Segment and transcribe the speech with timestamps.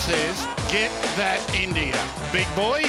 [0.00, 0.90] says, get
[1.20, 1.92] that India.
[2.32, 2.80] Big boy.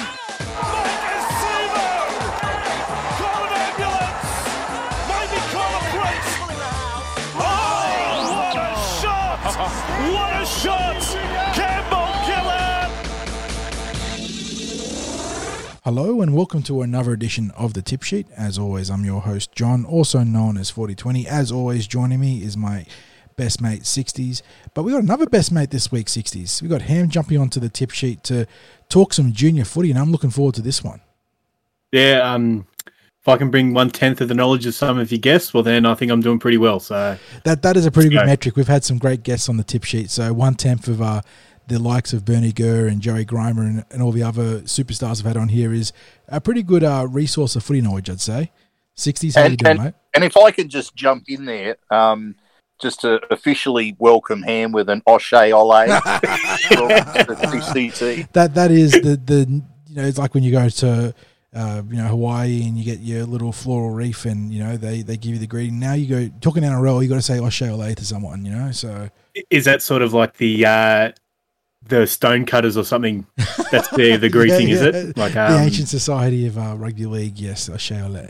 [7.35, 9.43] What a shot!
[10.07, 11.01] What a shot!
[11.53, 12.89] Campbell Gillard!
[15.83, 18.27] Hello and welcome to another edition of the Tip Sheet.
[18.37, 21.27] As always, I'm your host John, also known as 4020.
[21.27, 22.85] As always, joining me is my
[23.35, 24.41] best mate 60s.
[24.73, 26.61] But we got another best mate this week 60s.
[26.61, 28.45] We got Ham jumping onto the Tip Sheet to
[28.89, 31.01] talk some junior footy, and I'm looking forward to this one.
[31.91, 35.19] Yeah, um, if I can bring one tenth of the knowledge of some of your
[35.19, 36.79] guests, well, then I think I'm doing pretty well.
[36.79, 38.25] So That that is a pretty good go.
[38.25, 38.55] metric.
[38.55, 40.09] We've had some great guests on the Tip Sheet.
[40.09, 41.21] So one tenth of uh,
[41.67, 45.27] the likes of Bernie Gurr and Joey Grimer and, and all the other superstars I've
[45.27, 45.93] had on here is
[46.27, 48.51] a pretty good uh, resource of footy knowledge, I'd say.
[48.97, 49.93] 60s, how you And, doing, and, mate?
[50.15, 52.35] and if I can just jump in there, um,
[52.81, 58.31] just to officially welcome him with an O'Shea Ole from the TCT.
[58.33, 61.13] that that is the the you know it's like when you go to
[61.53, 65.01] uh, you know Hawaii and you get your little floral reef and you know they
[65.01, 65.79] they give you the greeting.
[65.79, 68.71] Now you go talking NRL, you got to say Oshay Ole to someone, you know.
[68.71, 69.09] So
[69.49, 71.11] is that sort of like the uh,
[71.87, 73.25] the stone cutters or something?
[73.71, 75.17] That's the the greeting, Yeah, is it?
[75.17, 78.29] Like the um, ancient society of uh, rugby league, yes, Oshay Ole.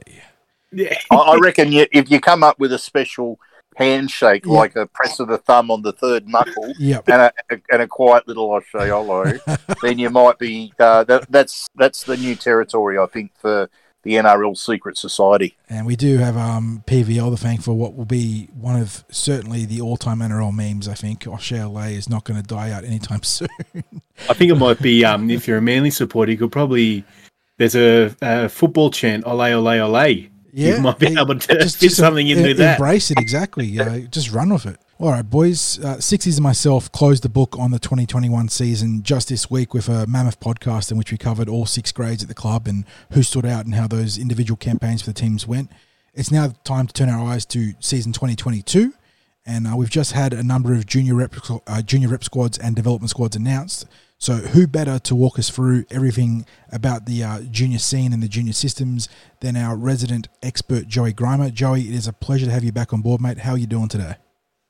[0.72, 0.98] yeah.
[1.12, 3.40] I, I reckon you, if you come up with a special
[3.76, 4.54] handshake, Yeah.
[4.54, 7.08] like a press of the thumb on the third knuckle, Yep.
[7.10, 7.32] and a,
[7.72, 9.40] and a quiet little O'Shea Ole,
[9.82, 10.74] then you might be.
[10.80, 13.70] Uh, that, that's that's the new territory, I think, for
[14.04, 15.56] the NRL secret society.
[15.70, 19.64] And we do have um, PVL to thank for what will be one of certainly
[19.66, 20.88] the all-time NRL memes.
[20.88, 23.48] I think Oshay Ole is not going to die out anytime soon.
[24.28, 27.04] I think it might be um, if you're a Manly supporter, you could probably
[27.58, 30.16] there's a, a football chant, ole ole ole.
[30.54, 32.80] Yeah, you might be able to just, fit something em- into that.
[32.80, 33.80] Embrace it exactly.
[33.80, 34.78] Uh, just run with it.
[35.00, 35.80] All right, boys.
[35.84, 39.90] Uh, Sixties and myself closed the book on the 2021 season just this week with
[39.90, 43.24] a mammoth podcast in which we covered all six grades at the club and who
[43.24, 45.72] stood out and how those individual campaigns for the teams went.
[46.14, 48.94] It's now time to turn our eyes to season 2022,
[49.46, 51.34] and uh, we've just had a number of junior rep
[51.66, 53.86] uh, junior rep squads and development squads announced.
[54.22, 58.28] So, who better to walk us through everything about the uh, junior scene and the
[58.28, 59.10] junior systems
[59.40, 61.52] than our resident expert, Joey Grimer?
[61.52, 63.40] Joey, it is a pleasure to have you back on board, mate.
[63.40, 64.18] How are you doing today?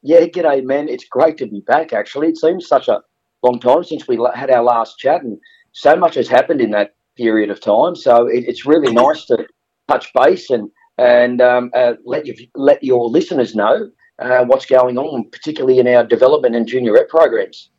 [0.04, 0.88] Yeah, g'day, man.
[0.88, 2.30] It's great to be back, actually.
[2.30, 3.02] It seems such a
[3.44, 5.38] long time since we had our last chat, and
[5.74, 7.98] so much has happened in that period of time.
[7.98, 9.46] So it, it's really nice to
[9.90, 14.98] touch base and and um, uh, let you let your listeners know uh, what's going
[14.98, 17.70] on, particularly in our development and junior rep programs.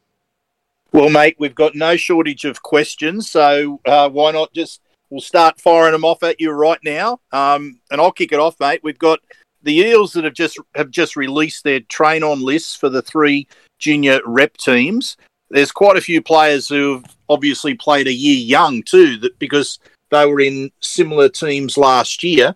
[0.93, 5.59] Well, mate, we've got no shortage of questions, so uh, why not just we'll start
[5.59, 8.81] firing them off at you right now, um, and I'll kick it off, mate.
[8.83, 9.21] We've got
[9.63, 13.49] the Eels that have just have just released their train on lists for the three
[13.79, 15.17] junior rep teams.
[15.49, 19.79] There's quite a few players who've obviously played a year young too, that because
[20.11, 22.55] they were in similar teams last year.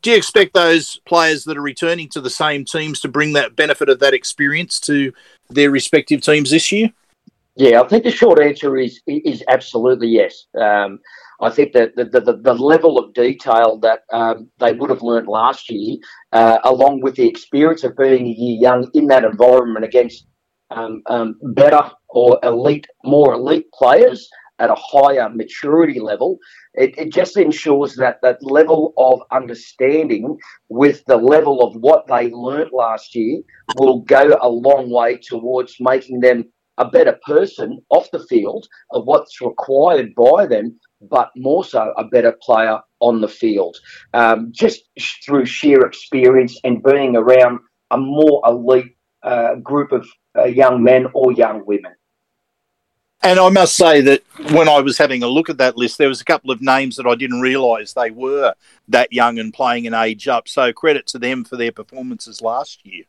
[0.00, 3.56] Do you expect those players that are returning to the same teams to bring that
[3.56, 5.12] benefit of that experience to
[5.50, 6.92] their respective teams this year?
[7.56, 10.46] Yeah, I think the short answer is is absolutely yes.
[10.60, 10.98] Um,
[11.40, 15.28] I think that the, the, the level of detail that um, they would have learnt
[15.28, 15.96] last year,
[16.32, 20.26] uh, along with the experience of being a year young in that environment against
[20.70, 24.28] um, um, better or elite, more elite players
[24.58, 26.38] at a higher maturity level,
[26.74, 30.36] it, it just ensures that that level of understanding
[30.68, 33.40] with the level of what they learnt last year
[33.76, 36.44] will go a long way towards making them
[36.78, 42.04] a better person off the field of what's required by them, but more so a
[42.04, 43.76] better player on the field.
[44.12, 50.06] Um, just sh- through sheer experience and being around a more elite uh, group of
[50.36, 51.92] uh, young men or young women.
[53.22, 56.08] And I must say that when I was having a look at that list, there
[56.08, 58.52] was a couple of names that I didn't realise they were
[58.88, 60.46] that young and playing an age up.
[60.46, 63.04] So credit to them for their performances last year.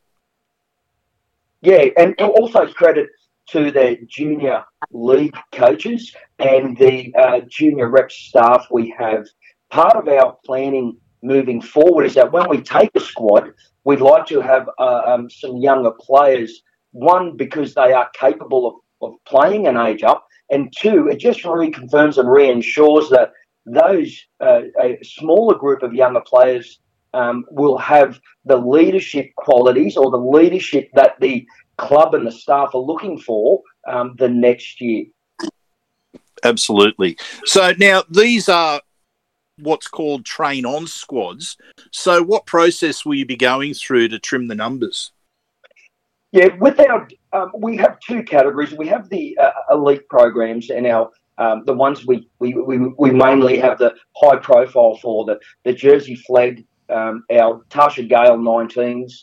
[1.61, 3.09] Yeah, and also credit
[3.49, 9.25] to the junior league coaches and the uh, junior rep staff we have.
[9.69, 13.51] Part of our planning moving forward is that when we take a squad,
[13.83, 16.61] we'd like to have uh, um, some younger players.
[16.91, 21.41] One, because they are capable of, of playing an age up, and two, it just
[21.43, 23.33] reconfirms and reassures that
[23.65, 26.79] those uh, a smaller group of younger players
[27.13, 31.45] um, will have the leadership qualities or the leadership that the
[31.77, 35.05] club and the staff are looking for um, the next year.
[36.43, 37.17] Absolutely.
[37.45, 38.81] So now these are
[39.57, 41.57] what's called train on squads.
[41.91, 45.11] So what process will you be going through to trim the numbers?
[46.31, 48.73] Yeah, with our um, we have two categories.
[48.73, 53.11] We have the uh, elite programs and our um, the ones we, we, we, we
[53.11, 59.13] mainly have the high profile for the the Jersey Flegg, um, our Tarsha Gale 19s,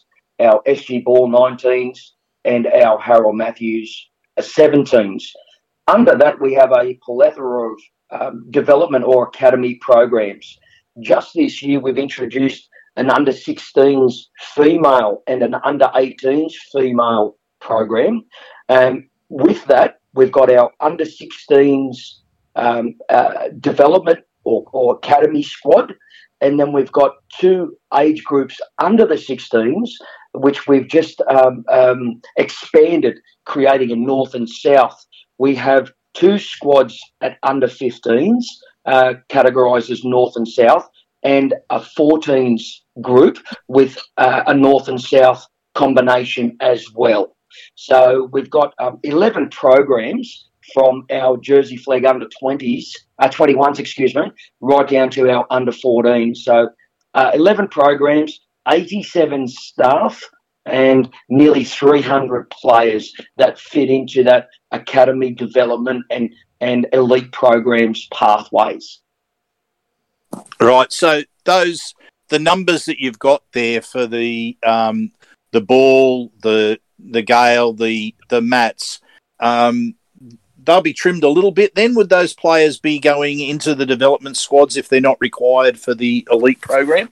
[0.41, 1.99] our SG Ball 19s,
[2.45, 4.09] and our Harold Matthews
[4.39, 5.25] 17s.
[5.89, 7.81] Under that, we have a plethora of
[8.11, 10.59] um, development or academy programs.
[11.01, 14.15] Just this year, we've introduced an under 16s
[14.55, 18.25] female and an under 18s female program.
[18.69, 21.97] Um, with that, we've got our under 16s
[22.55, 25.95] um, uh, development or, or, academy squad.
[26.43, 29.89] And then we've got two age groups under the 16s,
[30.35, 35.05] which we've just um, um, expanded, creating a north and south.
[35.39, 38.45] We have two squads at under 15s,
[38.87, 40.89] uh, categorised as north and south,
[41.23, 42.63] and a 14s
[43.01, 43.39] group
[43.69, 47.37] with uh, a north and south combination as well.
[47.75, 52.87] So we've got um, 11 programs from our Jersey Flegg under 20s,
[53.19, 54.31] uh, 21s, excuse me,
[54.61, 56.39] right down to our under 14s.
[56.39, 56.69] So
[57.15, 60.23] uh, 11 programs, 87 staff,
[60.65, 66.31] and nearly 300 players that fit into that academy development and,
[66.61, 69.01] and elite programs pathways.
[70.61, 70.93] Right.
[70.93, 71.95] So those
[72.29, 75.13] the numbers that you've got there for the um,
[75.51, 79.01] the ball, the the gale, the the mats,
[79.41, 79.95] um,
[80.65, 81.75] they'll be trimmed a little bit.
[81.75, 85.95] Then would those players be going into the development squads if they're not required for
[85.95, 87.11] the elite program?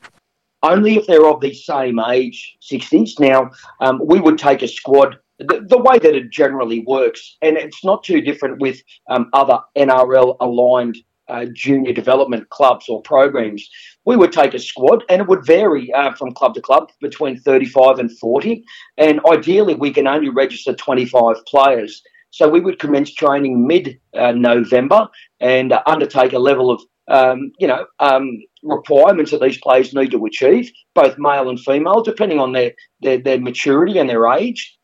[0.63, 3.19] Only if they're of the same age, 60s.
[3.19, 7.83] Now, um, we would take a squad the, way that it generally works, and it's
[7.83, 10.99] not too different with um, other NRL aligned
[11.31, 13.69] uh, junior development clubs or programs,
[14.05, 17.39] we would take a squad and it would vary uh, from club to club between
[17.39, 18.65] 35 and 40.
[18.99, 22.03] And ideally, we can only register 25 players.
[22.31, 25.09] So we would commence training mid uh, November
[25.41, 30.25] and undertake a level of um, you know, um, requirements that these players need to
[30.25, 34.79] achieve, both male and female, depending on their, their, their maturity and their age.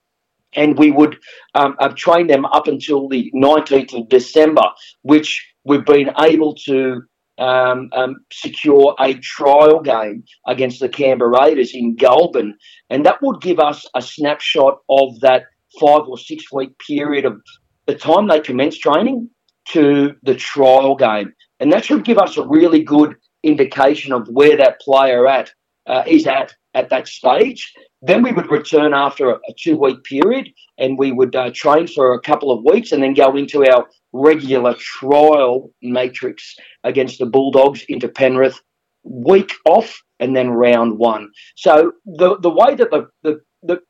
[0.55, 1.17] And we would
[1.55, 4.62] um, train them up until the 19th of December,
[5.02, 7.02] which we've been able to
[7.38, 12.55] um, um, secure a trial game against the Canberra Raiders in Goulburn,
[12.90, 15.44] and that would give us a snapshot of that
[15.79, 17.40] five or six week period of
[17.87, 19.29] the time they commence training
[19.69, 24.56] to the trial game, and that should give us a really good indication of where
[24.56, 25.53] that player at
[25.87, 27.73] uh, is at at that stage.
[28.03, 31.87] Then we would return after a, a two week period and we would uh, train
[31.87, 37.26] for a couple of weeks and then go into our regular trial matrix against the
[37.26, 38.61] Bulldogs into Penrith,
[39.03, 41.31] week off and then round one.
[41.56, 43.81] So the, the way that the, the, the,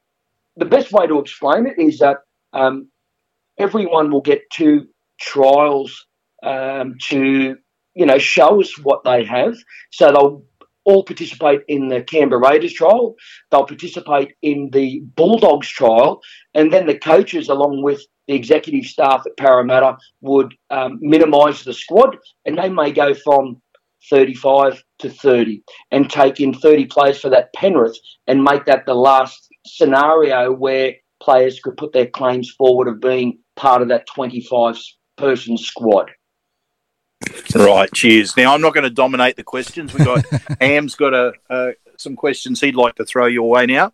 [0.56, 2.18] the best way to explain it is that
[2.52, 2.88] um,
[3.58, 4.86] everyone will get two
[5.20, 6.06] trials
[6.42, 7.56] um, to
[7.94, 9.56] you know show us what they have.
[9.90, 10.44] So they'll
[10.84, 13.16] all participate in the Canberra Raiders trial.
[13.50, 16.20] They'll participate in the Bulldogs trial,
[16.54, 21.74] and then the coaches, along with the executive staff at Parramatta, would um, minimise the
[21.74, 23.60] squad, and they may go from
[24.10, 28.94] 35 to 30 and take in 30 players for that Penrith and make that the
[28.94, 34.78] last scenario where players could put their claims forward of being part of that 25
[35.16, 36.10] person squad.
[37.54, 38.36] Right, cheers.
[38.36, 39.94] Now I'm not going to dominate the questions.
[39.94, 40.24] We got
[40.60, 43.92] Am's got a, uh, some questions he'd like to throw your way now.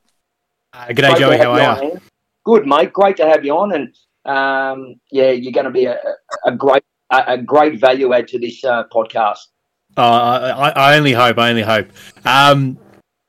[0.73, 1.38] Uh, g'day, Great Joey.
[1.38, 2.00] How are you?
[2.45, 2.93] Good, mate.
[2.93, 5.99] Great to have you on, and um, yeah, you're going to be a,
[6.45, 9.38] a great a, a, great value add to this uh, podcast.
[9.97, 10.00] Uh,
[10.57, 11.38] I, I, only hope.
[11.38, 11.88] I only hope.
[12.25, 12.79] Um,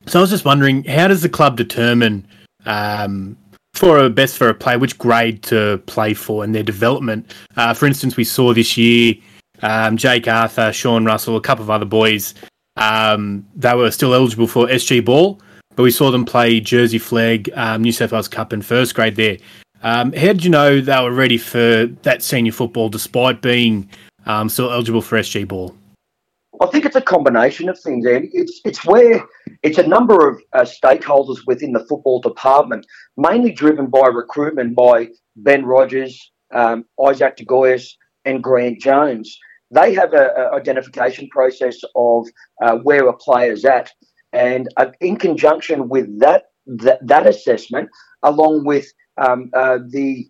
[0.08, 2.26] so I was just wondering, how does the club determine
[2.66, 3.38] um,
[3.74, 7.34] for a best for a player which grade to play for in their development?
[7.58, 9.16] Uh, for instance, we saw this year
[9.64, 12.36] um, Jake Arthur, Sean Russell, a couple of other boys.
[12.76, 15.40] Um, they were still eligible for SG Ball,
[15.76, 19.16] but we saw them play Jersey Flegg, um, New South Wales Cup in first grade
[19.16, 19.38] there.
[19.82, 23.90] Um, how did you know they were ready for that senior football despite being
[24.26, 25.76] um, still eligible for SG Ball?
[26.62, 28.30] I think it's a combination of things, Andy.
[28.32, 29.26] It's it's where
[29.64, 32.86] it's a number of uh, stakeholders within the football department,
[33.18, 39.38] mainly driven by recruitment by Ben Rogers, um, Isaac De Gois, and Grant Jones
[39.74, 42.28] they have an identification process of
[42.64, 43.92] uh, where a player's at.
[44.32, 47.90] And uh, in conjunction with that, that, that assessment,
[48.24, 48.88] along with
[49.18, 50.26] um, uh, the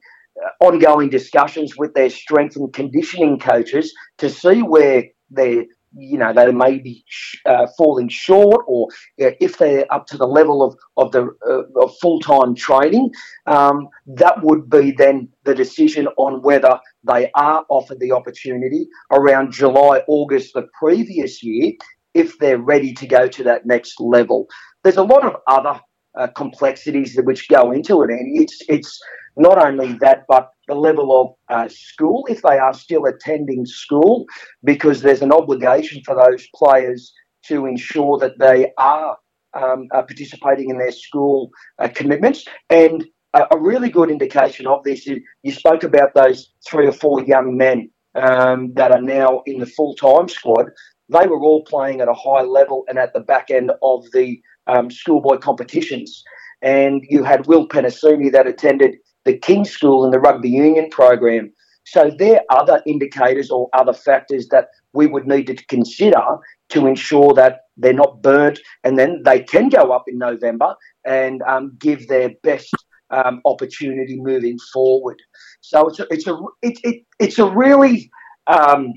[0.59, 6.51] ongoing discussions with their strength and conditioning coaches to see where their you know they
[6.51, 7.03] may be
[7.45, 8.87] uh, falling short, or
[9.21, 13.11] uh, if they're up to the level of of the uh, of full time training,
[13.47, 19.51] um, that would be then the decision on whether they are offered the opportunity around
[19.51, 21.73] July August the previous year
[22.13, 24.47] if they're ready to go to that next level.
[24.83, 25.79] There's a lot of other
[26.17, 28.99] uh, complexities which go into it, and it's it's
[29.35, 34.25] not only that, but the level of uh, school, if they are still attending school,
[34.63, 37.13] because there's an obligation for those players
[37.45, 39.17] to ensure that they are
[39.53, 42.45] um, uh, participating in their school uh, commitments.
[42.69, 46.91] And a, a, really good indication of this is you spoke about those three or
[46.91, 50.67] four young men um, that are now in the full time squad.
[51.09, 54.41] They were all playing at a high level and at the back end of the
[54.67, 56.23] um, schoolboy competitions.
[56.61, 61.51] And you had Will Penisini that attended the King School and the rugby union program.
[61.85, 66.23] So there are other indicators or other factors that we would need to consider
[66.69, 70.75] to ensure that they're not burnt and then they can go up in November
[71.05, 72.73] and um, give their best
[73.09, 75.21] um, opportunity moving forward.
[75.61, 78.09] So it's a, it's a, it, it, it's a really
[78.47, 78.93] um,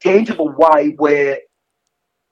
[0.00, 1.38] tangible way where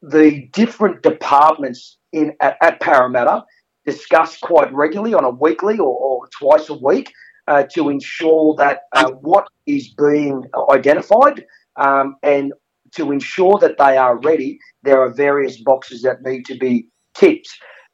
[0.02, 3.44] the different departments in at, at Parramatta
[3.84, 7.12] discuss quite regularly on a weekly or, or twice a week
[7.48, 11.44] uh, to ensure that uh, what is being identified
[11.76, 12.52] um, and
[12.92, 17.48] to ensure that they are ready, there are various boxes that need to be ticked.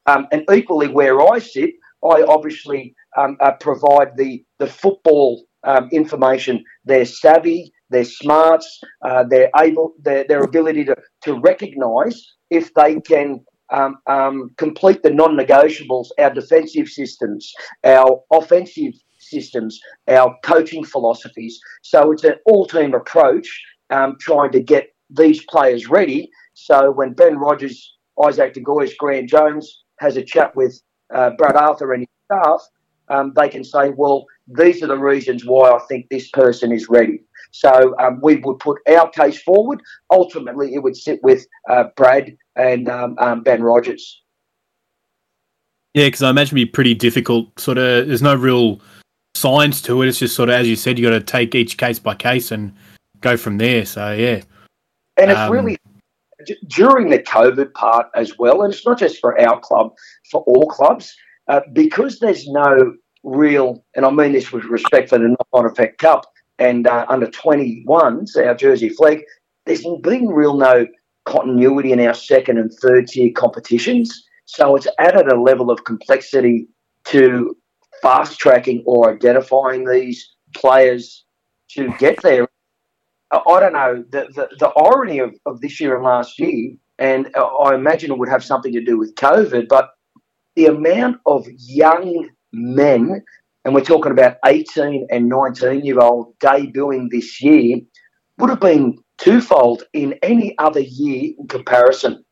[0.06, 1.70] Um, and equally, where I sit,
[2.04, 6.64] I obviously um, uh, provide the the football um, information.
[6.84, 13.00] They're savvy, their smarts, uh, their able, their, their ability to to recognise if they
[13.00, 17.52] can um, um, complete the non-negotiables, our defensive systems,
[17.84, 18.92] our offensive
[19.30, 21.58] systems, our coaching philosophies.
[21.82, 23.48] So it's an all-team approach,
[23.90, 26.30] um, trying to get these players ready.
[26.54, 30.80] So when Ben Rogers, Isaac De Gois, Grant Jones has a chat with
[31.14, 32.62] uh, Brad Arthur and his staff,
[33.08, 36.88] um, they can say, well, these are the reasons why I think this person is
[36.88, 37.20] ready.
[37.52, 39.80] So um, we would put our case forward.
[40.10, 44.22] Ultimately, it would sit with uh, Brad and um, um Ben Rogers.
[45.94, 47.58] Yeah, because I imagine it'd be pretty difficult.
[47.58, 48.80] Sort of, there's no real
[49.46, 50.08] science to it.
[50.08, 52.50] It's just sort of, as you said, you got to take each case by case
[52.50, 52.74] and
[53.20, 53.86] go from there.
[53.86, 54.42] So yeah,
[55.16, 55.76] and it's um, really
[56.68, 59.94] during the COVID part as well, and it's not just for our club,
[60.30, 61.14] for all clubs,
[61.48, 65.98] uh, because there's no real, and I mean this with respect for the knock-on effect
[65.98, 66.26] cup
[66.58, 69.22] and uh, under 21s, our Jersey Flegg,
[69.64, 70.86] there's been real no
[71.24, 74.24] continuity in our second and third tier competitions.
[74.44, 76.68] So it's added a level of complexity
[77.06, 77.56] to
[78.02, 81.24] fast tracking or identifying these players
[81.70, 82.48] to get there.
[83.32, 87.28] I don't know, the, the, the irony of, of this year and last year, and
[87.36, 89.90] I imagine it would have something to do with COVID, but
[90.54, 93.22] the amount of young men
[93.66, 97.78] and we're talking about 18 and 19 year old debuting this year,
[98.38, 102.24] would have been twofold in any other year in comparison.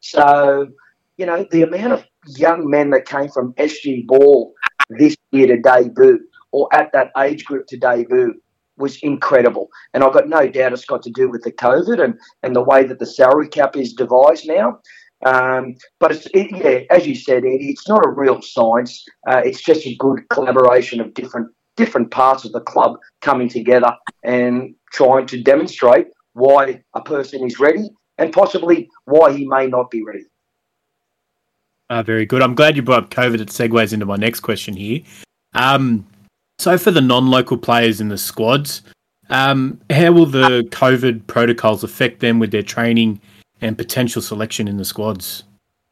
[0.00, 0.68] So,
[1.16, 2.04] you know, the amount of
[2.36, 4.52] young men that came from SG Ball
[4.90, 6.20] this year to debut
[6.52, 8.34] or at that age group to debut
[8.76, 9.68] was incredible.
[9.94, 12.62] And I've got no doubt it's got to do with the COVID and, and the
[12.62, 14.78] way that the salary cap is devised now.
[15.24, 19.04] Um, but it's, it, yeah, as you said, Eddie, it's not a real science.
[19.26, 23.90] Uh, it's just a good collaboration of different different parts of the club coming together
[24.24, 29.90] and trying to demonstrate why a person is ready and possibly why he may not
[29.90, 30.24] be ready.
[31.92, 32.40] Uh, very good.
[32.40, 33.38] I'm glad you brought up COVID.
[33.38, 35.02] It segues into my next question here.
[35.52, 36.06] Um,
[36.58, 38.80] so, for the non-local players in the squads,
[39.28, 43.20] um, how will the COVID protocols affect them with their training
[43.60, 45.44] and potential selection in the squads?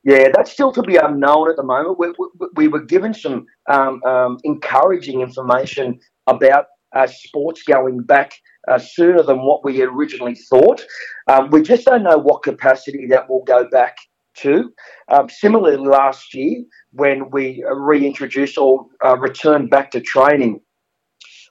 [0.02, 1.98] Yeah, that's still to be unknown at the moment.
[1.98, 6.64] We, we, we were given some um, um, encouraging information about
[6.96, 8.32] uh, sports going back
[8.68, 10.82] uh, sooner than what we originally thought.
[11.26, 13.98] Um, we just don't know what capacity that will go back
[14.44, 20.60] Um, similarly, last year, when we reintroduced or uh, returned back to training,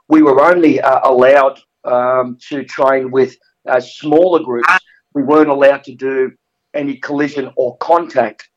[0.08, 3.36] we were only uh, allowed um, to train with
[3.68, 4.70] uh, smaller groups
[5.14, 6.32] we weren't allowed to do
[6.74, 8.50] any collision or contact.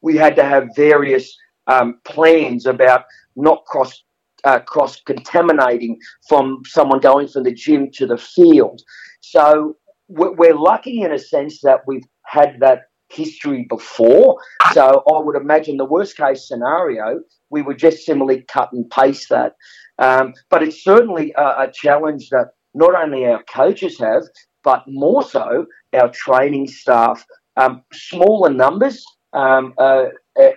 [0.00, 1.36] We had to have various
[1.66, 4.02] um, plans about not cross
[4.44, 5.98] uh, cross contaminating
[6.28, 8.80] from someone going from the gym to the field.
[9.20, 9.76] So
[10.08, 14.38] we're lucky in a sense that we've had that history before.
[14.72, 17.20] So I would imagine the worst case scenario,
[17.50, 19.52] we would just simply cut and paste that.
[19.98, 24.24] Um, but it's certainly a, a, challenge that not only our coaches have,
[24.62, 27.24] but more so our training staff.
[27.56, 30.06] Um, smaller numbers um, uh,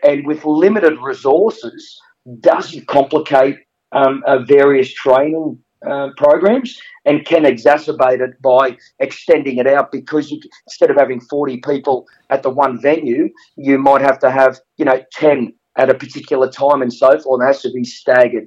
[0.03, 1.97] and with limited resources
[2.41, 3.59] doesn't complicate
[3.93, 10.31] um, uh, various training uh, programs and can exacerbate it by extending it out because
[10.31, 14.59] you, instead of having 40 people at the one venue, you might have to have,
[14.77, 18.45] you know, 10 at a particular time and so forth, it has to be staggered.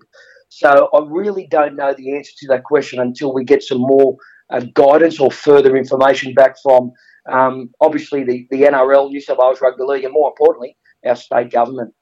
[0.51, 4.17] So I really don't know the answer to that question until we get some more
[4.51, 6.93] uh, guidance or further information back from
[7.31, 11.51] um, obviously the, the NRL, New South Wales Rugby League, and more importantly, our state
[11.51, 11.95] government.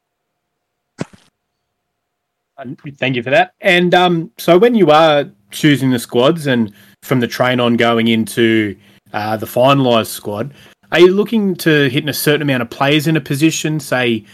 [2.99, 3.55] Thank you for that.
[3.61, 8.09] And um, so when you are choosing the squads and from the train on going
[8.09, 8.77] into
[9.13, 10.53] uh, the finalised squad,
[10.93, 14.25] are you looking to hit a certain amount of players in a position, say,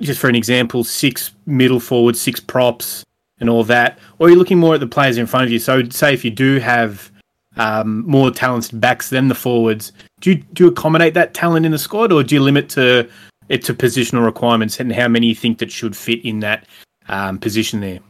[0.00, 3.04] just for an example, six middle forwards, six props,
[3.38, 3.98] and all that?
[4.18, 5.58] Or are you looking more at the players in front of you?
[5.58, 7.10] So, say if you do have
[7.56, 11.72] um, more talented backs than the forwards, do you, do you accommodate that talent in
[11.72, 13.08] the squad, or do you limit to
[13.48, 16.66] it to positional requirements and how many you think that should fit in that
[17.08, 18.00] um, position there?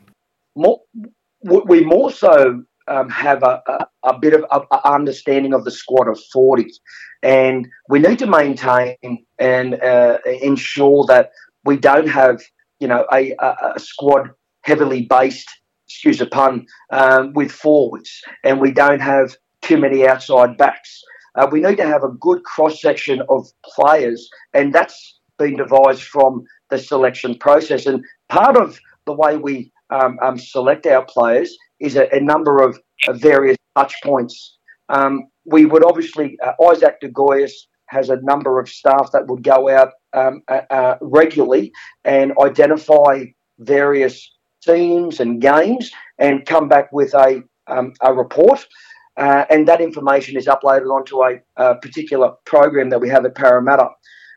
[0.55, 0.81] More,
[1.43, 6.21] we more so um, have a, a, a, bit of understanding of the squad of
[6.33, 6.71] 40.
[7.23, 8.97] And we need to maintain
[9.39, 11.31] and uh, ensure that
[11.65, 12.43] we don't have,
[12.81, 14.31] you know, a, a squad
[14.63, 15.49] heavily based,
[15.87, 18.23] excuse the pun, um, with forwards.
[18.45, 21.03] And we don't have too many outside backs.
[21.35, 24.29] Uh, we need to have a good cross section of players.
[24.53, 27.87] And that's been devised from the selection process.
[27.87, 32.63] And part of the way we um, um, select our players is a, a number
[32.63, 34.57] of, of, various touch points.
[34.89, 37.53] Um, we would obviously, uh, Isaac De Gois
[37.87, 41.73] has a number of staff that would go out um, uh, uh, regularly
[42.05, 43.25] and identify
[43.59, 48.67] various teams and games and come back with a, um, a report.
[49.19, 53.35] Uh, and that information is uploaded onto a, a, particular program that we have at
[53.35, 53.89] Parramatta.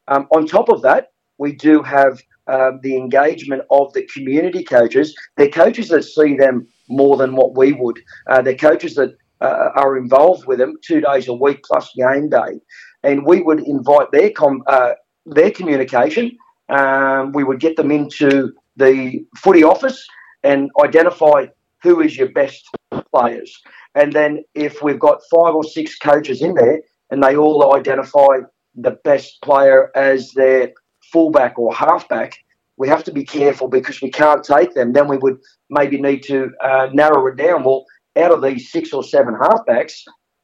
[0.10, 5.16] Um, on top of that, we do have um, the engagement of the community coaches.
[5.38, 8.00] They're coaches that see them more than what we would.
[8.30, 12.30] Uh, they're coaches that uh, are involved with them two days a week plus game
[12.30, 12.60] day,
[13.04, 14.94] and we would invite their com- uh,
[15.26, 16.38] their communication.
[16.70, 20.06] Um, we would get them into the footy office
[20.44, 21.48] and identify
[21.82, 22.68] who is your best
[23.14, 23.62] players.
[23.96, 28.40] And then if we've got five or six coaches in there and they all identify
[28.76, 30.74] the best player as their
[31.12, 32.38] fullback or halfback,
[32.78, 34.94] we have to be careful because we can't take them.
[34.94, 35.38] Then we would
[35.70, 37.64] maybe need to uh, narrow it down.
[37.64, 37.86] Well,
[38.18, 39.94] out of these six or seven halfbacks,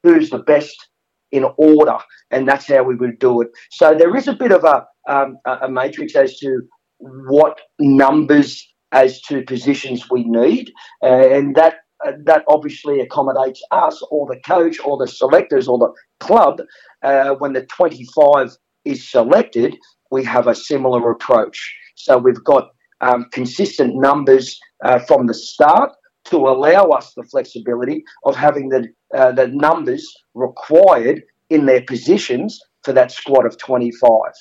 [0.03, 0.89] who's the best
[1.31, 1.97] in order?
[2.31, 3.49] And that's how we would do it.
[3.69, 6.61] So there is a bit of a, um, a matrix as to
[6.99, 10.71] what numbers as to positions we need,
[11.01, 15.77] uh, and that uh, that obviously accommodates us or the coach or the selectors or
[15.77, 16.61] the club
[17.03, 18.49] uh, when the 25
[18.85, 19.77] is selected
[20.11, 21.75] we have a similar approach.
[21.95, 22.69] So we've got
[22.99, 25.91] um, consistent numbers uh, from the start
[26.25, 32.61] to allow us the flexibility of having the uh, the numbers required in their positions
[32.83, 34.31] for that squad of 25.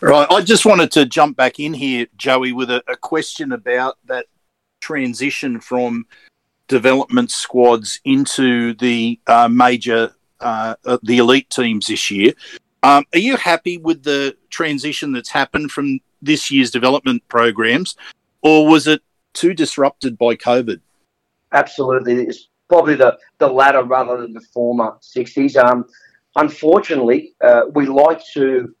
[0.00, 0.26] Right.
[0.30, 4.26] I just wanted to jump back in here, Joey, with a, a question about that
[4.80, 6.06] transition from
[6.68, 12.32] development squads into the uh, major, uh, uh the elite teams this year.
[12.82, 17.96] Um, are you happy with the transition that's happened from this year's development programs,
[18.42, 20.80] or was it too disrupted by COVID?
[21.52, 24.96] Absolutely, it's probably the, the latter rather than the former.
[25.00, 25.56] Sixties.
[25.56, 25.86] Um,
[26.36, 28.74] unfortunately, uh, we like to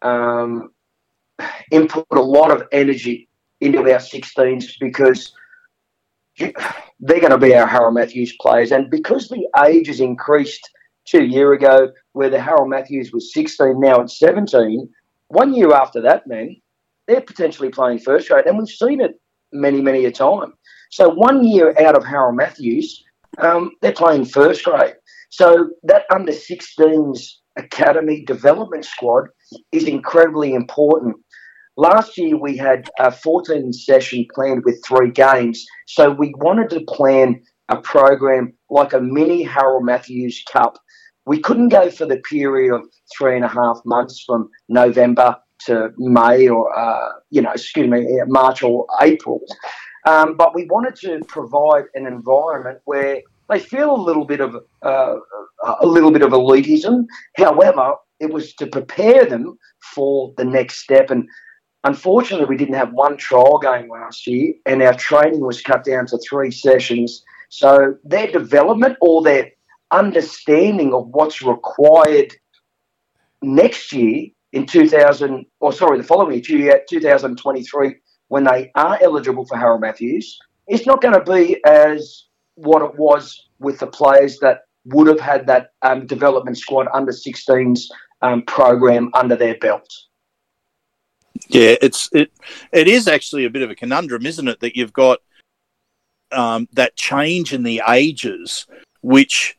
[0.00, 0.72] um,
[1.70, 3.28] input a lot of energy
[3.60, 5.32] into our 16s because
[6.38, 10.68] they're going to be our Harold Matthews players, and because the age has increased
[11.04, 14.88] two year ago, where the Harold Matthews was 16, now at 17.
[15.28, 16.56] One year after that, man,
[17.06, 19.20] they're potentially playing first grade, and we've seen it
[19.52, 20.52] many, many a time.
[20.90, 23.02] So one year out of Harold Matthews,
[23.38, 24.94] um, they're playing first grade.
[25.30, 29.28] So that under 16s academy development squad
[29.72, 31.16] is incredibly important.
[31.76, 36.84] Last year we had a 14 session planned with three games, so we wanted to
[36.86, 40.78] plan a program like a mini Harold Matthews Cup
[41.26, 42.82] we couldn't go for the period of
[43.16, 48.06] three and a half months from November to May or, uh, you know, excuse me,
[48.26, 49.40] March or April.
[50.06, 54.56] Um, but we wanted to provide an environment where they feel a little bit of
[54.82, 55.14] uh,
[55.80, 57.06] a little bit of elitism.
[57.36, 59.58] However, it was to prepare them
[59.94, 61.10] for the next step.
[61.10, 61.28] And
[61.84, 66.06] unfortunately, we didn't have one trial game last year, and our training was cut down
[66.06, 67.22] to three sessions.
[67.48, 69.50] So their development or their
[69.92, 72.34] understanding of what's required
[73.42, 77.94] next year in 2000, or sorry, the following year, 2023,
[78.28, 82.98] when they are eligible for Harold Matthews, it's not going to be as what it
[82.98, 87.84] was with the players that would have had that um, development squad under 16s
[88.20, 89.88] um, program under their belt.
[91.48, 92.30] Yeah, it's it
[92.72, 94.60] it is actually a bit of a conundrum, isn't it?
[94.60, 95.18] That you've got
[96.30, 98.66] um, that change in the ages,
[99.00, 99.56] which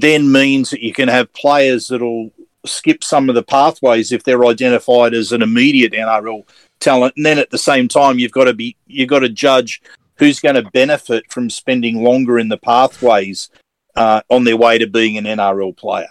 [0.00, 2.30] then means that you can have players that'll
[2.64, 6.46] skip some of the pathways if they're identified as an immediate NRL
[6.80, 9.82] talent, and then at the same time you've got to be you've got to judge
[10.16, 13.50] who's going to benefit from spending longer in the pathways
[13.96, 16.08] uh, on their way to being an NRL player.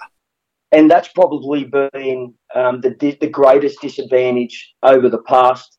[0.72, 5.78] And that's probably been um, the the greatest disadvantage over the past,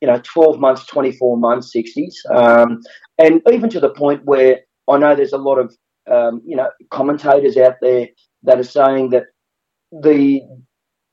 [0.00, 2.80] you know, twelve months, twenty four months, sixties, um,
[3.18, 5.76] and even to the point where I know there's a lot of
[6.10, 8.08] um, you know commentators out there
[8.42, 9.24] that are saying that
[9.90, 10.40] the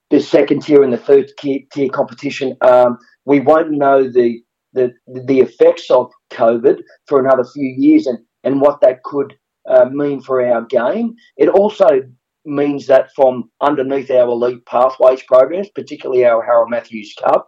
[0.10, 4.42] the second tier and the third tier competition, um, we won't know the,
[4.74, 4.92] the
[5.26, 9.36] the effects of COVID for another few years and, and what that could
[9.70, 11.14] uh, mean for our game.
[11.38, 12.02] It also
[12.46, 17.48] means that from underneath our elite pathways programs, particularly our Harold Matthews Cup.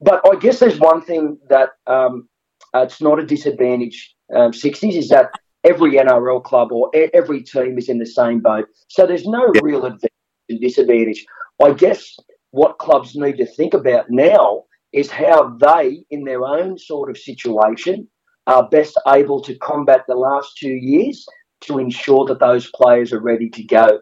[0.00, 2.28] But I guess there's one thing that um,
[2.74, 4.14] uh, it's not a disadvantage.
[4.34, 5.30] Um, 60s is that
[5.66, 9.62] every NRL club or every team is in the same boat, so there's no yep.
[9.62, 10.10] real advantage
[10.48, 11.24] disadvantage.
[11.62, 12.16] I guess
[12.50, 17.18] what clubs need to think about now is how they, in their own sort of
[17.18, 18.08] situation,
[18.46, 21.26] are best able to combat the last two years
[21.62, 24.00] to ensure that those players are ready to go.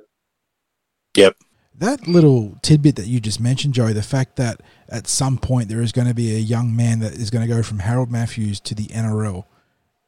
[1.17, 1.37] Yep.
[1.77, 5.81] That little tidbit that you just mentioned, Joey, the fact that at some point there
[5.81, 8.61] is going to be a young man that is going to go from Harold Matthews
[8.61, 9.45] to the NRL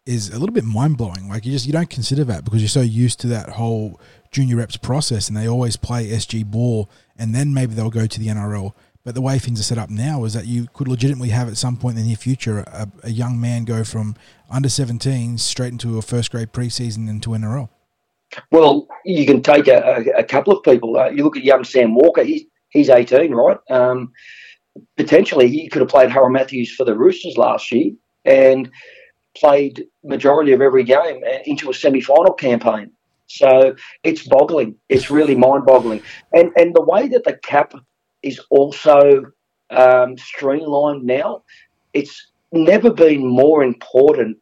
[0.07, 1.29] is a little bit mind blowing.
[1.29, 4.57] Like you just you don't consider that because you're so used to that whole junior
[4.57, 6.89] reps process, and they always play SG ball,
[7.19, 8.73] and then maybe they'll go to the NRL.
[9.05, 11.57] But the way things are set up now is that you could legitimately have at
[11.57, 14.17] some point in the near future a, a young man go from
[14.51, 17.69] under 17 straight into a first grade preseason into NRL.
[18.51, 20.99] Well, you can take a, a, couple of people.
[20.99, 22.25] Uh, you look at young Sam Walker.
[22.25, 23.59] He's he's 18, right?
[23.71, 24.13] Um,
[24.97, 27.93] potentially, he could have played Harold Matthews for the Roosters last year
[28.25, 28.71] and
[29.37, 32.91] played majority of every game into a semi-final campaign.
[33.27, 34.77] So it's boggling.
[34.89, 36.03] It's really mind-boggling.
[36.33, 37.75] And and the way that the cap
[38.23, 39.25] is also
[39.71, 41.43] um, streamlined now,
[41.93, 44.39] it's never been more important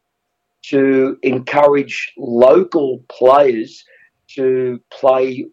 [0.63, 3.83] to encourage local players
[4.27, 5.45] to play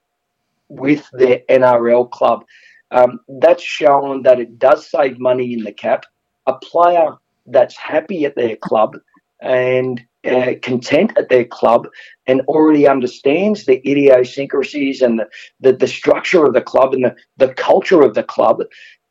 [0.68, 2.44] with their NRL club.
[2.90, 6.04] Um, that's shown that it does save money in the cap.
[6.46, 7.14] A player
[7.46, 8.96] that's happy at their club
[9.42, 11.88] and uh, content at their club
[12.26, 15.26] and already understands the idiosyncrasies and the,
[15.60, 18.62] the, the structure of the club and the, the culture of the club,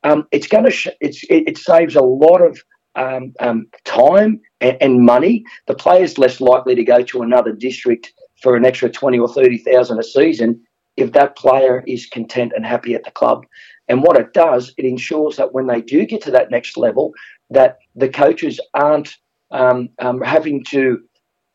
[0.04, 2.64] um, it's going to sh- it's it, it, saves a lot of
[2.96, 5.44] um, um, time and, and, money.
[5.68, 9.58] The player's less likely to go to another district for an extra twenty or thirty
[9.58, 10.62] thousand a season
[10.98, 13.46] if that player is content and happy at the club.
[13.88, 17.14] And what it does, it ensures that when they do get to that next level,
[17.50, 19.18] that the coaches aren't
[19.52, 21.02] um, um, having to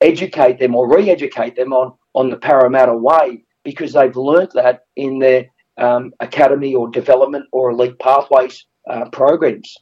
[0.01, 5.19] educate them or re-educate them on on the Parramatta way because they've learnt that in
[5.19, 9.77] their um, academy or development or elite pathways uh, programs.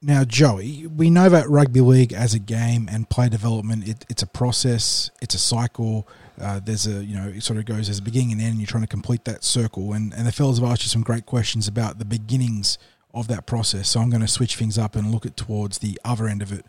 [0.00, 4.22] Now, Joey, we know that rugby league as a game and play development, it, it's
[4.22, 6.06] a process, it's a cycle.
[6.40, 8.60] Uh, there's a, you know, it sort of goes, there's a beginning and end, and
[8.60, 9.92] you're trying to complete that circle.
[9.94, 12.78] And, and the fellas have asked you some great questions about the beginnings
[13.14, 13.88] of that process.
[13.88, 16.52] So I'm going to switch things up and look at towards the other end of
[16.52, 16.64] it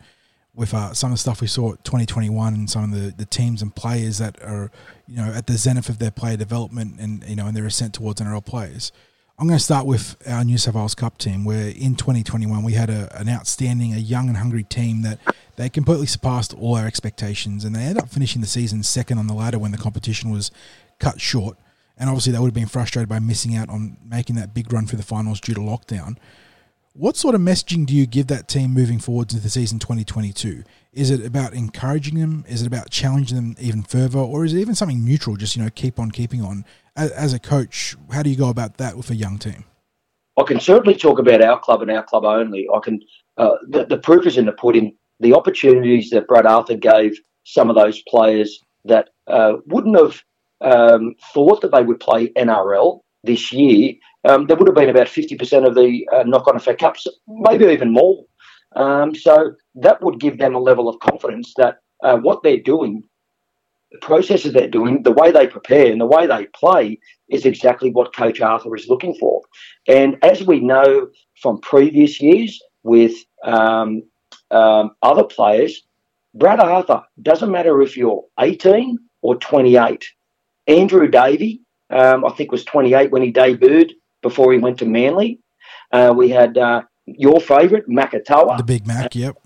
[0.54, 3.24] with uh, some of the stuff we saw at 2021 and some of the, the
[3.24, 4.70] teams and players that are,
[5.06, 7.94] you know, at the zenith of their player development and, you know, and their ascent
[7.94, 8.90] towards NRL players.
[9.38, 12.74] I'm going to start with our New South Wales Cup team, where in 2021 we
[12.74, 15.18] had a, an outstanding, a young and hungry team that
[15.56, 19.28] they completely surpassed all our expectations, and they ended up finishing the season second on
[19.28, 20.50] the ladder when the competition was
[20.98, 21.56] cut short.
[22.00, 24.86] And obviously, they would have been frustrated by missing out on making that big run
[24.86, 26.16] for the finals due to lockdown.
[26.94, 30.64] What sort of messaging do you give that team moving forward into the season 2022?
[30.92, 32.44] Is it about encouraging them?
[32.48, 34.18] Is it about challenging them even further?
[34.18, 36.64] Or is it even something neutral, just, you know, keep on keeping on?
[36.96, 39.64] As, as a coach, how do you go about that with a young team?
[40.38, 42.66] I can certainly talk about our club and our club only.
[42.74, 43.00] I can.
[43.36, 44.96] Uh, the, the proof is in the pudding.
[45.20, 50.22] The opportunities that Brad Arthur gave some of those players that uh, wouldn't have
[50.60, 53.94] um, thought that they would play NRL this year,
[54.24, 57.66] um, there would have been about 50% of the uh, knock on effect cups, maybe
[57.66, 58.24] even more.
[58.76, 63.02] Um, so that would give them a level of confidence that uh, what they're doing,
[63.90, 67.90] the processes they're doing, the way they prepare, and the way they play is exactly
[67.90, 69.42] what Coach Arthur is looking for.
[69.88, 71.08] And as we know
[71.42, 74.02] from previous years with um,
[74.50, 75.82] um, other players,
[76.34, 80.04] Brad Arthur doesn't matter if you're 18 or 28.
[80.66, 83.92] Andrew Davey, um, I think was 28 when he debuted
[84.22, 85.40] before he went to Manly.
[85.92, 88.58] Uh, we had uh, your favourite, Makatoa.
[88.58, 89.36] The Big Mac, yep.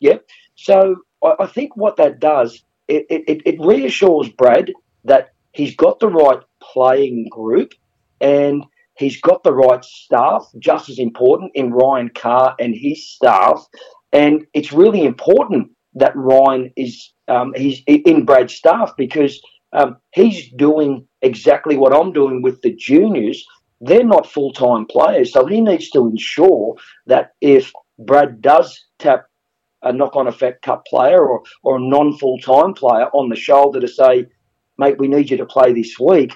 [0.00, 0.26] Yep.
[0.56, 4.72] So I, I think what that does, it, it, it reassures Brad
[5.04, 7.72] that he's got the right playing group
[8.20, 8.64] and
[8.96, 13.64] he's got the right staff, just as important in Ryan Carr and his staff.
[14.12, 19.40] And it's really important that Ryan is um, he's in Brad's staff because
[19.76, 23.46] um, he's doing exactly what I'm doing with the juniors.
[23.82, 29.26] They're not full time players, so he needs to ensure that if Brad does tap
[29.82, 33.36] a knock on effect cup player or, or a non full time player on the
[33.36, 34.26] shoulder to say,
[34.78, 36.32] mate, we need you to play this week,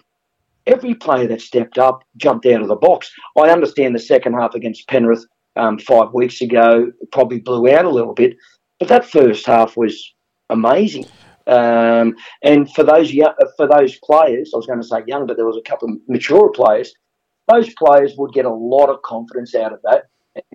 [0.67, 3.11] every player that stepped up jumped out of the box.
[3.39, 5.25] I understand the second half against Penrith
[5.57, 8.37] um, five weeks ago probably blew out a little bit,
[8.79, 10.13] but that first half was
[10.51, 11.07] amazing.
[11.51, 15.37] Um, and for those young, for those players, I was going to say young, but
[15.37, 16.95] there was a couple of mature players.
[17.49, 20.05] Those players would get a lot of confidence out of that,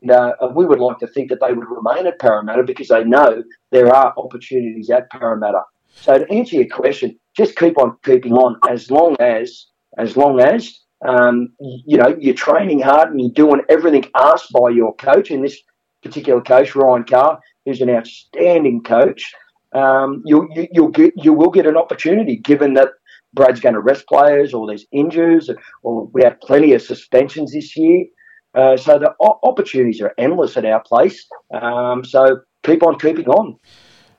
[0.02, 3.04] and uh, we would like to think that they would remain at Parramatta because they
[3.04, 5.64] know there are opportunities at Parramatta.
[5.96, 10.40] So to answer your question, just keep on keeping on as long as as long
[10.40, 15.30] as um, you know you're training hard and you're doing everything asked by your coach.
[15.30, 15.60] In this
[16.02, 19.34] particular coach, Ryan Carr, who's an outstanding coach
[19.76, 22.90] um, you, you, you'll get, you will get an opportunity given that
[23.34, 25.50] Brad's going to rest players or there's injuries
[25.84, 28.06] or we have plenty of suspensions this year.
[28.54, 31.26] Uh, so the opportunities are endless at our place.
[31.54, 33.58] Um, so keep on keeping on.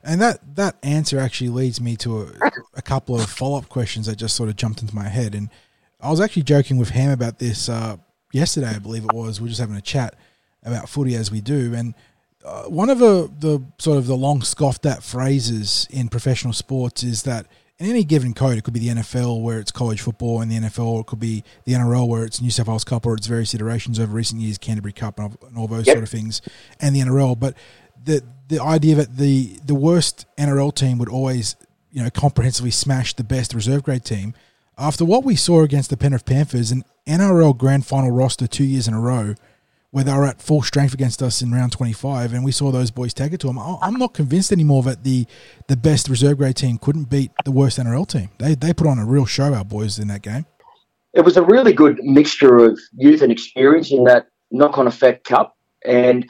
[0.05, 4.07] And that, that answer actually leads me to a, a couple of follow up questions
[4.07, 5.35] that just sort of jumped into my head.
[5.35, 5.49] And
[6.01, 7.97] I was actually joking with Ham about this uh,
[8.33, 9.41] yesterday, I believe it was.
[9.41, 10.15] We are just having a chat
[10.63, 11.73] about footy as we do.
[11.75, 11.95] And
[12.47, 17.03] uh, one of the, the sort of the long scoffed at phrases in professional sports
[17.03, 17.47] is that
[17.79, 20.57] in any given code, it could be the NFL where it's college football, and the
[20.57, 23.27] NFL, or it could be the NRL where it's New South Wales Cup or its
[23.27, 25.97] various iterations over recent years, Canterbury Cup and all those yep.
[25.97, 26.41] sort of things,
[26.81, 27.39] and the NRL.
[27.39, 27.55] But
[28.03, 31.57] the the idea that the the worst NRL team would always
[31.91, 34.33] you know comprehensively smash the best reserve grade team.
[34.79, 38.89] After what we saw against the Penrith Panthers, an NRL grand final roster two years
[38.89, 39.35] in a row
[39.97, 42.91] where they were at full strength against us in round 25, and we saw those
[42.91, 43.59] boys take it to them.
[43.59, 45.25] I'm not convinced anymore that the
[45.69, 48.29] the best reserve grade team couldn't beat the worst NRL team.
[48.37, 50.45] They they put on a real show, our boys, in that game.
[51.15, 55.25] It was a really good mixture of youth and experience in that knock on effect
[55.25, 55.57] cup.
[55.87, 56.29] And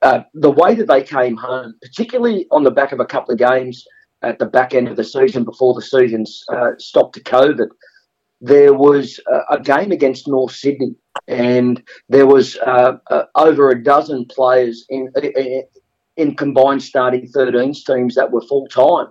[0.00, 3.38] uh, the way that they came home, particularly on the back of a couple of
[3.38, 3.84] games
[4.22, 7.68] at the back end of the season before the season uh, stopped to COVID,
[8.40, 10.94] there was a, a game against North Sydney,
[11.28, 15.62] and there was uh, uh, over a dozen players in, in,
[16.16, 19.08] in combined starting 13s teams that were full time.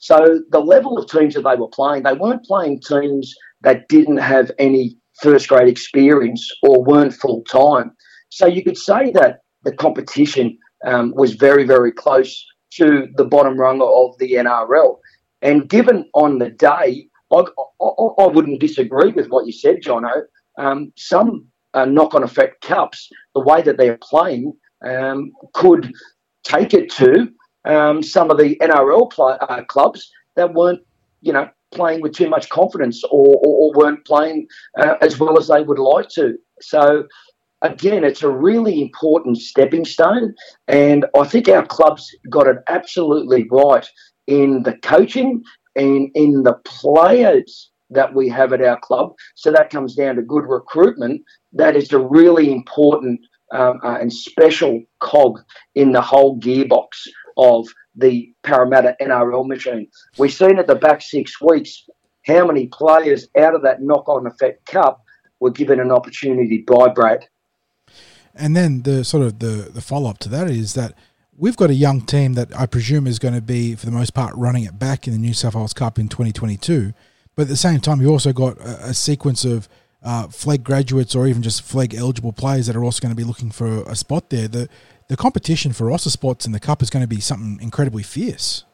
[0.00, 4.16] So the level of teams that they were playing, they weren't playing teams that didn't
[4.16, 7.92] have any first grade experience or weren't full time.
[8.28, 13.56] So you could say that the competition um, was very, very close to the bottom
[13.56, 14.96] rung of the NRL.
[15.42, 17.36] And given on the day, I,
[17.80, 20.22] I, I wouldn't disagree with what you said, Jono.
[20.58, 24.52] Um, some uh, knock-on effect cups, the way that they're playing,
[24.84, 25.92] um, could
[26.44, 27.28] take it to
[27.64, 30.80] um, some of the NRL uh, clubs that weren't,
[31.20, 34.46] you know, playing with too much confidence or, or, or weren't playing
[34.78, 36.36] uh, as well as they would like to.
[36.60, 37.04] So,
[37.62, 40.34] again, it's a really important stepping stone,
[40.68, 43.86] and I think our clubs got it absolutely right
[44.26, 45.42] in the coaching
[45.74, 49.14] and in the players that we have at our club.
[49.34, 51.22] So that comes down to good recruitment.
[51.52, 53.20] That is a really important
[53.52, 55.40] um, uh, and special cog
[55.74, 56.88] in the whole gearbox
[57.36, 59.88] of the Parramatta NRL machine.
[60.18, 61.86] We've seen at the back six weeks
[62.26, 65.04] how many players out of that knock on effect cup
[65.40, 67.26] were given an opportunity by Brad.
[68.34, 70.94] And then the sort of the, the follow up to that is that
[71.36, 74.14] we've got a young team that I presume is going to be, for the most
[74.14, 76.94] part, running it back in the New South Wales Cup in 2022.
[77.34, 79.68] But at the same time, you've also got a, a sequence of
[80.02, 83.24] uh, Flegg graduates or even just Flegg eligible players that are also going to be
[83.24, 84.48] looking for a spot there.
[84.48, 84.68] The
[85.08, 88.64] the competition for roster spots in the cup is going to be something incredibly fierce.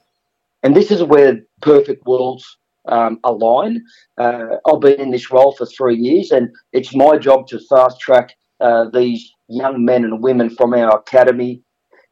[0.63, 3.83] And this is where perfect worlds um, align.
[4.17, 7.99] Uh, I've been in this role for three years, and it's my job to fast
[7.99, 11.63] track uh, these young men and women from our academy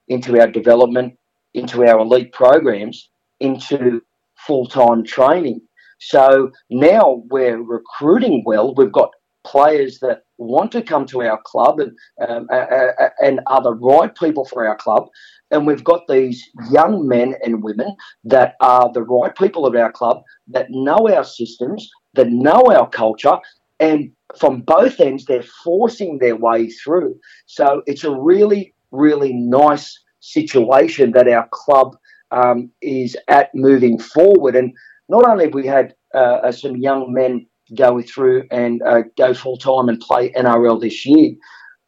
[0.09, 1.17] into our development,
[1.55, 3.09] into our elite programs.
[3.41, 4.03] into
[4.47, 5.61] full time training.
[5.99, 8.75] So now we're recruiting well.
[8.75, 9.11] We've got
[9.45, 11.93] players that want to come to our club and
[12.29, 12.49] um,
[13.23, 15.09] and are the right people for our club.
[15.51, 19.93] And we've got these young men and women that are the right people of our
[19.93, 23.39] club that know our systems, that know our culture,
[23.79, 27.19] and from both ends, they're forcing their way through.
[27.47, 31.97] So it's a really, really nice situation that our club
[32.33, 34.57] um, is at moving forward.
[34.57, 34.75] And
[35.09, 39.57] not only have we had uh, some young men go through and uh, go full
[39.57, 41.33] time and play NRL this year,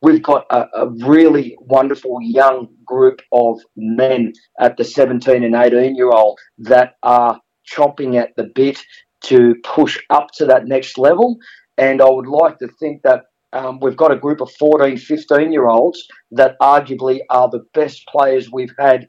[0.02, 5.96] we've got a, a, really wonderful young group of men at the 17 and 18
[5.96, 8.80] year old that are chomping at the bit
[9.22, 11.36] to push up to that next level.
[11.76, 15.52] And I would like to think that um, we've got a group of 14, 15
[15.52, 19.08] year olds that arguably are the best players we've had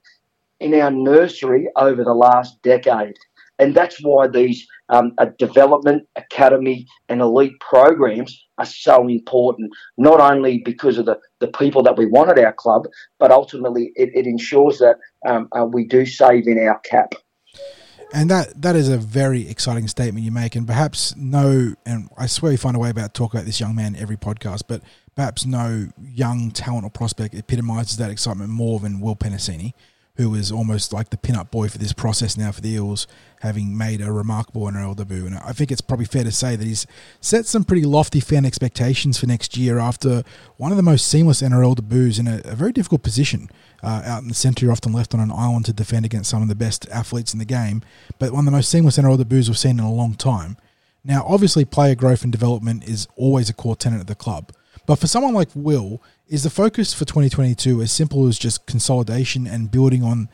[0.59, 3.15] in our nursery over the last decade.
[3.59, 10.61] And that's why these um, development, academy, and elite programs are so important, not only
[10.63, 12.87] because of the, the people that we want at our club,
[13.19, 14.95] but ultimately it, it ensures that
[15.27, 17.13] um, uh, we do save in our cap.
[18.11, 22.25] And that that is a very exciting statement you make, and perhaps no, and I
[22.25, 24.81] swear you find a way about talk about this young man every podcast, but
[25.15, 29.73] perhaps no young talent or prospect epitomizes that excitement more than Will Penisini
[30.19, 33.07] who is almost like the pin-up boy for this process now for the Eels,
[33.39, 35.25] having made a remarkable NRL debut.
[35.25, 36.85] And I think it's probably fair to say that he's
[37.21, 40.23] set some pretty lofty fan expectations for next year after
[40.57, 43.49] one of the most seamless NRL debuts in a, a very difficult position.
[43.81, 46.41] Uh, out in the centre, you're often left on an island to defend against some
[46.41, 47.81] of the best athletes in the game,
[48.19, 50.57] but one of the most seamless NRL debuts we've seen in a long time.
[51.05, 54.51] Now, obviously, player growth and development is always a core tenet of the club.
[54.85, 59.47] But for someone like Will, is the focus for 2022 as simple as just consolidation
[59.47, 60.29] and building on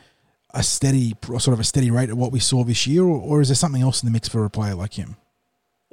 [0.53, 3.41] a steady, sort of a steady rate of what we saw this year, or, or
[3.41, 5.15] is there something else in the mix for a player like him?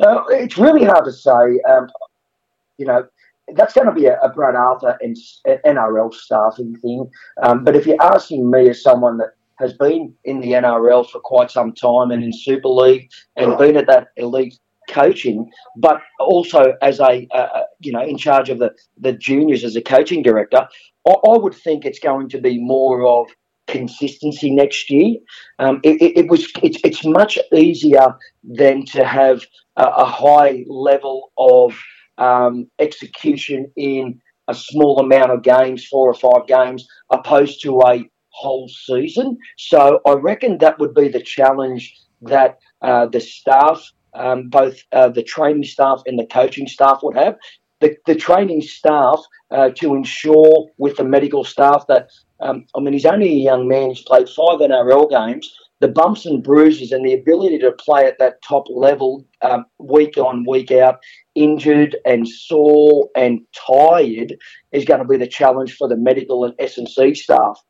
[0.01, 1.61] Uh, it's really hard to say.
[1.69, 1.89] Um,
[2.79, 3.07] you know,
[3.55, 7.11] that's going to be a, a Brad Arthur and NRL staffing thing.
[7.43, 11.21] Um, but if you're asking me as someone that has been in the NRL for
[11.21, 16.75] quite some time and in Super League and been at that elite coaching, but also
[16.83, 20.67] as a uh, you know in charge of the the juniors as a coaching director,
[21.07, 23.29] I, I, would think it's going to be more of
[23.67, 25.17] consistency next year.
[25.59, 28.15] Um, it, it, it, was it's, it's much easier
[28.45, 29.45] than to have
[29.77, 31.79] a, a high level of
[32.19, 38.05] um, execution in a small amount of games, four or five games, opposed to a
[38.31, 39.39] whole season.
[39.57, 45.09] So I reckon that would be the challenge that uh, the staff um, both uh,
[45.09, 47.37] the training staff and the coaching staff would have.
[47.81, 49.21] The, the training staff
[49.51, 53.67] uh, to ensure with the medical staff that, um, I mean, he's only a young
[53.67, 55.53] man, he's played five NRL games.
[55.81, 60.17] The bumps and bruises and the ability to play at that top level um, week
[60.17, 61.01] on, week out,
[61.35, 64.37] injured and sore and tired,
[64.71, 67.61] is going to be the challenge for the medical and S&C staff.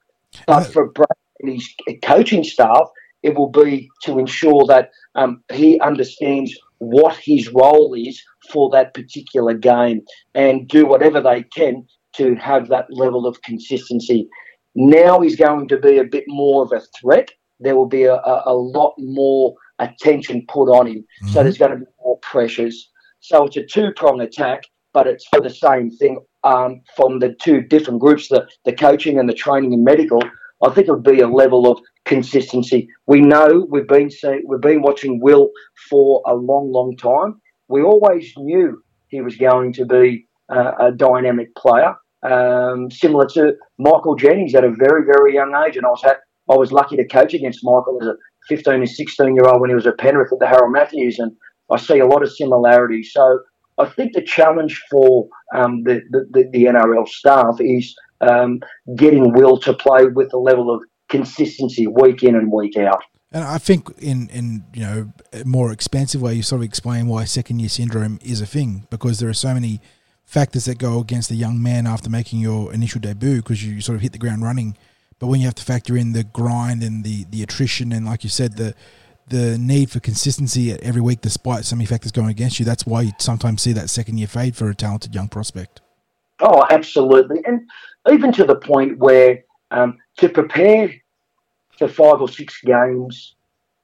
[0.47, 1.09] But for Brad
[1.41, 2.91] and his coaching staff,
[3.23, 8.93] it will be to ensure that um, he understands what his role is for that
[8.95, 10.03] particular game
[10.35, 14.29] and do whatever they can to have that level of consistency.
[14.75, 17.31] Now he's going to be a bit more of a threat.
[17.61, 20.99] There will be a, a, lot more attention put on him.
[20.99, 21.29] Mm-hmm.
[21.29, 22.91] So there's going to be more pressures.
[23.21, 27.37] So it's a two prong attack, but it's for the same thing um, from the
[27.41, 30.21] two different groups the, the coaching and the training and medical.
[30.65, 32.89] I think it would be a level of consistency.
[33.07, 34.11] We know we've been
[34.47, 35.51] we've been watching Will
[35.89, 37.41] for a long, long time.
[37.69, 43.55] We always knew he was going to be uh, a dynamic player, um, similar to
[43.79, 45.77] Michael Jennings at a very, very young age.
[45.77, 48.17] And I was I was lucky to coach against Michael as a
[48.49, 51.33] 15 and 16 year old when he was at Penrith at the Harold Matthews, and
[51.71, 53.13] I see a lot of similarities.
[53.13, 53.41] So
[53.79, 58.61] I think the challenge for um, the, the, the NRL staff is um,
[58.97, 63.05] getting Will to play with the level of consistency week in and week out.
[63.31, 67.07] And I think in, in you know a more expansive way, you sort of explain
[67.07, 69.81] why second year syndrome is a thing because there are so many
[70.25, 73.97] factors that go against a young man after making your initial debut because you sort
[73.97, 74.77] of hit the ground running.
[75.19, 78.25] But when you have to factor in the grind and the, the attrition and like
[78.25, 78.75] you said the
[79.29, 83.03] the need for consistency every week despite so many factors going against you, that's why
[83.03, 85.81] you sometimes see that second year fade for a talented young prospect.
[86.41, 87.61] Oh, absolutely, and
[88.11, 90.93] even to the point where um, to prepare
[91.83, 93.35] for five or six games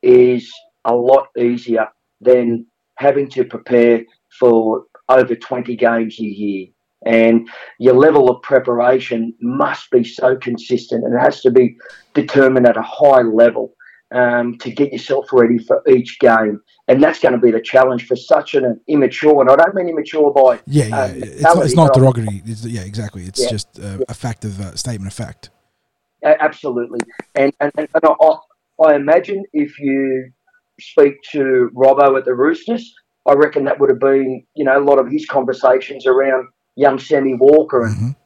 [0.02, 0.50] is
[0.84, 1.88] a lot easier
[2.20, 4.04] than having to prepare
[4.38, 6.66] for over 20 games a year.
[7.06, 11.76] And your level of preparation must be so consistent and it has to be
[12.14, 13.74] determined at a high level.
[14.10, 16.56] um, to get yourself ready for each game.
[16.88, 19.90] And that's going to be the challenge for such an immature, and I don't mean
[19.90, 20.98] immature by Yeah, yeah.
[20.98, 22.40] uh, it's, not, it's not derogatory.
[22.46, 23.24] It's, yeah, exactly.
[23.24, 23.50] It's Yeah.
[23.50, 25.50] just a, a fact of uh, statement of fact.
[26.24, 27.00] Absolutely,
[27.34, 28.34] and and, and I,
[28.84, 30.30] I- imagine if you
[30.80, 32.94] speak to Robbo at the Roosters,
[33.26, 36.98] I reckon that would have been you know a lot of his conversations around young
[36.98, 38.16] Sammy Walker and Mhm.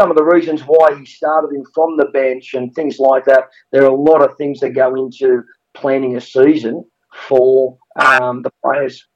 [0.00, 3.44] some of the reasons why he started him from the bench and things like that.
[3.72, 5.42] There are a lot of things that go into
[5.74, 6.84] planning a season
[7.28, 9.06] for um, the players.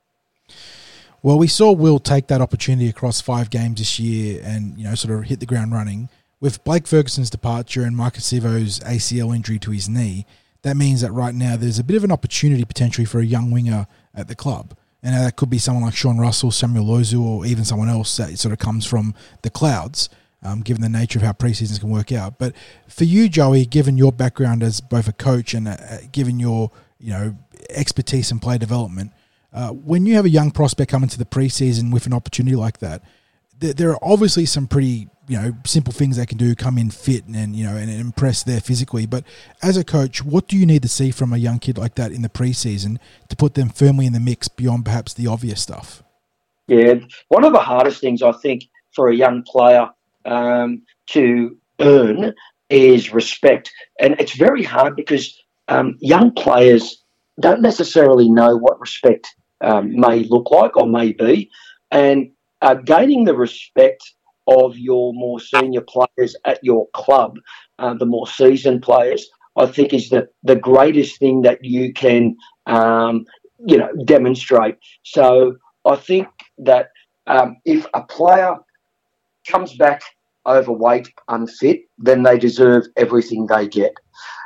[1.22, 4.94] Well, we saw Will take that opportunity across five games this year and, you know,
[4.96, 6.08] sort of hit the ground running.
[6.42, 10.26] With Blake Ferguson's departure and Marcus Sivo's ACL injury to his knee,
[10.62, 13.52] that means that right now there's a bit of an opportunity potentially for a young
[13.52, 14.76] winger at the club.
[15.04, 18.36] And that could be someone like Sean Russell, Samuel Loizou, or even someone else that
[18.40, 20.08] sort of comes from the clouds,
[20.42, 22.40] um, given the nature of how preseasons can work out.
[22.40, 22.56] But
[22.88, 25.76] for you, Joey, given your background as both a coach and uh,
[26.10, 27.36] given your, you know,
[27.70, 29.12] expertise in play development,
[29.52, 32.78] uh, when you have a young prospect come into the preseason with an opportunity like
[32.78, 33.00] that,
[33.60, 36.90] there, there are obviously some pretty you know simple things they can do, come in
[36.90, 39.06] fit and, you know and impress there physically.
[39.06, 39.24] But
[39.62, 42.12] as a coach, what do you need to see from a young kid like that
[42.12, 42.98] in the preseason
[43.28, 46.02] to put them firmly in the mix beyond perhaps the obvious stuff?
[46.66, 46.94] Yeah,
[47.28, 48.64] one of the hardest things I think
[48.94, 49.88] for a young player
[50.24, 52.34] um, to earn
[52.70, 53.70] is respect,
[54.00, 57.02] and it's very hard because um, young players
[57.40, 61.50] don't necessarily know what respect um, may look like or may be,
[61.90, 64.02] and uh, gaining the respect
[64.46, 67.38] of your more senior players at your club,
[67.78, 72.36] uh, the more seasoned players, I think is the, the greatest thing that you can,
[72.66, 73.24] um,
[73.66, 74.76] you know, demonstrate.
[75.02, 76.28] So I think
[76.58, 76.90] that
[77.26, 78.56] um, if a player
[79.46, 80.02] comes back
[80.46, 83.94] overweight, unfit, then they deserve everything they get.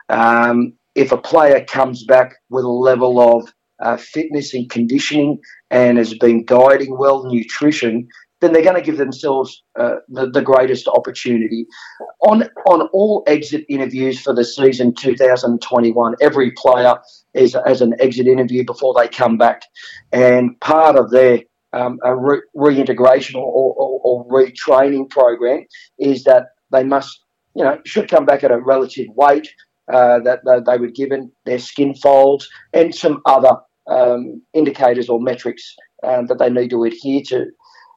[0.08, 5.38] Um, if a player comes back with a level of uh, fitness and conditioning
[5.70, 8.08] and has been dieting well, nutrition,
[8.40, 11.66] then they're going to give themselves uh, the, the greatest opportunity.
[12.20, 16.96] On on all exit interviews for the season 2021, every player
[17.34, 19.62] is as an exit interview before they come back,
[20.12, 21.40] and part of their
[21.72, 25.64] um, a re- reintegration or, or, or retraining program
[25.98, 27.20] is that they must,
[27.54, 29.48] you know, should come back at a relative weight
[29.92, 33.52] uh, that, that they were given, their skin folds, and some other
[33.88, 37.46] um, indicators or metrics um, that they need to adhere to.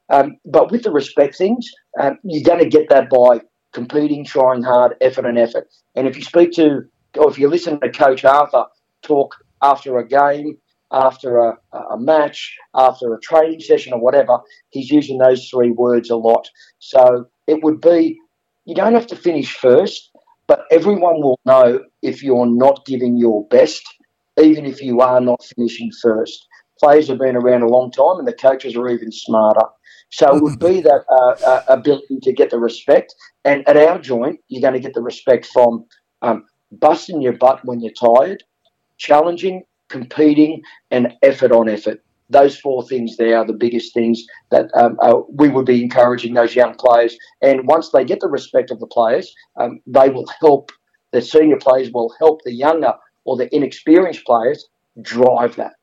[0.10, 3.42] Um, but with the respect things, um, you're going to get that by
[3.74, 5.68] competing, trying hard, effort and effort.
[5.96, 6.82] And if you speak to,
[7.18, 8.66] or if you listen to Coach Arthur
[9.02, 10.58] talk after a game,
[10.92, 11.58] after a,
[11.92, 14.40] a match, after a training session or whatever,
[14.70, 16.50] he's using those three words a lot.
[16.80, 18.18] So it would be,
[18.66, 20.12] you don't have to finish first,
[20.48, 23.84] but everyone will know if you're not giving your best,
[24.42, 26.48] even if you are not finishing first.
[26.80, 29.66] Players have been around a long time and the coaches are even smarter.
[30.10, 33.14] So it would be that uh, uh, ability to get the respect.
[33.46, 35.86] And at our joint, you're going to get the respect from
[36.22, 38.44] um, busting your butt when you're tired,
[38.98, 42.04] challenging, competing, and effort on effort.
[42.32, 46.36] Those four things there are the biggest things that um, uh, we would be encouraging
[46.36, 47.18] those young players.
[47.42, 50.72] And once they get the respect of the players, um, they will help,
[51.12, 52.94] the senior players will help the younger
[53.26, 54.68] or the inexperienced players
[55.02, 55.74] drive that.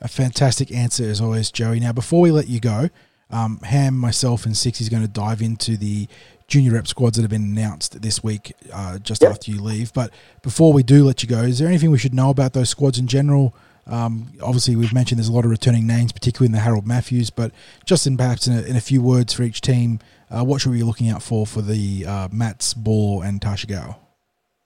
[0.00, 1.80] A fantastic answer as always, Joey.
[1.80, 2.90] Now, before we let you go,
[3.32, 6.06] um, Ham, myself, and Six is going to dive into the
[6.46, 9.30] junior rep squads that have been announced this week, uh, just Yep.
[9.30, 9.92] after you leave.
[9.92, 10.10] But
[10.42, 12.98] before we do let you go, is there anything we should know about those squads
[12.98, 13.54] in general?
[13.86, 17.30] Um, obviously, we've mentioned there's a lot of returning names, particularly in the Harold Matthews.
[17.30, 17.52] But
[17.84, 19.98] just in perhaps in a, in a few words for each team,
[20.30, 23.66] uh, what should we be looking out for for the uh, Mats, Ball, and Tarsha
[23.66, 23.96] Tashigao?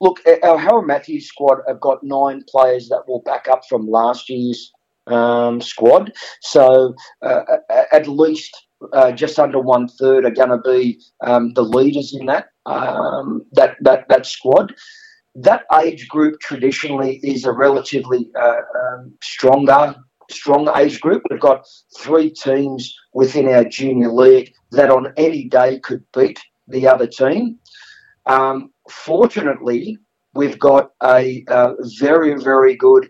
[0.00, 4.28] Look, our Harold Matthews squad have got nine players that will back up from last
[4.28, 4.72] year's
[5.06, 6.12] um, squad.
[6.40, 7.42] So uh,
[7.92, 8.56] at least
[8.92, 13.42] uh, just under one third are going to be um, the leaders in that um,
[13.52, 14.74] that that that squad.
[15.34, 19.94] That age group traditionally is a relatively uh, um, stronger
[20.30, 21.22] strong age group.
[21.30, 21.66] We've got
[21.98, 26.38] three teams within our junior league that on any day could beat
[26.68, 27.58] the other team.
[28.26, 29.98] Um, fortunately,
[30.34, 33.08] we've got a, uh very, very good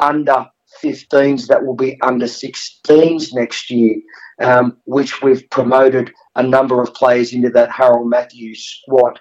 [0.00, 0.46] under
[0.82, 3.96] 15s that will be under 16s next year,
[4.40, 9.20] um, which we've promoted a number of players into that Harold Matthews squad.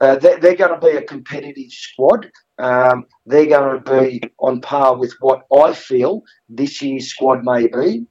[0.00, 2.30] Uh, they're, they're going to be a competitive squad.
[2.58, 7.66] Um, they're going to be on par with what I feel this year's squad may
[7.66, 8.06] be.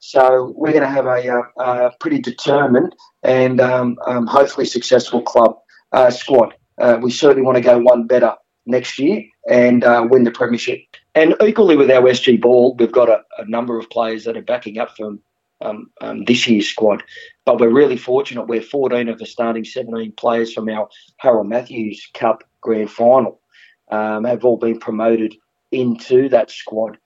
[0.00, 5.56] So we're going to have a, uh, a pretty determined and um, hopefully successful club
[5.92, 6.54] uh, squad.
[6.78, 8.34] Uh, we certainly want to go one better
[8.66, 10.80] next year, and uh, win the premiership.
[11.14, 14.42] And equally with our SG Ball, we've got a, a number of players that are
[14.42, 15.20] backing up from
[15.60, 17.02] um, um, this year's squad.
[17.44, 18.48] But we're really fortunate.
[18.48, 20.88] We're 14 of the starting 17 players from our
[21.18, 23.40] Harold Matthews Cup Grand Final
[23.90, 25.34] um, have all been promoted
[25.70, 26.98] into that squad.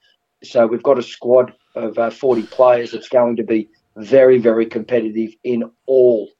[0.42, 4.66] So we've got a squad of uh, 40 players that's going to be very, very
[4.66, 6.30] competitive in all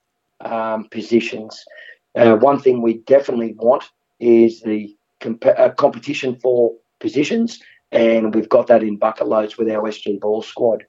[0.41, 1.65] um, positions.
[2.15, 3.85] Uh, one thing we definitely want
[4.21, 7.61] is the comp- uh, competition for positions,
[7.93, 10.85] and we've got that in bucket loads with our SG Ball squad.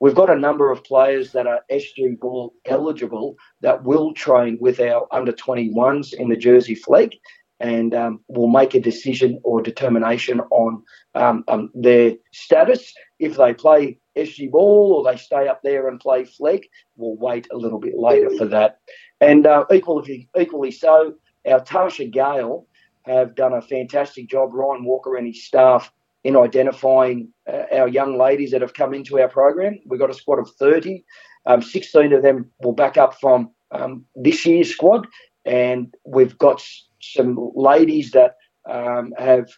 [0.00, 4.80] We've got a number of players that are SG Ball eligible that will train with
[4.80, 7.14] our under 21s in the Jersey Flegg
[7.60, 10.82] and um, will make a decision or determination on
[11.14, 12.94] um, um, their status.
[13.18, 16.64] If they play SG ball or they stay up there and play Flegg,
[16.96, 18.78] we'll wait a little bit later for that.
[19.20, 21.14] And uh, equally, equally so,
[21.46, 22.66] our Tarsha Gale
[23.08, 25.90] have done a fantastic job, Ryan Walker and his staff,
[26.24, 29.78] in identifying uh, our young ladies that have come into our program.
[29.86, 31.04] We've got a squad of 30.
[31.46, 35.06] Um, 16 of them will back up from um, this year's squad,
[35.44, 36.62] and we've got
[37.00, 38.36] some ladies that
[38.68, 39.48] um, have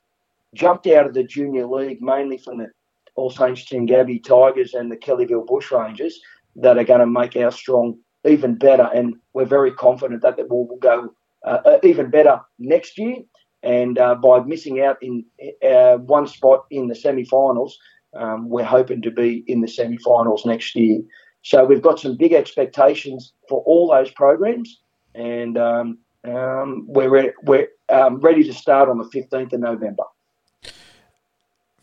[0.54, 2.68] jumped out of the junior league, mainly from the
[3.16, 6.14] All Saints Gabby Tigers and the Kellyville Bushrangers,
[6.56, 8.88] that are going to make our strong even better.
[8.94, 11.14] And we're very confident that we'll, will go
[11.46, 13.16] uh, uh, even better next year.
[13.62, 15.24] And uh, by missing out in
[15.62, 17.78] uh, one spot in the semi-finals,
[18.14, 21.00] um, we're hoping to be in the semi-finals next year.
[21.42, 24.80] So we've got some big expectations for all those programs,
[25.14, 30.04] and um, um, we're re- we're um, ready to start on the fifteenth of November.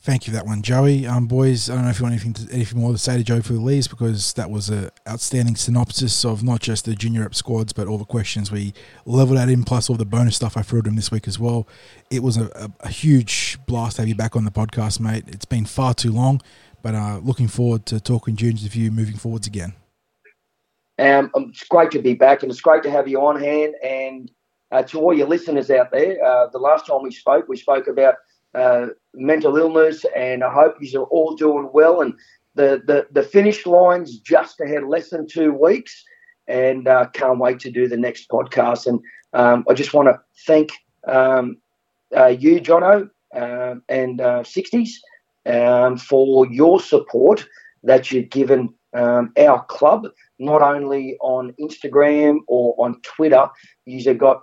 [0.07, 1.05] Thank you for that one, Joey.
[1.05, 3.25] Um, boys, I don't know if you want anything, to, anything more to say to
[3.25, 7.25] Joey for the leaves because that was an outstanding synopsis of not just the junior
[7.25, 8.73] up squads, but all the questions we
[9.05, 11.37] leveled at him, plus all the bonus stuff I threw at him this week as
[11.37, 11.67] well.
[12.09, 15.25] It was a, a, a huge blast to have you back on the podcast, mate.
[15.27, 16.41] It's been far too long,
[16.81, 19.73] but uh, looking forward to talking juniors with you moving forwards again.
[20.97, 23.75] Um, it's great to be back, and it's great to have you on hand.
[23.83, 24.31] And
[24.71, 27.87] uh, to all your listeners out there, uh, the last time we spoke, we spoke
[27.87, 28.15] about
[28.53, 32.01] uh, mental illness, and I hope you are all doing well.
[32.01, 32.13] And
[32.55, 36.03] the, the, the finish line's just ahead, less than two weeks,
[36.47, 38.87] and uh, can't wait to do the next podcast.
[38.87, 38.99] And
[39.33, 40.71] um, I just want to thank
[41.07, 41.57] um,
[42.15, 44.89] uh, you, Jono, um, and 60s
[45.45, 47.45] um, for your support
[47.83, 50.07] that you've given um, our club,
[50.39, 53.47] not only on Instagram or on Twitter.
[53.85, 54.41] You've got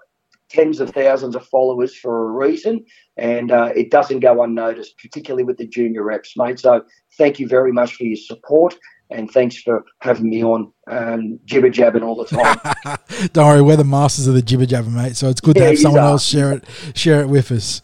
[0.51, 2.85] tens of thousands of followers for a reason,
[3.17, 6.59] and uh, it doesn't go unnoticed, particularly with the junior reps, mate.
[6.59, 6.83] So
[7.19, 8.77] thank you very much for your support.
[9.11, 12.99] And thanks for having me on um, jibber jabbing all the time.
[13.33, 15.15] Don't worry, we're the masters of the jibber jabber, mate.
[15.15, 16.13] So it's good yeah, to have someone are.
[16.13, 16.65] else share it
[16.95, 17.83] share it with us.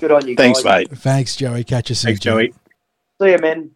[0.00, 0.34] Good on you.
[0.34, 0.88] Thanks, guys.
[0.90, 0.98] mate.
[0.98, 1.62] Thanks, Joey.
[1.62, 2.08] Catch you soon.
[2.08, 2.54] Thanks, Joey.
[3.20, 3.70] See you, man.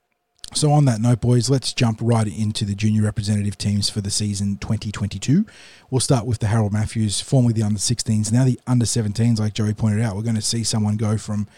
[0.55, 4.11] So, on that note, boys, let's jump right into the junior representative teams for the
[4.11, 5.45] season 2022.
[5.91, 9.53] We'll start with the Harold Matthews, formerly the under 16s, now the under 17s, like
[9.53, 10.17] Joey pointed out.
[10.17, 11.49] We're going to see someone go from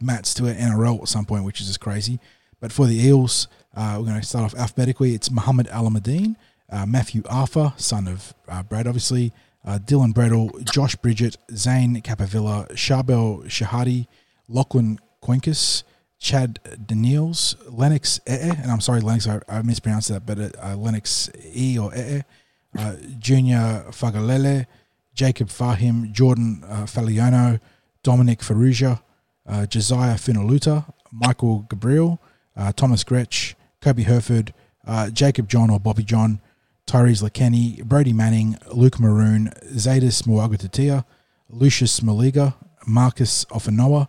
[0.00, 2.20] Mats to an NRL at some point, which is just crazy.
[2.58, 5.14] But for the Eels, uh, we're going to start off alphabetically.
[5.14, 6.34] It's Muhammad Alamuddin,
[6.70, 9.32] uh, Matthew Arthur, son of uh, Brad, obviously,
[9.64, 14.06] uh, Dylan Bredel, Josh Bridget, Zane Capavilla, Charbel Shahadi,
[14.48, 15.82] Lachlan Quincus,
[16.18, 21.30] Chad Daniels, Lennox Ee, and I'm sorry, Lennox, I, I mispronounced that, but uh, Lennox
[21.54, 22.22] E or Ee,
[22.76, 24.66] uh, Junior Fagalele,
[25.14, 27.60] Jacob Fahim, Jordan uh, Faliano,
[28.02, 29.00] Dominic Faruja,
[29.46, 32.20] uh, Josiah Finaluta, Michael Gabriel,
[32.56, 34.52] uh, Thomas Gretsch, Kobe Herford,
[34.86, 36.40] uh, Jacob John or Bobby John,
[36.86, 41.04] Tyrese Lakenny, Brody Manning, Luke Maroon, Zadis Muagatatia,
[41.50, 42.54] Lucius Maliga,
[42.86, 44.08] Marcus Ofanoa,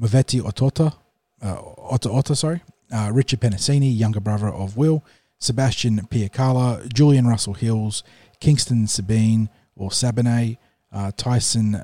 [0.00, 0.94] Maveti Otota,
[1.42, 2.62] uh, Otta, sorry,
[2.92, 5.04] uh, Richard Penisini, younger brother of Will,
[5.38, 8.02] Sebastian Piacala, Julian Russell Hills,
[8.40, 10.58] Kingston Sabine or Sabine,
[10.92, 11.82] uh, Tyson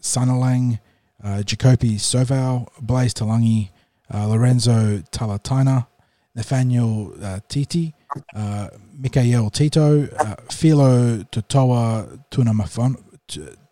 [0.00, 0.78] Sunalang,
[1.22, 3.70] uh, Jacopi Soval, Blaze Talangi,
[4.12, 5.86] uh, Lorenzo Talatina,
[6.34, 7.94] Nathaniel uh, Titi,
[8.34, 8.68] uh,
[8.98, 12.66] Mikael Tito, uh, Philo Totoa Tunuma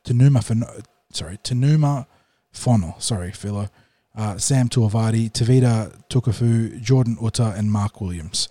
[0.05, 2.07] Tunuma sorry Tunuma
[2.53, 3.69] Fono, sorry Philo,
[4.17, 8.49] uh, Sam Tuavati, Tavita Tukafu, Jordan Uta, and Mark Williams.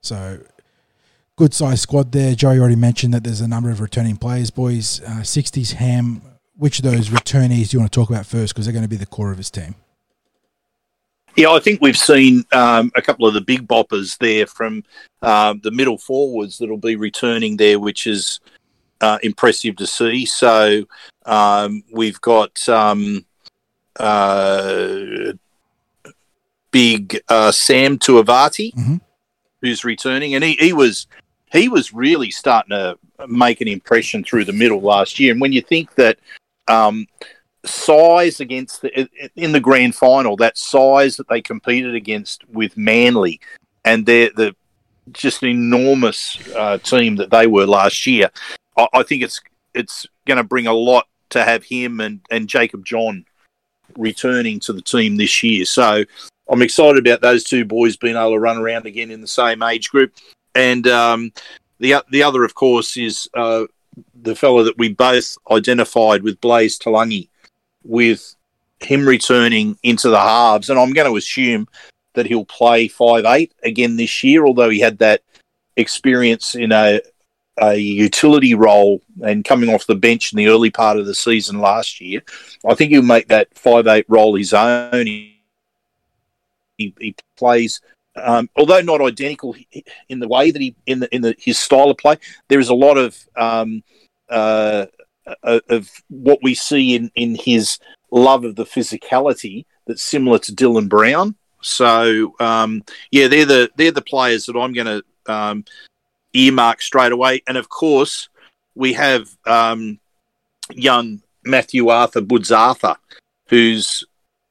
[0.00, 0.40] So,
[1.36, 2.34] good size squad there.
[2.34, 5.00] Joey already mentioned that there's a number of returning players, boys.
[5.02, 6.22] Uh, 60s Ham.
[6.56, 8.54] Which of those returnees do you want to talk about first?
[8.54, 9.74] Because they're going to be the core of his team.
[11.34, 14.84] Yeah, I think we've seen um, a couple of the big boppers there from
[15.22, 18.38] uh, the middle forwards that'll be returning there, which is
[19.00, 20.26] uh, impressive to see.
[20.26, 20.84] So
[21.24, 23.24] um, we've got um,
[24.00, 25.32] uh,
[26.70, 29.00] big uh, Sam Tuavati, Mhm.
[29.60, 31.06] who's returning, and he, he was
[31.52, 35.32] he was really starting to make an impression through the middle last year.
[35.32, 36.18] And when you think that
[36.68, 37.06] um,
[37.64, 43.40] size against the in the grand final, that size that they competed against with Manly,
[43.84, 44.56] and they're the
[45.12, 48.30] just an enormous uh, team that they were last year.
[48.78, 49.40] I, I think it's
[49.74, 53.24] it's going to bring a lot to have him and, and Jacob John
[53.96, 55.64] returning to the team this year.
[55.64, 56.04] So
[56.48, 59.62] I'm excited about those two boys being able to run around again in the same
[59.62, 60.12] age group.
[60.54, 61.32] And um,
[61.78, 63.64] the the other, of course, is uh,
[64.22, 67.28] the fellow that we both identified with Blaze Talangi,
[67.84, 68.34] with
[68.80, 70.68] him returning into the halves.
[70.68, 71.68] And I'm going to assume
[72.14, 75.22] that he'll play five eight again this year, although he had that
[75.76, 77.00] experience in a
[77.60, 81.58] a utility role and coming off the bench in the early part of the season
[81.58, 82.22] last year.
[82.66, 85.06] I think he'll make that five eight role his own.
[85.06, 85.40] He,
[86.78, 87.80] he, he plays,
[88.16, 89.54] um, although not identical
[90.08, 92.16] in the way that he in the in the his style of play.
[92.48, 93.82] There is a lot of um,
[94.30, 94.86] uh,
[95.44, 97.78] of what we see in in his
[98.10, 101.34] love of the physicality that's similar to Dylan Brown.
[101.60, 105.64] So um, yeah, they're the they're the players that I'm going to um,
[106.34, 107.42] earmark straight away.
[107.46, 108.28] And of course,
[108.74, 109.98] we have um,
[110.70, 112.96] young Matthew Arthur Woods Arthur,
[113.48, 114.04] who's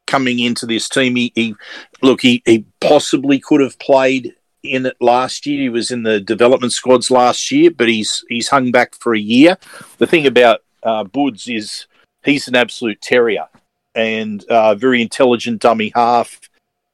[0.07, 1.15] coming into this team.
[1.15, 1.55] He, he
[2.01, 5.61] look, he, he possibly could have played in it last year.
[5.61, 9.19] He was in the development squads last year, but he's he's hung back for a
[9.19, 9.57] year.
[9.97, 11.87] The thing about uh, Woods is
[12.23, 13.47] he's an absolute terrier
[13.95, 16.39] and uh, very intelligent dummy half,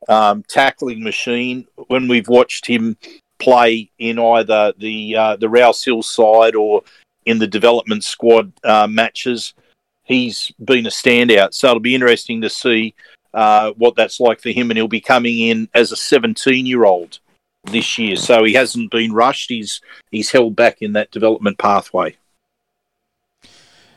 [0.07, 1.67] um, tackling machine.
[1.87, 2.97] When we've watched him
[3.39, 6.83] play in either the uh, the Rouse Hill side or
[7.25, 9.53] in the development squad uh, matches,
[10.03, 11.53] he's been a standout.
[11.53, 12.95] So it'll be interesting to see
[13.33, 16.85] uh, what that's like for him, and he'll be coming in as a 17 year
[16.85, 17.19] old
[17.65, 18.15] this year.
[18.15, 19.49] So he hasn't been rushed.
[19.49, 19.81] He's
[20.11, 22.15] he's held back in that development pathway.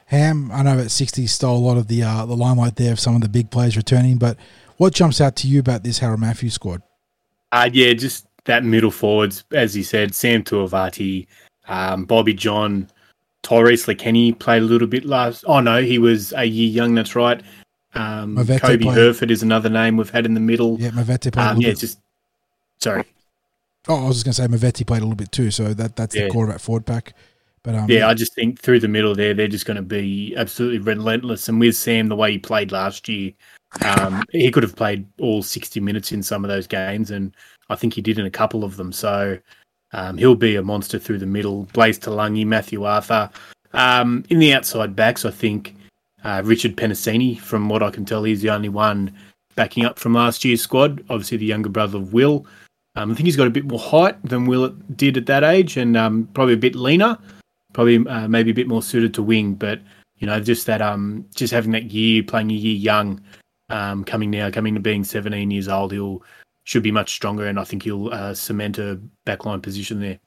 [0.07, 3.01] Ham, I know that 60 stole a lot of the uh, the limelight there of
[3.01, 4.37] some of the big players returning, but
[4.77, 6.83] what jumps out to you about this Harold Matthews squad?
[7.53, 11.27] Uh, yeah, just that middle forwards, as you said, Sam Tuavati,
[11.69, 12.89] um, Bobby John,
[13.43, 15.45] Tyrese Kenny played a little bit last.
[15.47, 16.95] Oh no, he was a year young.
[16.95, 17.43] That's right.
[17.95, 20.77] Um, Mavete Kobe played- Herford is another name we've had in the middle.
[20.81, 21.79] Yeah, Mavete played a Um, little yeah, bit.
[21.79, 21.99] just
[22.81, 23.05] sorry.
[23.89, 25.97] oh, I was just going to say Mavetti played a little bit too, so that
[25.97, 26.25] that's Yeah.
[26.25, 27.15] the quarterback forward pack.
[27.63, 30.35] But um, Yeah, I just think through the middle there, they're just going to be
[30.37, 31.49] absolutely relentless.
[31.49, 33.33] And with Sam, the way he played last year,
[33.85, 37.35] um, he could have played all 60 minutes in some of those games, and
[37.71, 38.93] I think he did in a couple of them.
[38.93, 39.39] So
[39.93, 41.65] um, he'll be a monster through the middle.
[41.73, 43.31] Blaze Talangi, Matthew Arthur.
[43.73, 45.75] Um, in the outside backs, I think
[46.25, 49.15] uh, Richard Penisini, from what I can tell, he's the only one
[49.55, 51.03] backing up from last year's squad.
[51.09, 52.45] Obviously, the younger brother of Will.
[52.97, 55.79] Um, I think he's got a bit more height than Will did at that age,
[55.79, 57.17] and um, probably a bit leaner
[57.73, 59.81] probably uh, maybe a bit more suited to wing, but
[60.19, 63.21] you know, just that um, just having that year playing a year young,
[63.71, 66.23] um, coming now, coming to being 17 years old, he'll
[66.65, 70.19] should be much stronger, and I think he'll uh, cement a backline position there.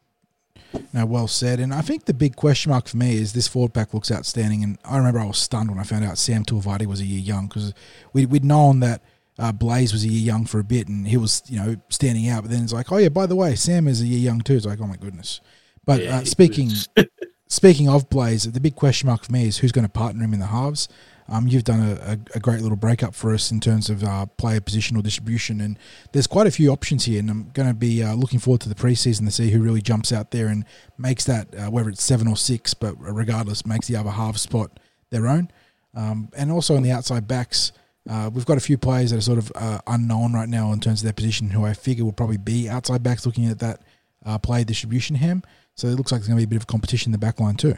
[0.92, 1.60] No, well said.
[1.60, 4.64] And I think the big question mark for me is this forward pack looks outstanding.
[4.64, 7.20] And I remember I was stunned when I found out Sam Tuivati was a year
[7.20, 7.74] young because
[8.12, 9.04] we, we'd known that
[9.38, 12.28] uh, Blaze was a year young for a bit and he was, you know, standing
[12.28, 12.44] out.
[12.44, 14.56] But then it's like, oh, yeah, by the way, Sam is a year young too.
[14.56, 15.42] It's like, oh, my goodness.
[15.86, 16.72] But Yeah, uh, speaking
[17.48, 20.34] speaking of Blaze, the big question mark for me is who's going to partner him
[20.34, 20.88] in the halves.
[21.30, 24.60] Um, you've done a, a, great little breakup for us in terms of uh, player
[24.60, 25.80] positional distribution, and
[26.12, 27.20] there's quite a few options here.
[27.20, 29.82] And I'm going to be uh, looking forward to the preseason to see who really
[29.82, 30.66] jumps out there and
[30.98, 34.80] makes that, uh, whether it's seven or six, but regardless, makes the other half spot
[35.12, 35.50] their own.
[35.96, 37.72] Um, and also on the outside backs,
[38.10, 40.80] uh, we've got a few players that are sort of uh, unknown right now in
[40.80, 43.26] terms of their position, who I figure will probably be outside backs.
[43.26, 43.82] Looking at that
[44.26, 45.44] uh, player distribution, ham.
[45.76, 47.40] So it looks like there's going to be a bit of competition in the back
[47.40, 47.78] line too.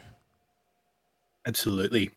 [1.46, 2.10] Absolutely.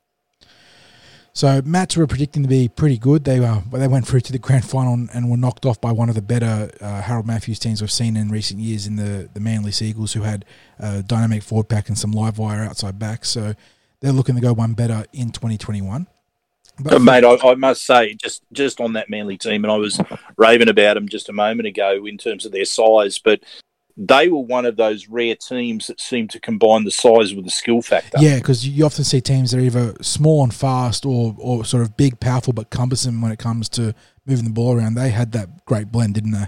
[1.39, 3.23] So Mats were predicting to be pretty good.
[3.23, 6.09] They uh, they went through to the grand final and were knocked off by one
[6.09, 9.39] of the better uh, Harold Matthews teams we've seen in recent years in the, the
[9.39, 10.43] Manly Seagulls, who had
[10.79, 13.23] a dynamic forward pack and some live wire outside back.
[13.23, 13.53] So
[14.01, 16.07] they're looking to go one better in 2021.
[16.81, 19.97] But mate, I, I must say, just just on that Manly team, and I was
[20.35, 23.39] raving about them just a moment ago in terms of their size, but
[23.97, 27.51] they were one of those rare teams that seemed to combine the size with the
[27.51, 28.17] skill factor.
[28.21, 31.83] yeah, because you often see teams that are either small and fast or, or sort
[31.83, 33.93] of big, powerful, but cumbersome when it comes to
[34.25, 34.95] moving the ball around.
[34.95, 36.47] They had that great blend, didn't they?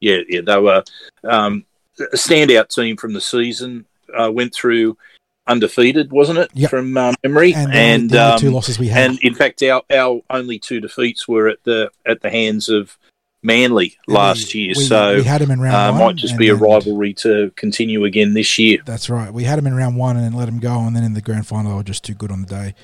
[0.00, 0.82] yeah, yeah, they were
[1.24, 1.64] um,
[1.98, 3.84] a standout team from the season.
[4.16, 4.96] Uh, went through
[5.46, 6.70] undefeated, wasn't it, Yep.
[6.70, 7.52] from uh, memory?
[7.54, 9.10] And, and the only two um, losses we had.
[9.10, 12.96] and in fact, our, our only two defeats were at the at the hands of
[13.42, 14.74] Manly last we- year.
[14.76, 16.08] we- so we had him in round uh, one.
[16.08, 18.78] might just be a rivalry to continue again this year.
[18.84, 19.32] That's right.
[19.32, 21.22] We had him in round one and then let him go, and then in the
[21.22, 22.74] grand final, they were just too good on the day.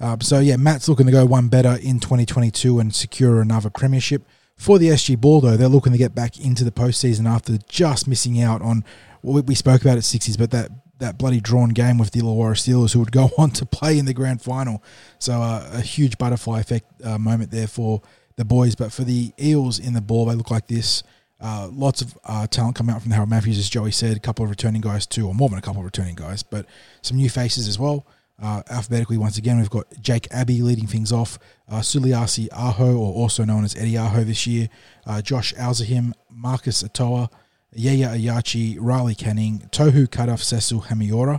[0.00, 4.22] Um, so yeah, Matt's looking to go one better in 2022 and secure another premiership.
[4.56, 8.08] For the SG Ball, though, they're looking to get back into the postseason after just
[8.08, 8.84] missing out on
[9.22, 12.52] what we spoke about at 60s, but that that bloody drawn game with the Illawarra
[12.52, 14.82] Steelers, who would go on to play in the grand final.
[15.18, 18.02] So uh, a huge butterfly effect uh, moment there for
[18.40, 18.74] the boys.
[18.74, 21.04] But for the Eels in the ball, they look like this.
[21.40, 24.16] Uh, lots of uh, talent coming out from the Harold Matthews, as Joey said.
[24.16, 26.66] A couple of returning guys too, or more than a couple of returning guys, but
[27.02, 28.06] some new faces as well.
[28.42, 31.38] Uh, alphabetically, once again, we've got Jake Abbey leading things off.
[31.68, 34.68] Uh, Suliasi Aho, or also known as Eddie Aho this year.
[35.06, 37.28] Uh, Josh Alzahim, Marcus Atoa,
[37.74, 41.38] Yaya Ayachi, Riley Canning, Tohu Kadaf Sesu Hamiora,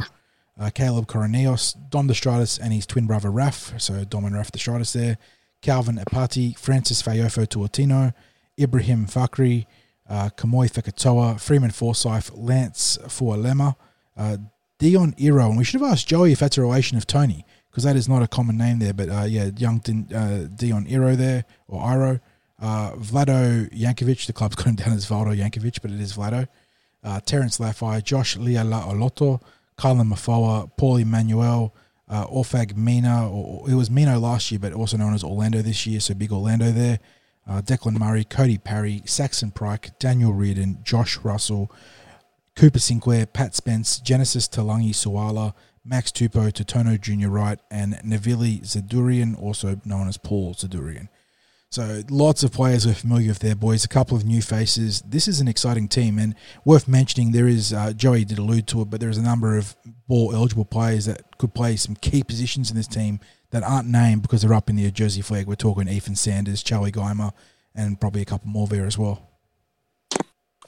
[0.59, 4.93] uh, Caleb Coroneos, Dom Destratus and his twin brother Raf, so Dom and Raf Destratus
[4.93, 5.17] there,
[5.61, 8.13] Calvin Apati, Francis Fayofo Tuatino,
[8.59, 9.65] Ibrahim Fakri,
[10.09, 13.75] uh, Kamoy Fekatoa, Freeman Forsyth, Lance Fualema,
[14.17, 14.37] uh,
[14.79, 17.83] Dion Iro, and we should have asked Joey if that's a relation of Tony, because
[17.83, 21.15] that is not a common name there, but uh, yeah, young Din, uh, Dion Iro
[21.15, 22.19] there, or Iro,
[22.59, 26.47] uh, Vlado Yankovic, the club's got him down as Valdo Yankovic, but it is Vlado,
[27.03, 29.41] uh, Terence Laffey, Josh Liala Oloto,
[29.77, 31.73] Kylan Mafoa, Paul Emmanuel,
[32.11, 35.87] uh, Orfag Mina, or it was Mino last year, but also known as Orlando this
[35.87, 36.99] year, so big Orlando there.
[37.47, 41.71] Uh, Declan Murray, Cody Parry, Saxon Pryke, Daniel Reardon, Josh Russell,
[42.55, 45.53] Cooper Sinclair, Pat Spence, Genesis Talangi Suala,
[45.83, 51.07] Max Tupou, Totono Junior Wright, and Navili Zadurian, also known as Paul Zadurian.
[51.71, 53.85] So lots of players are familiar with their boys.
[53.85, 55.01] A couple of new faces.
[55.07, 57.31] This is an exciting team, and worth mentioning.
[57.31, 59.73] There is uh, Joey did allude to it, but there is a number of
[60.05, 64.21] ball eligible players that could play some key positions in this team that aren't named
[64.21, 65.45] because they're up in the Jersey Flegg.
[65.45, 67.31] We're talking Ethan Sanders, Charlie Geimer,
[67.73, 69.29] and probably a couple more there as well.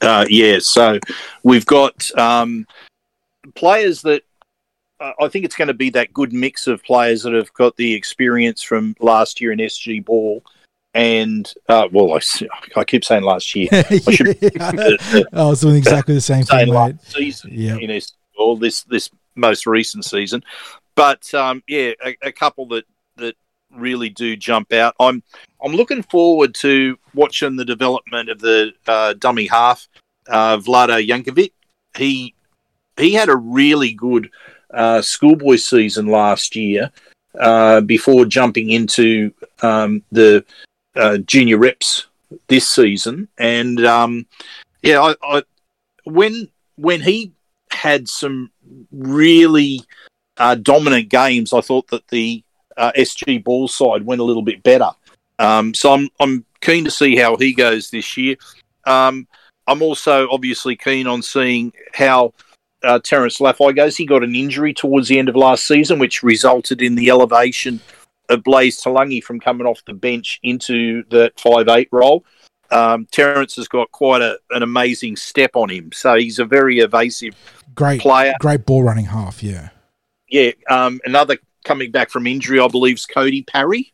[0.00, 0.98] Uh, yeah, so
[1.42, 2.66] we've got um,
[3.54, 4.22] players that
[5.00, 7.76] uh, I think it's going to be that good mix of players that have got
[7.76, 10.42] the experience from last year in SG Ball.
[10.94, 12.18] And, uh, well,
[12.76, 13.68] I keep saying last year.
[14.10, 16.74] should- I was doing exactly the same thing, mate.
[16.74, 17.80] last season Yep.
[17.80, 20.42] in SG Ball, this, this most recent season.
[20.94, 22.84] But, um, yeah, a, a couple that,
[23.16, 23.34] that
[23.72, 24.94] really do jump out.
[25.00, 25.22] I'm
[25.64, 29.88] I'm looking forward to watching the development of the uh, dummy half,
[30.28, 31.52] uh, Vlado Yankovic.
[31.96, 32.34] He
[32.96, 34.30] he had a really good
[34.72, 36.90] uh, schoolboy season last year
[37.40, 39.32] uh, before jumping into
[39.62, 40.44] um, the
[40.96, 42.06] uh, junior reps
[42.48, 44.26] this season, and um,
[44.82, 45.42] yeah, I, I
[46.04, 47.32] when when he
[47.70, 48.50] had some
[48.92, 49.80] really
[50.36, 52.42] uh, dominant games, I thought that the
[52.76, 54.90] uh, SG ball side went a little bit better.
[55.38, 58.36] Um, so I'm I'm keen to see how he goes this year.
[58.86, 59.26] Um,
[59.66, 62.34] I'm also obviously keen on seeing how
[62.82, 63.96] uh, Terence Laffey goes.
[63.96, 67.80] He got an injury towards the end of last season, which resulted in the elevation
[68.28, 72.24] of Blaze Talangi from coming off the bench into the five eight role.
[72.70, 76.78] Um, Terence has got quite a, an amazing step on him, so he's a very
[76.78, 77.34] evasive
[77.74, 78.34] Great, player.
[78.40, 79.42] great ball running half.
[79.42, 79.68] Yeah,
[80.28, 83.92] Yeah, um, another coming back from injury, I believe, is Cody Parry.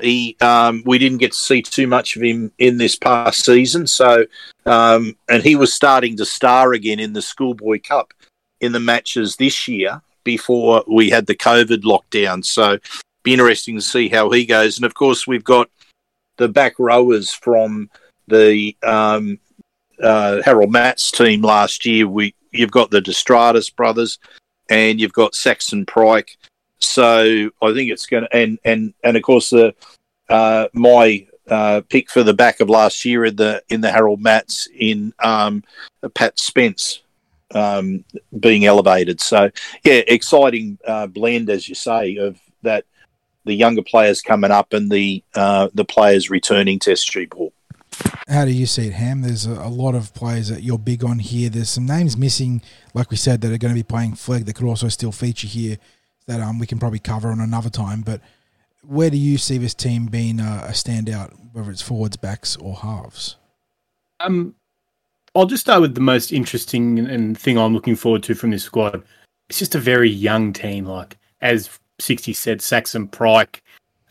[0.00, 3.86] He, um, we didn't get to see too much of him in this past season,
[3.86, 4.24] so
[4.64, 8.14] um, and he was starting to star again in the Schoolboy Cup
[8.60, 12.44] in the matches this year before we had the COVID lockdown.
[12.44, 12.78] So,
[13.22, 14.76] be interesting to see how he goes.
[14.76, 15.70] And of course, we've got
[16.36, 17.90] the back rowers from
[18.28, 19.38] the um,
[20.02, 22.06] uh, Harold Matt's team last year.
[22.06, 24.18] We you've got the Destratus brothers,
[24.68, 26.36] and you've got Saxon Pryke.
[26.80, 29.74] So I think it's going to and and and of course the
[30.28, 34.20] uh, my uh, pick for the back of last year in the in the Harold
[34.20, 35.64] Matts in um,
[36.14, 37.00] Pat Spence
[37.54, 38.04] um,
[38.38, 39.20] being elevated.
[39.20, 39.50] So
[39.84, 42.84] yeah, exciting uh, blend as you say of that
[43.48, 47.52] the younger players coming up and the uh, the players returning to SG Ball.
[48.28, 49.22] How do you see it, Ham?
[49.22, 51.48] There's a, a lot of players that you're big on here.
[51.50, 52.62] There's some names missing,
[52.94, 55.48] like we said, that are going to be playing Flegg that could also still feature
[55.48, 55.78] here
[56.26, 58.02] that um, we can probably cover on another time.
[58.02, 58.20] But
[58.82, 62.76] where do you see this team being uh, a standout, whether it's forwards, backs, or
[62.76, 63.36] halves?
[64.20, 64.54] Um,
[65.34, 68.50] I'll just start with the most interesting and- and thing I'm looking forward to from
[68.50, 69.02] this squad.
[69.48, 70.84] It's just a very young team.
[70.84, 71.70] Like as
[72.00, 73.60] Sixty said, Saxon Pryke,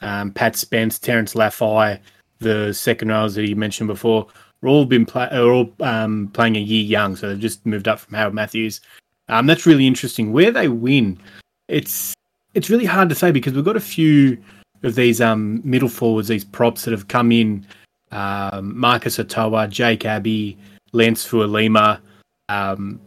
[0.02, 2.00] um, Pat Spence, Terence Laffey,
[2.40, 4.28] the second rows that he mentioned before,
[4.64, 7.16] are all been are all um, playing a year young.
[7.16, 8.82] So they've just moved up from Harold Matthews.
[9.30, 10.32] Um, that's really interesting.
[10.32, 11.20] Where they win,
[11.68, 12.14] it's
[12.54, 14.38] it's really hard to say because we've got a few
[14.84, 17.66] of these um, middle forwards, these props that have come in.
[18.12, 20.58] Um, Marcus Otoa, Jake Abbey,
[20.94, 22.00] Lance Fualima.
[22.48, 23.02] Um,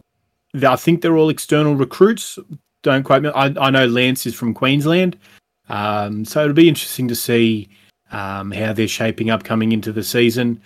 [0.53, 2.37] I think they're all external recruits.
[2.83, 3.29] Don't quote me.
[3.29, 5.17] I, I know Lance is from Queensland.
[5.69, 7.69] Um, so it'll be interesting to see
[8.11, 10.61] um, how they're shaping up coming into the season.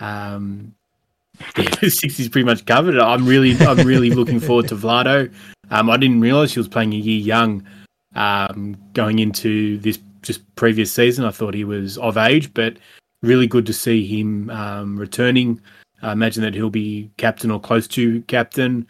[0.00, 0.74] Um,
[1.56, 2.98] yeah, 60's pretty much covered.
[2.98, 5.32] I'm really, I'm really looking forward to Vlado.
[5.70, 7.66] Um, I didn't realize he was playing a year young
[8.14, 11.24] um, going into this just previous season.
[11.24, 12.76] I thought he was of age, but
[13.22, 15.60] really good to see him um, returning.
[16.02, 18.86] I imagine that he'll be captain or close to captain.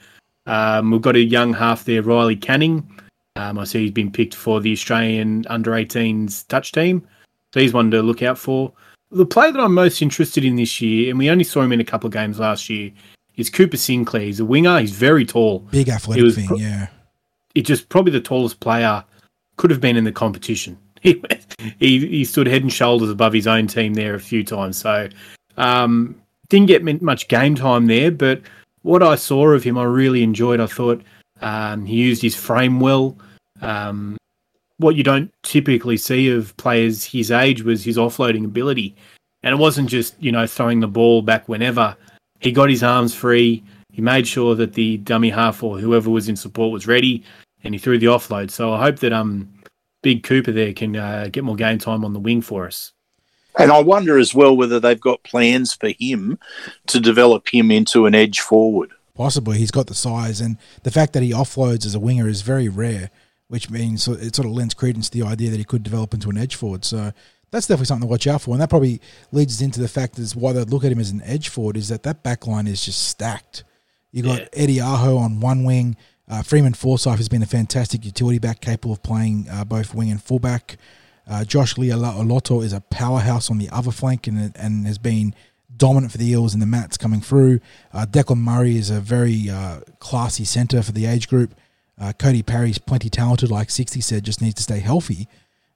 [0.46, 2.88] Um, we've got a young half there, Riley Canning.
[3.36, 7.06] Um, I see he's been picked for the Australian under 18s touch team.
[7.54, 8.72] So he's one to look out for.
[9.10, 11.80] The player that I'm most interested in this year, and we only saw him in
[11.80, 12.90] a couple of games last year,
[13.36, 14.22] is Cooper Sinclair.
[14.22, 14.80] He's a winger.
[14.80, 15.60] He's very tall.
[15.70, 16.88] Big athletic thing, pro- yeah.
[17.54, 19.04] He's just probably the tallest player
[19.56, 20.78] could have been in the competition.
[21.02, 21.20] He,
[21.80, 24.76] he he stood head and shoulders above his own team there a few times.
[24.76, 25.08] So
[25.56, 26.14] um,
[26.48, 28.40] didn't get much game time there, but
[28.82, 30.60] what I saw of him, I really enjoyed.
[30.60, 31.02] I thought
[31.40, 33.16] um, he used his frame well.
[33.60, 34.16] Um,
[34.78, 38.94] what you don't typically see of players his age was his offloading ability.
[39.42, 41.96] And it wasn't just, you know, throwing the ball back whenever.
[42.40, 43.62] He got his arms free.
[43.92, 47.24] He made sure that the dummy half or whoever was in support was ready
[47.64, 48.50] and he threw the offload.
[48.50, 49.48] So I hope that um
[50.02, 52.92] Big Cooper there can uh, get more game time on the wing for us.
[53.58, 56.38] And I wonder as well whether they've got plans for him
[56.86, 58.90] to develop him into an edge forward.
[59.14, 59.58] Possibly.
[59.58, 62.68] He's got the size, and the fact that he offloads as a winger is very
[62.68, 63.10] rare,
[63.48, 66.30] which means it sort of lends credence to the idea that he could develop into
[66.30, 66.84] an edge forward.
[66.84, 67.12] So
[67.50, 68.52] that's definitely something to watch out for.
[68.52, 69.00] And that probably
[69.30, 71.88] leads into the fact that why they look at him as an edge forward is
[71.88, 73.64] that that back line is just stacked.
[74.10, 74.48] You got yeah.
[74.54, 75.96] Eddie Aho on one wing.
[76.28, 80.10] Uh, Freeman Forsyth has been a fantastic utility back, capable of playing uh, both wing
[80.10, 80.78] and fullback.
[81.28, 85.34] Uh, Josh Leota is a powerhouse on the other flank and, and has been
[85.76, 87.60] dominant for the Eels in the mats coming through.
[87.92, 91.54] Uh, Declan Murray is a very uh, classy centre for the age group.
[92.00, 95.28] Uh, Cody Parry's plenty talented, like 60 said, just needs to stay healthy.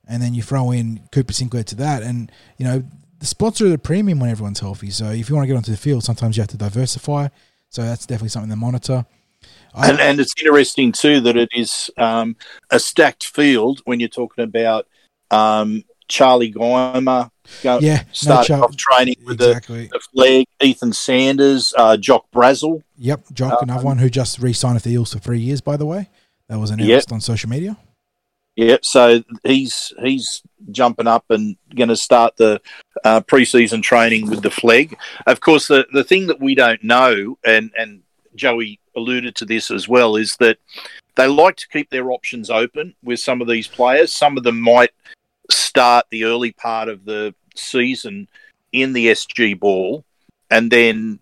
[0.09, 2.03] And then you throw in Cooper Sinclair to that.
[2.03, 2.85] And, you know,
[3.19, 4.91] the spots are the premium when everyone's healthy.
[4.91, 7.29] So if you want to get onto the field, sometimes you have to diversify.
[7.71, 9.07] So that's definitely something to monitor.
[9.75, 12.37] And, and, it's interesting too that it is um,
[12.71, 14.87] a stacked field when you're talking about
[15.31, 17.31] um, Charlie Geimer,
[17.63, 19.87] Go, yeah, starting no, off training with exactly.
[19.87, 20.45] the, the, Flegg.
[20.61, 22.83] Ethan Sanders, uh, Jock Brazel.
[22.99, 25.61] Yep, Jock, another um, one who just re-signed with the Eels for three years.
[25.61, 26.09] By the way,
[26.49, 27.13] that was announced yep.
[27.13, 27.77] on social media.
[28.57, 28.85] Yep.
[28.85, 32.61] So he's he's jumping up and going to start the
[33.05, 34.97] uh, preseason training with the Flegg.
[35.27, 38.03] Of course, the the thing that we don't know, and and
[38.35, 40.59] Joey alluded to this as well, is that
[41.17, 44.13] they like to keep their options open with some of these players.
[44.13, 44.91] Some of them might
[45.51, 48.29] start the early part of the season
[48.73, 50.05] in the SG ball,
[50.51, 51.21] and then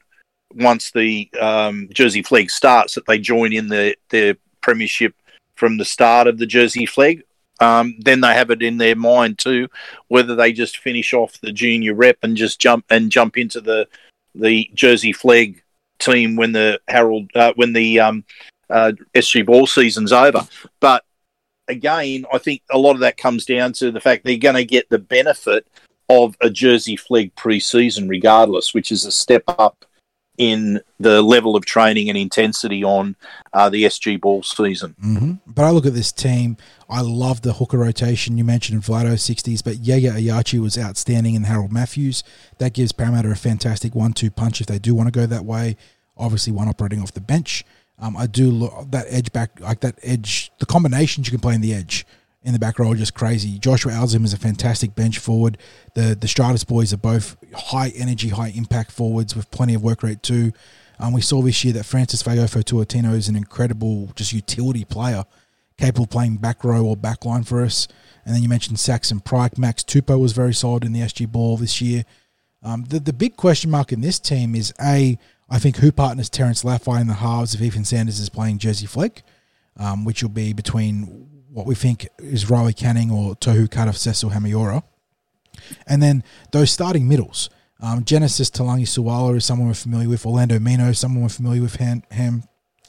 [0.54, 5.14] once the um, Jersey Flegg starts, that they join in the their premiership
[5.54, 7.22] from the start of the Jersey Flegg.
[7.60, 9.68] Um, then they have it in their mind too,
[10.08, 13.88] whether they just finish off the junior rep and just jump and jump into the
[14.34, 15.62] the Jersey Flegg
[15.98, 18.24] team when the Harold uh, when the um,
[18.70, 20.46] uh, SG ball season's over.
[20.80, 21.04] But
[21.68, 24.64] again, I think a lot of that comes down to the fact they're going to
[24.64, 25.66] get the benefit
[26.08, 29.84] of a Jersey Flegg pre-season, regardless, which is a step up
[30.36, 33.14] in the level of training and intensity on
[33.52, 34.94] uh, the SG ball season.
[35.02, 35.32] Mm-hmm.
[35.46, 36.56] But I look at this team.
[36.88, 38.36] I love the hooker rotation.
[38.36, 42.24] You mentioned Vlado 60s, but Yaya Ayachi was outstanding in Harold Matthews.
[42.58, 45.76] That gives Parramatta a fantastic one-two punch if they do want to go that way.
[46.16, 47.64] Obviously, one operating off the bench.
[47.98, 51.54] Um, I do look that edge back, like that edge, the combinations you can play
[51.54, 52.06] in the edge
[52.42, 53.58] in the back row are just crazy.
[53.58, 55.58] Joshua Alzim is a fantastic bench forward.
[55.94, 60.02] The the Stratus boys are both high energy, high impact forwards with plenty of work
[60.02, 60.52] rate too.
[60.98, 65.24] Um, we saw this year that Francis Fagofo Tuatino is an incredible, just utility player,
[65.76, 67.88] capable of playing back row or back line for us.
[68.24, 69.58] And then you mentioned Saxon Pryke.
[69.58, 72.04] Max Tupou was very solid in the SG ball this year.
[72.62, 75.18] Um, the, the big question mark in this team is A,
[75.48, 78.86] I think who partners Terence Laffey in the halves if Ethan Sanders is playing Jersey
[78.86, 79.22] Flegg,
[79.76, 84.30] um, which will be between what we think is Riley Canning or Tohu Cardiff Cecil
[84.30, 84.82] Hamiora.
[85.86, 87.50] And then those starting middles.
[87.80, 90.24] Um, Genesis Talangi Suwala is someone we're familiar with.
[90.24, 92.44] Orlando Mino, someone we're familiar with him.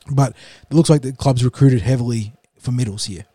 [0.10, 0.36] But
[0.70, 3.26] it looks like the club's recruited heavily for middles here.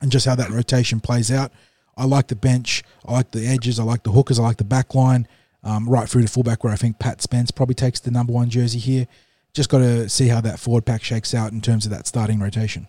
[0.00, 1.52] And just how that rotation plays out.
[1.96, 2.82] I like the bench.
[3.06, 3.78] I like the edges.
[3.78, 4.38] I like the hookers.
[4.38, 5.26] I like the back line.
[5.66, 8.48] Um, right through to fullback, where I think Pat Spence probably takes the number one
[8.48, 9.08] jersey here.
[9.52, 12.38] just got to see how that forward pack shakes out in terms of that starting
[12.38, 12.86] rotation.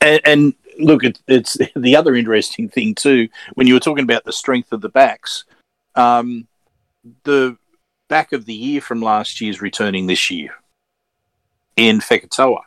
[0.00, 3.28] And, and look, it, it's the other interesting thing too.
[3.54, 5.42] When you were talking about the strength of the backs,
[5.96, 6.46] um,
[7.24, 7.56] the
[8.08, 10.50] back of the year from last year is returning this year
[11.76, 12.60] in Fekitoa.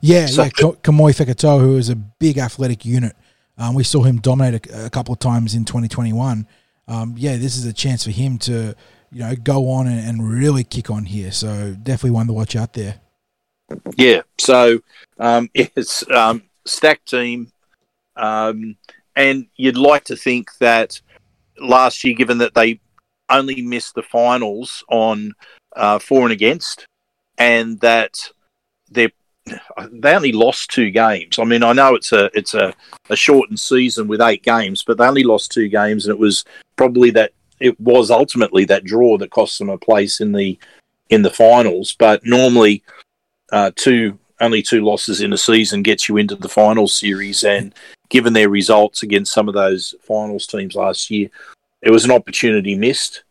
[0.00, 0.50] Yeah, So- yeah.
[0.50, 3.14] Ka- Kamoi Fekatoa, who is a big athletic unit.
[3.56, 6.46] Um, we saw him dominate a, a couple of times in 2021.
[6.90, 8.74] Um, yeah, this is a chance for him to,
[9.12, 11.30] you know, go on and, and really kick on here.
[11.30, 13.00] So definitely one to watch out there.
[13.96, 14.22] Yeah.
[14.38, 14.80] So
[15.18, 17.52] um, it's um, stacked team,
[18.16, 18.76] um,
[19.14, 21.00] and you'd like to think that
[21.58, 22.80] last year, given that they
[23.28, 25.32] only missed the finals on
[25.76, 26.86] uh, for and against,
[27.38, 28.18] and that
[28.90, 29.12] they
[29.92, 31.38] they only lost two games.
[31.38, 32.74] I mean, I know it's a it's a,
[33.08, 36.44] a shortened season with eight games, but they only lost two games, and it was
[36.76, 40.58] probably that it was ultimately that draw that cost them a place in the
[41.10, 41.94] in the finals.
[41.98, 42.82] But normally
[43.52, 47.44] uh, two only two losses in a season gets you into the final series.
[47.44, 47.74] And
[48.08, 51.28] given their results against some of those finals teams last year,
[51.82, 53.24] it was an opportunity missed.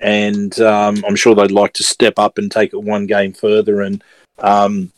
[0.00, 3.82] And um, I'm sure they'd like to step up and take it one game further.
[3.82, 4.02] And
[4.38, 4.92] um,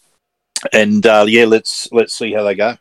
[0.72, 2.76] and uh, yeah, let's let's see how they go.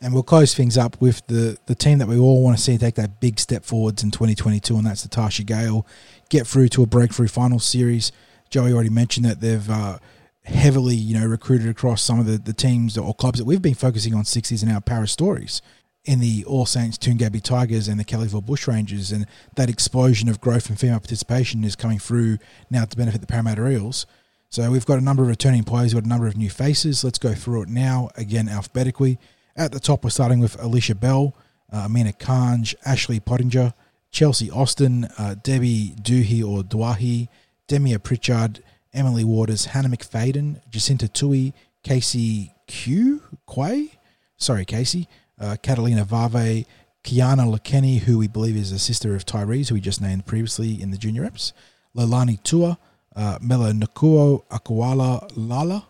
[0.00, 2.76] And we'll close things up with the, the team that we all want to see
[2.76, 5.86] take that big step forwards in 2022, and that's the Tarsha Gale
[6.32, 8.10] get through to a breakthrough final series.
[8.48, 9.98] Joey already mentioned that they've uh,
[10.44, 13.74] heavily, you know, recruited across some of the, the teams or clubs that we've been
[13.74, 15.60] focusing on 60s in our Parra stories
[16.04, 20.68] in the All Saints Toongabbie Tigers and the Kellyville Bushrangers, and that explosion of growth
[20.68, 22.38] and female participation is coming through
[22.70, 24.06] now to benefit the Parramatta Eels.
[24.52, 27.02] So we've got a number of returning players, we've got a number of new faces.
[27.02, 29.18] Let's go through it now, again alphabetically.
[29.56, 31.34] At the top, we're starting with Alicia Bell,
[31.72, 33.72] uh, Amina Kanj, Ashley Pottinger,
[34.10, 37.28] Chelsea Austin, uh, Debbie Doohy or Dwahi,
[37.66, 43.92] Demia Pritchard, Emily Waters, Hannah McFadden, Jacinta Tui, Casey Q, Quay,
[44.36, 45.08] sorry, Casey,
[45.40, 46.66] uh, Catalina Vave,
[47.02, 50.82] Kiana Lekeni, who we believe is a sister of Tyrese, who we just named previously
[50.82, 51.54] in the junior reps,
[51.96, 52.78] Lalani Tua,
[53.16, 55.86] uh, Mela Nakuo Akuala Lala,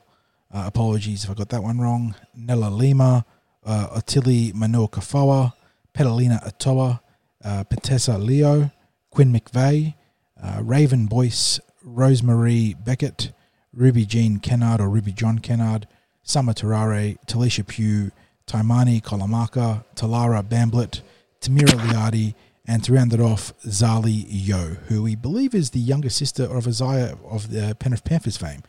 [0.53, 3.25] uh, apologies if I got that one wrong, Nella Lima,
[3.65, 5.53] uh, Otili Manoa Kafawa,
[5.95, 7.01] Petalina Atoa,
[7.45, 8.71] uh, Petessa Leo,
[9.11, 9.95] Quinn McVeigh,
[10.43, 13.33] uh, Raven Boyce, Rosemary Beckett,
[13.73, 15.87] Ruby Jean Kennard or Ruby John Kennard,
[16.23, 18.11] Summer Terrare, Talisha Pugh,
[18.47, 21.03] Taimani Kolamaka, Talara Bamblet,
[21.41, 22.35] Tamira Liardi,
[22.73, 26.67] and to round it off, Zali Yo, who we believe is the younger sister of
[26.67, 28.63] Isaiah of the Penrith Panthers fame.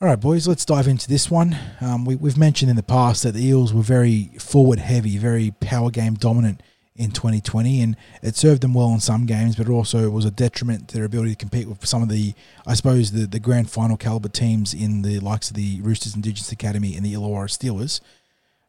[0.00, 1.56] All right, boys, let's dive into this one.
[1.80, 5.52] Um, we, we've mentioned in the past that the Eels were very forward heavy, very
[5.60, 6.60] power game dominant
[6.96, 10.32] in 2020, and it served them well in some games, but it also was a
[10.32, 12.34] detriment to their ability to compete with some of the,
[12.66, 16.50] I suppose, the, the grand final caliber teams in the likes of the Roosters Indigenous
[16.50, 18.00] Academy and the Illawarra Steelers.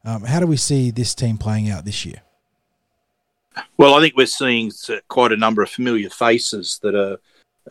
[0.05, 2.21] Um, how do we see this team playing out this year?
[3.77, 4.71] Well, I think we're seeing
[5.07, 7.17] quite a number of familiar faces that are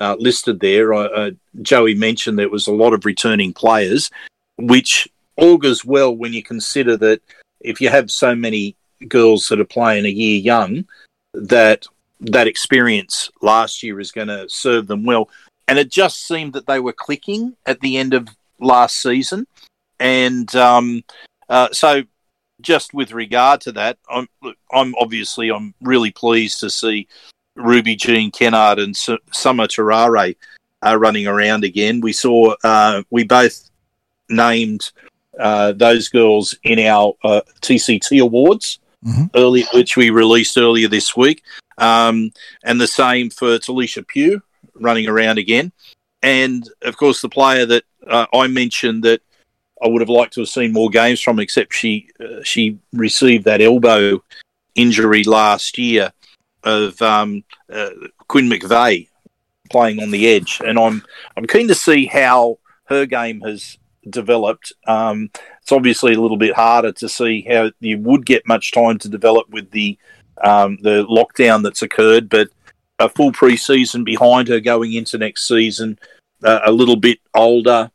[0.00, 0.94] uh, listed there.
[0.94, 1.30] Uh,
[1.62, 4.10] Joey mentioned there was a lot of returning players,
[4.56, 7.20] which augurs well when you consider that
[7.60, 8.76] if you have so many
[9.08, 10.86] girls that are playing a year young,
[11.34, 11.86] that
[12.20, 15.28] that experience last year is going to serve them well.
[15.68, 18.28] And it just seemed that they were clicking at the end of
[18.58, 19.46] last season,
[20.00, 21.04] and um,
[21.48, 22.02] uh, so
[22.60, 27.06] just with regard to that, I'm look, I'm obviously I'm really pleased to see
[27.56, 30.36] Ruby Jean Kennard and Su- Summer Terrare
[30.84, 32.00] uh, running around again.
[32.00, 33.70] We saw uh, we both
[34.28, 34.90] named
[35.38, 39.30] uh, those girls in our uh, TCT awards Mhm.
[39.36, 41.44] early, which we released earlier this week,
[41.78, 42.32] um,
[42.64, 44.42] and the same for Talisha Pugh
[44.74, 45.70] running around again,
[46.20, 49.20] and of course the player that uh, I mentioned that
[49.82, 53.44] I would have liked to have seen more games from, except she uh, she received
[53.44, 54.22] that elbow
[54.74, 56.12] injury last year
[56.64, 57.90] of um, uh,
[58.28, 59.08] Quinn McVeigh
[59.70, 61.02] playing on the edge, and I'm
[61.36, 64.72] I'm keen to see how her game has developed.
[64.86, 65.30] Um,
[65.62, 69.08] it's obviously a little bit harder to see how you would get much time to
[69.08, 69.98] develop with the
[70.42, 72.48] um, the lockdown that's occurred, but
[72.98, 75.98] a full preseason behind her going into next season,
[76.42, 77.90] uh, a little bit older.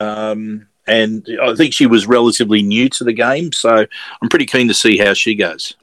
[0.00, 3.86] Um, and I think she was relatively new to the game, so
[4.22, 5.74] I'm pretty keen to see how she goes.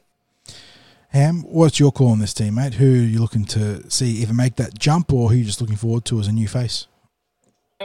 [1.10, 2.74] Ham, what's your call on this team, mate?
[2.74, 5.76] Who are you looking to see either make that jump or who you just looking
[5.76, 6.88] forward to as a new face?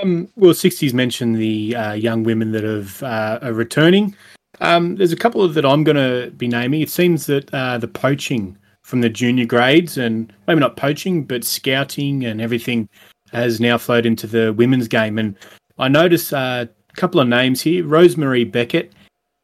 [0.01, 4.15] Um, well, 60s mentioned the uh, young women that have, uh, are returning.
[4.59, 6.81] Um, there's a couple of that I'm going to be naming.
[6.81, 11.43] It seems that uh, the poaching from the junior grades, and maybe not poaching, but
[11.43, 12.89] scouting and everything,
[13.31, 15.17] has now flowed into the women's game.
[15.17, 15.35] And
[15.77, 18.93] I notice uh, a couple of names here: Rosemary Beckett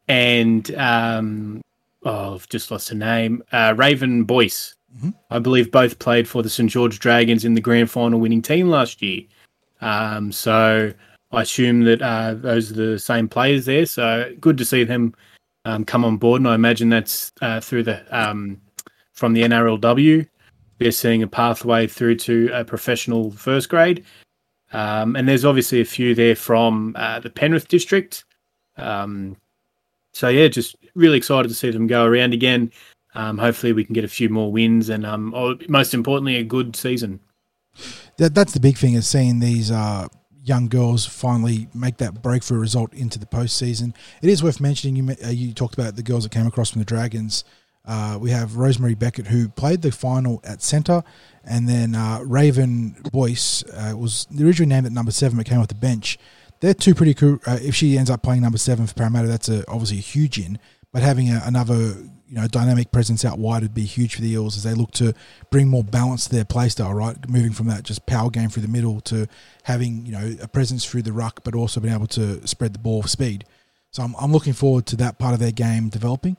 [0.08, 1.62] and um,
[2.04, 3.44] oh, I've just lost her name.
[3.52, 4.76] Uh, Raven Boyce.
[4.98, 5.14] Mhm.
[5.30, 8.70] I believe both played for the St George Dragons in the grand final winning team
[8.70, 9.24] last year.
[9.82, 10.92] Um, so
[11.32, 13.86] I assume that uh, those are the same players there.
[13.86, 15.14] So good to see them
[15.66, 18.62] um, come on board, and I imagine that's uh, through the um,
[19.14, 20.28] from the NRLW.
[20.80, 24.06] They're seeing a pathway through to a professional first grade,
[24.74, 28.26] um, and there's obviously a few there from uh, the Penrith district.
[28.78, 29.38] Um,
[30.14, 32.72] so yeah, just really excited to see them go around again.
[33.16, 36.44] Um, hopefully, we can get a few more wins, and um, or most importantly, a
[36.44, 37.20] good season.
[38.18, 40.08] That, that's the big thing is seeing these uh,
[40.44, 43.94] young girls finally make that breakthrough result into the postseason.
[44.22, 44.96] It is worth mentioning.
[44.96, 47.44] You uh, you talked about the girls that came across from the Dragons.
[47.88, 51.04] Uh, we have Rosemary Beckett who played the final at centre,
[51.46, 55.70] and then uh, Raven Boyce uh, was originally named at number seven, but came off
[55.70, 56.20] the bench.
[56.60, 57.40] They're two pretty cool.
[57.48, 60.38] Uh, if she ends up playing number seven for Parramatta, that's a, obviously a huge
[60.38, 60.60] in.
[60.92, 61.96] But having a, another
[62.28, 64.92] you know dynamic presence out wide would be huge for the Eels as they look
[64.92, 65.14] to
[65.50, 66.94] bring more balance to their play style.
[66.94, 69.28] Right, moving from that just power game through the middle to
[69.64, 72.80] having you know a presence through the ruck, but also being able to spread the
[72.80, 73.46] ball for speed.
[73.92, 76.36] So I'm, I'm looking forward to that part of their game developing.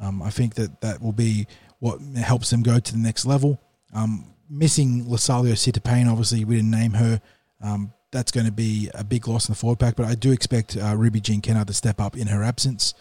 [0.00, 1.46] Um, I think that that will be
[1.78, 3.60] what helps them go to the next level.
[3.94, 7.20] Um, missing Lasalio Sitapane, obviously we didn't name her.
[7.60, 10.32] Um, that's going to be a big loss in the forward pack, but I do
[10.32, 12.94] expect uh, Ruby Jean Kennard to step up in her absence.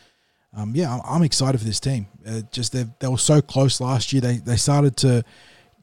[0.55, 2.07] Um, yeah, I'm- excited for this team.
[2.27, 4.21] Uh, just they they were so close last year.
[4.21, 5.23] They they started to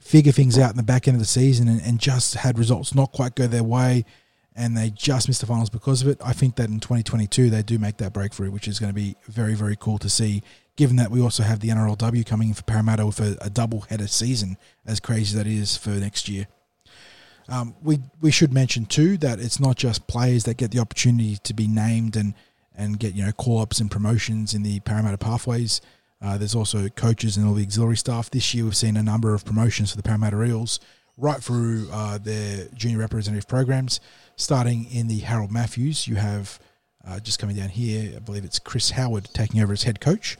[0.01, 2.95] figure things out in the back end of the season and, and just had results
[2.95, 4.05] not quite go their way,
[4.55, 6.19] and they just missed the finals because of it.
[6.25, 9.17] I think that in 2022 they do make that breakthrough, which is going to be
[9.27, 10.43] very very cool to see.
[10.79, 13.81] Given that we also have the NRLW coming in for Parramatta with a, a double
[13.81, 14.57] header season,
[14.87, 16.47] as crazy as that is for next year.
[17.49, 21.37] Um, we we should mention too that it's not just players that get the opportunity
[21.39, 22.33] to be named and
[22.76, 25.81] and get you know call ups and promotions in the Parramatta pathways.
[26.22, 28.31] Uh, there's also coaches and all the auxiliary staff.
[28.31, 30.79] This year we've seen a number of promotions for the Parramatta Eels,
[31.16, 33.99] right through uh, their junior representative programs.
[34.37, 36.61] Starting in the Harold Matthews, you have
[37.07, 38.14] uh, just coming down here.
[38.16, 40.37] I believe it's Chris Howard taking over as head coach.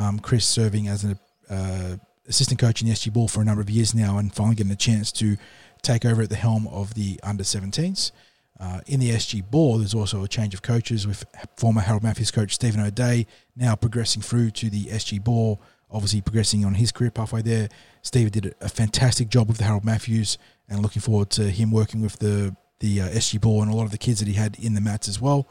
[0.00, 1.18] Um, Chris serving as an
[1.50, 1.96] uh,
[2.26, 4.72] assistant coach in the SG Ball for a number of years now, and finally getting
[4.72, 5.36] a chance to
[5.82, 8.10] take over at the helm of the under 17s.
[8.58, 11.24] Uh, in the SG Ball, there's also a change of coaches with
[11.56, 13.26] former Harold Matthews coach Stephen O'Day
[13.56, 17.68] now progressing through to the SG Ball, obviously progressing on his career pathway there.
[18.02, 20.38] Steve did a fantastic job with the Harold Matthews,
[20.68, 23.84] and looking forward to him working with the the uh, SG Ball and a lot
[23.84, 25.46] of the kids that he had in the mats as well.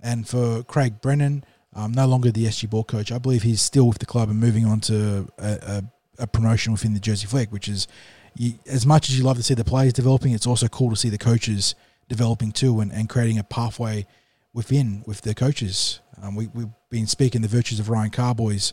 [0.00, 1.44] And for Craig Brennan,
[1.74, 4.38] um, no longer the SG Ball coach, I believe he's still with the club and
[4.38, 5.84] moving on to a, a,
[6.20, 7.88] a promotion within the Jersey Flegg, which is
[8.36, 10.96] you, as much as you love to see the players developing, it's also cool to
[10.96, 11.74] see the coaches
[12.08, 14.06] developing too and, and creating a pathway
[14.52, 16.00] within with the coaches.
[16.22, 18.72] Um, we, we've been speaking the virtues of Ryan Carboys,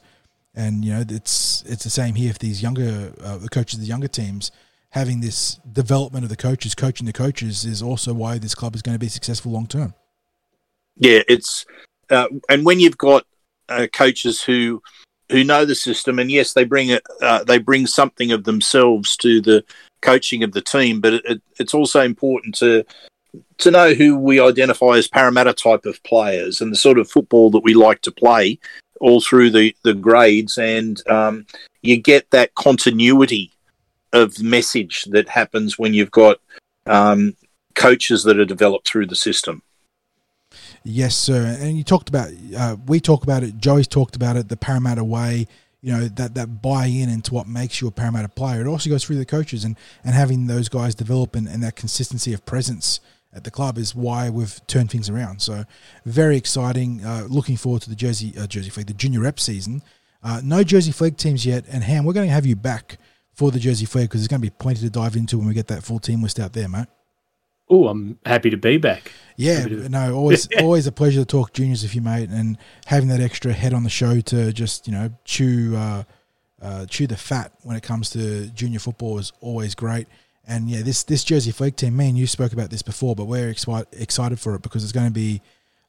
[0.54, 3.82] and you know it's it's the same here for these younger uh, the coaches of
[3.82, 4.52] the younger teams
[4.92, 8.82] having this development of the coaches, coaching the coaches is also why this club is
[8.82, 9.94] going to be successful long term.
[10.98, 11.66] Yeah, it's
[12.12, 13.26] uh, and when you've got
[13.70, 14.82] uh, coaches who
[15.32, 19.42] who know the system, and yes, they bring uh, they bring something of themselves to
[19.42, 19.64] the
[20.02, 22.84] coaching of the team, but it, it, it's also important to
[23.60, 27.50] to know who we identify as Parramatta type of players and the sort of football
[27.52, 28.60] that we like to play
[29.00, 31.46] all through the the grades, and um,
[31.82, 33.52] you get that continuity
[34.14, 36.38] of message that happens when you've got
[36.88, 37.36] um,
[37.76, 39.64] coaches that are developed through the system.
[40.84, 41.58] Yes, sir.
[41.60, 43.58] And you talked about, uh, we talk about it.
[43.58, 44.50] Joey's talked about it.
[44.50, 45.48] The Parramatta way.
[45.84, 48.62] You know that that buy in into what makes you a Parramatta player.
[48.62, 51.76] It also goes through the coaches and and having those guys develop and, and that
[51.76, 53.00] consistency of presence
[53.34, 55.42] at the club is why we've turned things around.
[55.42, 55.64] So
[56.06, 57.04] very exciting.
[57.04, 59.82] Uh, looking forward to the Jersey uh, Jersey Flegg, the junior rep season.
[60.24, 63.00] Uh, no Jersey Flegg teams yet, and Ham, we're going to have you back
[63.34, 65.54] for the Jersey Flegg because there's going to be plenty to dive into when we
[65.56, 66.88] get that full team list out there, mate.
[67.74, 69.14] Oh, I'm happy to be back.
[69.38, 73.08] Yeah, to- no, always always a pleasure to talk juniors with you, mate, and having
[73.08, 76.04] that extra head on the show to just you know chew uh,
[76.62, 80.08] uh, chew the fat when it comes to junior football is always great.
[80.46, 83.26] And yeah, this this Jersey Flegg team, me and you spoke about this before, but
[83.26, 85.42] we're exci- excited for it because there's going to be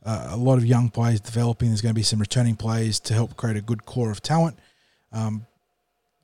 [0.04, 1.70] uh, a lot of young players developing.
[1.70, 4.56] There's going to be some returning players to help create a good core of talent.
[5.12, 5.46] Um,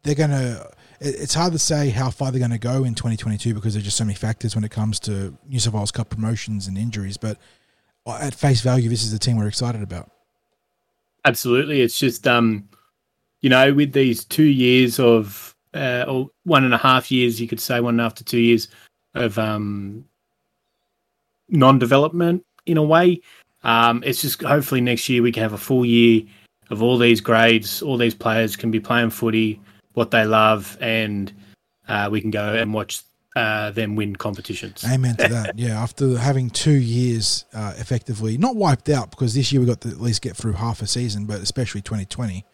[0.05, 0.71] they're going to.
[1.01, 3.97] It's hard to say how far they're going to go in 2022 because there's just
[3.97, 7.17] so many factors when it comes to New South Wales Cup promotions and injuries.
[7.17, 7.39] But
[8.07, 10.11] at face value, this is the team we're excited about.
[11.25, 11.83] Absolutely.
[11.83, 12.69] It's just, um,
[13.43, 17.47] you know, with these two years of, uh, or one and a half years, you
[17.47, 18.69] could say one and a half to two years
[19.15, 20.05] of um,
[21.49, 23.21] non development in a way.
[23.63, 26.23] Um, it's just hopefully next year we can have a full year
[26.71, 29.61] of all these grades, all these players can be playing footy,
[29.99, 31.33] what they love, and
[31.89, 33.03] uh, we can go and watch
[33.37, 34.85] uh, them win competitions.
[34.89, 35.59] Amen to that.
[35.59, 39.81] yeah, after having two years uh, effectively not wiped out because this year we got
[39.83, 42.45] to at least get through half a season, but especially 2020,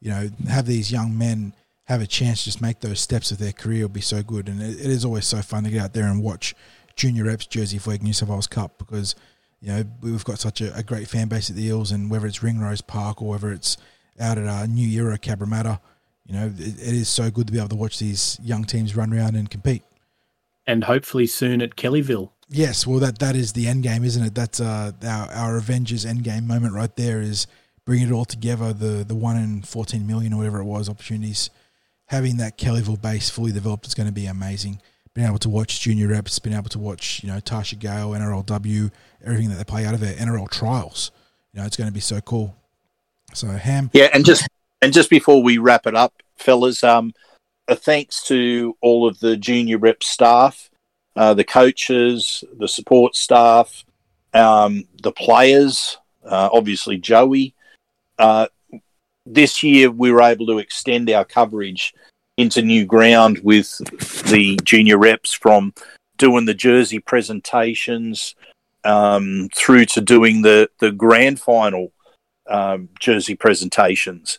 [0.00, 1.54] you know, have these young men
[1.84, 4.48] have a chance to just make those steps of their career will be so good.
[4.48, 6.54] And it, it is always so fun to get out there and watch
[6.96, 9.14] junior reps Jersey Flegg New South Wales Cup because
[9.60, 12.26] you know we've got such a, a, great fan base at the Eels, and whether
[12.26, 13.76] it's Ringrose Park or whether it's
[14.20, 15.80] out at our uh, New Era Cabramatta,
[16.28, 18.94] you know, it, it is so good to be able to watch these young teams
[18.94, 19.82] run around and compete
[20.68, 22.30] and hopefully soon at Kellyville.
[22.50, 24.34] Yes, well, that that is the end game, isn't it?
[24.34, 27.20] That's uh, our our Avengers end game moment right there.
[27.20, 27.46] Is
[27.84, 28.72] bringing it all together.
[28.72, 31.50] The the one in fourteen million or whatever it was opportunities.
[32.06, 34.80] Having that Kellyville base fully developed is going to be amazing.
[35.12, 38.90] Being able to watch junior reps, being able to watch you know Tarsha Gale, NRLW,
[39.24, 41.10] everything that they play out of their NRL trials.
[41.52, 42.56] You know, it's going to be so cool.
[43.34, 44.46] So Ham, yeah, and just
[44.80, 47.12] and just before we wrap it up, fellas, um,
[47.66, 50.70] a thanks to all of the junior rep staff,
[51.16, 53.84] uh, the coaches, the support staff,
[54.34, 57.54] um, the players, uh, obviously Joey.
[58.18, 58.46] Uh,
[59.26, 61.94] this year we were able to extend our coverage
[62.36, 63.76] into new ground with
[64.30, 65.74] the junior reps from
[66.18, 68.34] doing the jersey presentations
[68.84, 71.92] um, through to doing the, the grand final
[72.48, 74.38] um, jersey presentations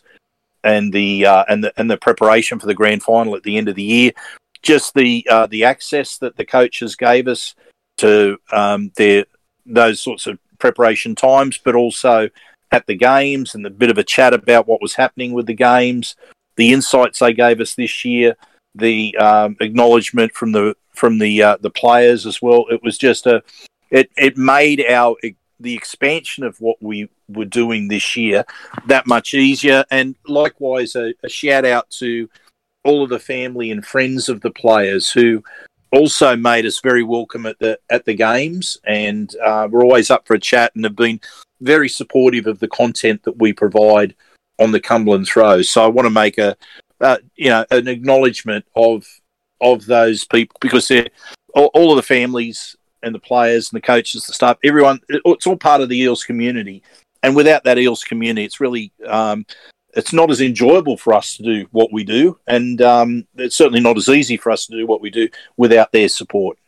[0.64, 3.68] and the uh, and the and the preparation for the grand final at the end
[3.68, 4.12] of the year.
[4.62, 7.54] Just the uh, the access that the coaches gave us
[7.98, 9.24] to um, their
[9.66, 12.28] those sorts of preparation times, but also
[12.72, 15.54] at the games and the bit of a chat about what was happening with the
[15.54, 16.14] games,
[16.56, 18.36] the insights they gave us this year,
[18.74, 22.66] the um, acknowledgement from the from the uh, the players as well.
[22.70, 23.42] It was just a
[23.90, 25.16] it it made our
[25.60, 28.44] the expansion of what we were doing this year
[28.86, 29.84] that much easier.
[29.90, 32.28] And likewise, a, a shout out to
[32.84, 35.42] all of the family and friends of the players who
[35.92, 40.26] also made us very welcome at the at the games, and uh, we're always up
[40.26, 41.20] for a chat and have been
[41.60, 44.14] very supportive of the content that we provide
[44.58, 45.70] on the Cumberland Throws.
[45.70, 46.56] So I want to make a
[47.00, 49.06] uh, you know an acknowledgement of
[49.60, 51.08] of those people because they're
[51.54, 55.00] all, all of the families and the players and the coaches, the staff, everyone.
[55.08, 56.82] It's all part of the Eels community,
[57.22, 59.46] and without that Eels community, it's really um,
[59.94, 63.80] it's not as enjoyable for us to do what we do, and um, it's certainly
[63.80, 66.58] not as easy for us to do what we do without their support.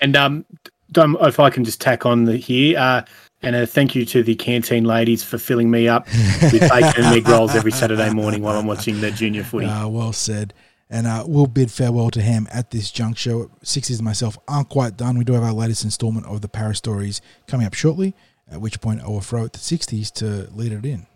[0.00, 0.46] And um,
[0.92, 3.02] Dom, if I can just tack on the, here, uh,
[3.42, 7.16] and a thank you to the canteen ladies for filling me up with bacon and
[7.16, 9.66] egg rolls every Saturday morning while I'm watching the junior footy.
[9.66, 10.52] Uh, well said.
[10.90, 13.46] And uh, we'll bid farewell to him at this juncture.
[13.62, 15.16] Sixties and myself aren't quite done.
[15.16, 18.14] We do have our latest instalment of the Parra Stories coming up shortly,
[18.50, 21.06] at which point I will throw it to 60s to lead it in.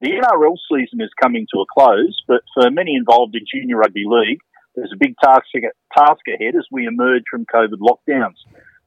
[0.00, 4.04] The NRL season is coming to a close, but for many involved in Junior Rugby
[4.06, 4.38] League,
[4.76, 8.36] there's a big task ahead as we emerge from COVID lockdowns.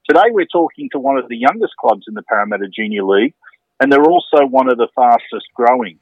[0.07, 3.33] Today, we're talking to one of the youngest clubs in the Parramatta Junior League,
[3.79, 5.99] and they're also one of the fastest growing.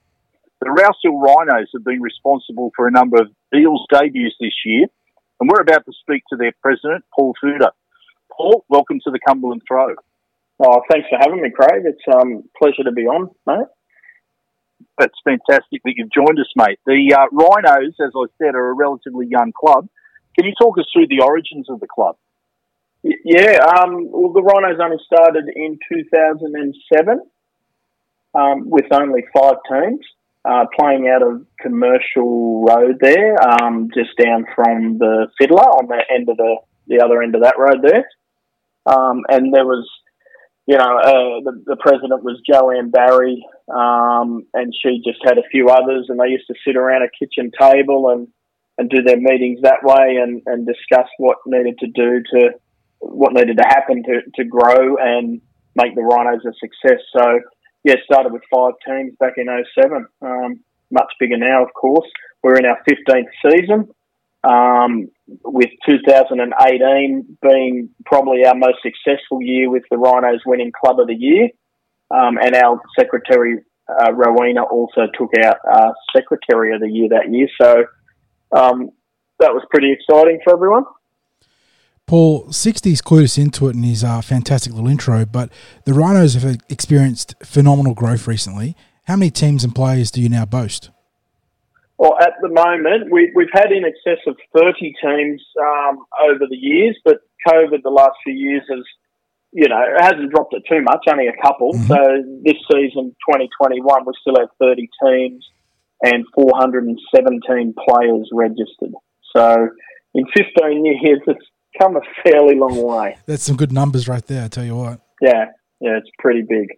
[0.66, 4.88] The Rouse Hill Rhinos have been responsible for a number of Eels debuts this year,
[5.40, 7.70] and we're about to speak to their president, Paul Fuder.
[8.36, 9.94] Paul, welcome to the Cumberland Throw.
[10.60, 11.84] Oh, thanks for having me, Craig.
[11.86, 13.68] It's a um, pleasure to be on, mate.
[14.98, 16.80] That's fantastic that you've joined us, mate.
[16.88, 19.88] The uh, Rhinos, as I said, are a relatively young club.
[20.36, 22.18] Can you talk us through the origins of the club?
[23.04, 27.22] Yeah, um, well, the Rhinos only started in 2007
[28.34, 30.02] um, with only five teams
[30.48, 36.04] uh, playing out of Commercial Road there, um, just down from the Fiddler on the
[36.14, 36.58] end of the
[36.88, 38.06] the other end of that road there.
[38.86, 39.90] Um, and there was,
[40.68, 43.44] you know, uh, the, the president was Joanne Barry,
[43.74, 47.10] um, and she just had a few others, and they used to sit around a
[47.18, 48.28] kitchen table and
[48.78, 52.50] and do their meetings that way and, and discuss what needed to do to
[53.00, 55.42] what needed to happen to, to grow and
[55.76, 57.02] make the Rhinos a success.
[57.18, 57.40] So
[57.86, 60.08] yeah, started with five teams back in 07.
[60.20, 60.60] Um,
[60.90, 62.10] much bigger now, of course.
[62.42, 63.90] We're in our 15th season,
[64.44, 65.10] um,
[65.44, 71.16] with 2018 being probably our most successful year with the Rhinos winning Club of the
[71.16, 71.50] Year.
[72.10, 77.32] Um, and our secretary, uh, Rowena, also took out uh, Secretary of the Year that
[77.32, 77.48] year.
[77.62, 77.86] So
[78.52, 78.90] um,
[79.40, 80.86] that was pretty exciting for everyone.
[82.08, 85.50] Paul, 60s clued us into it in his uh, fantastic little intro, but
[85.86, 88.76] the Rhinos have experienced phenomenal growth recently.
[89.06, 90.92] How many teams and players do you now boast?
[91.98, 96.58] Well, at the moment, we, have had in excess of 30 teams um, over the
[96.58, 98.84] years, but COVID the last few years has
[99.56, 101.72] you know, it hasn't dropped it too much, only a couple.
[101.72, 101.88] Mhm.
[101.88, 101.96] So
[102.44, 105.50] this season, 2021, we still have 30 teams
[106.04, 108.94] and 417 players registered.
[109.34, 109.70] So
[110.14, 111.48] in 15 years, it's
[111.80, 113.18] come a fairly long way.
[113.26, 114.46] That's some good numbers right there.
[114.46, 115.02] I tell you what.
[115.22, 115.46] Yeah,
[115.80, 116.78] yeah, it's pretty big.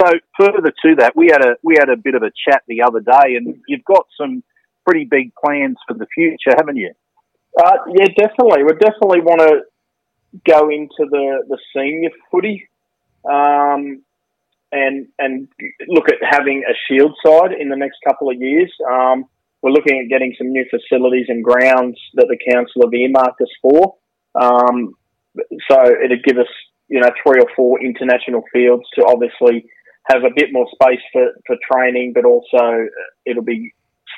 [0.00, 2.82] So further to that, we had a we had a bit of a chat the
[2.82, 4.42] other day, and you've got some
[4.86, 6.92] pretty big plans for the future, haven't you?
[7.58, 8.64] Uh, yeah, definitely.
[8.64, 9.60] We definitely want to
[10.46, 12.68] go into the, the senior footy
[13.24, 14.02] um,
[14.72, 15.48] and and
[15.88, 18.72] look at having a shield side in the next couple of years.
[18.90, 19.26] Um,
[19.64, 23.48] we're looking at getting some new facilities and grounds that the council have earmarked us
[23.62, 23.96] for.
[24.34, 24.92] Um,
[25.70, 26.52] so it'd give us,
[26.88, 29.64] you know, three or four international fields to obviously
[30.12, 32.88] have a bit more space for, for training, but also
[33.24, 33.72] it'll be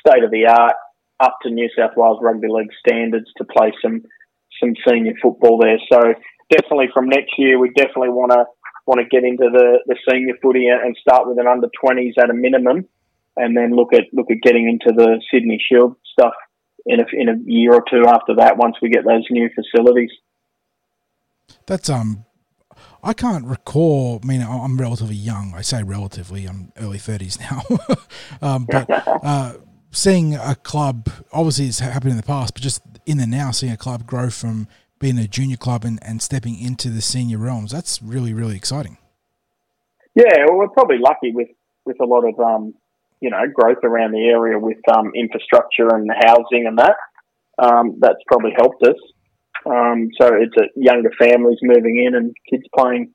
[0.05, 0.75] state of the art
[1.21, 4.03] up to New South Wales Rugby League standards to play some
[4.59, 5.79] some senior football there.
[5.89, 6.13] So
[6.51, 8.43] definitely from next year, we definitely want to
[8.85, 12.29] want to get into the, the senior footy and start with an under twenties at
[12.29, 12.85] a minimum,
[13.37, 16.33] and then look at look at getting into the Sydney Shield stuff
[16.85, 18.57] in a, in a year or two after that.
[18.57, 20.11] Once we get those new facilities.
[21.65, 22.25] That's um,
[23.03, 24.19] I can't recall.
[24.23, 25.53] I mean, I'm relatively young.
[25.55, 26.45] I say relatively.
[26.45, 27.61] I'm early thirties now.
[28.41, 28.89] um, but
[29.23, 29.53] uh,
[29.91, 33.71] seeing a club, obviously, it's happened in the past, but just in the now, seeing
[33.71, 34.67] a club grow from
[34.99, 38.97] being a junior club and, and stepping into the senior realms, that's really really exciting.
[40.17, 41.49] Yeah, well, we're probably lucky with,
[41.85, 42.73] with a lot of um,
[43.21, 46.95] you know growth around the area with um, infrastructure and housing and that.
[47.59, 48.97] Um, that's probably helped us.
[49.65, 53.13] Um, so it's a younger families moving in and kids playing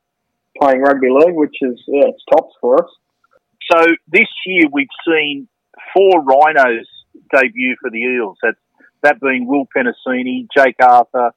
[0.60, 2.90] playing rugby league, which is yeah, it's tops for us.
[3.70, 5.48] So this year we've seen
[5.94, 6.88] four rhinos
[7.32, 8.38] debut for the Eels.
[8.42, 8.54] That
[9.02, 11.30] that being Will Penisini, Jake Arthur,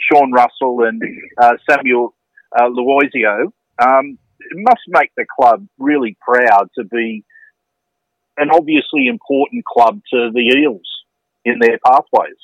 [0.00, 1.02] Sean Russell, and
[1.40, 2.14] uh, Samuel
[2.58, 2.66] uh.
[3.78, 7.24] Um, it must make the club really proud to be
[8.36, 10.88] an obviously important club to the Eels
[11.44, 12.40] in their pathways.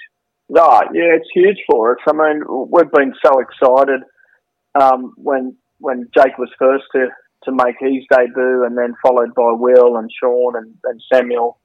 [0.57, 1.99] Oh, yeah, it's huge for us.
[2.07, 4.01] I mean, we've been so excited
[4.81, 7.09] um, when when Jake was first to,
[7.45, 11.59] to make his debut, and then followed by Will and Sean and, and Samuel.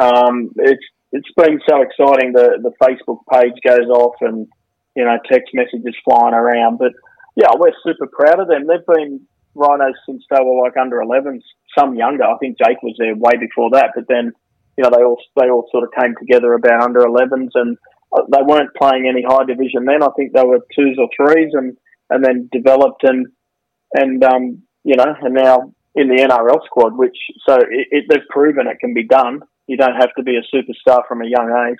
[0.00, 2.32] Um, it's it's been so exciting.
[2.32, 4.48] The the Facebook page goes off, and
[4.96, 6.78] you know, text messages flying around.
[6.78, 6.92] But
[7.36, 8.66] yeah, we're super proud of them.
[8.66, 9.20] They've been
[9.54, 11.42] rhinos since they were like under 11s,
[11.78, 12.24] some younger.
[12.24, 14.32] I think Jake was there way before that, but then
[14.76, 17.76] you know they all they all sort of came together about under 11s, and
[18.16, 20.02] uh, they weren't playing any high division then.
[20.02, 21.76] I think they were twos or threes, and
[22.08, 23.26] and then developed and
[23.94, 26.96] and um, you know, and now in the NRL squad.
[26.96, 27.16] Which
[27.46, 29.40] so it, it, they've proven it can be done.
[29.66, 31.78] You don't have to be a superstar from a young age.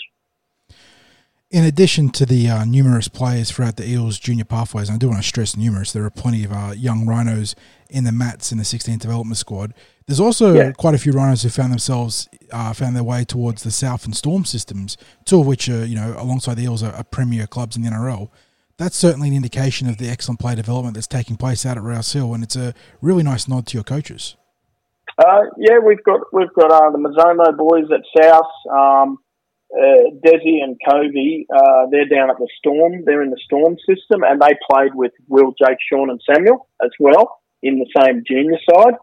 [1.50, 5.08] In addition to the uh, numerous players throughout the Eels junior pathways, and I do
[5.08, 7.56] want to stress numerous, there are plenty of uh, young rhinos
[7.88, 9.74] in the mats in the 16th development squad.
[10.06, 10.70] There's also Yeah.
[10.70, 14.14] quite a few rhinos who found themselves uh, found their way towards the South and
[14.14, 17.76] Storm systems, two of which are you know alongside the Eels are, are premier clubs
[17.76, 18.28] in the NRL.
[18.76, 22.12] That's certainly an indication of the excellent play development that's taking place out at Rouse
[22.12, 24.36] Hill, and it's a really nice nod to your coaches.
[25.18, 28.46] Uh, yeah, we've got we've got uh, the Mazomo boys at South.
[28.72, 29.18] Um,
[29.72, 33.04] uh, Desi and Covey, uh, they're down at the Storm.
[33.04, 36.90] They're in the Storm system, and they played with Will, Jake, Sean, and Samuel as
[36.98, 38.94] well in the same junior side.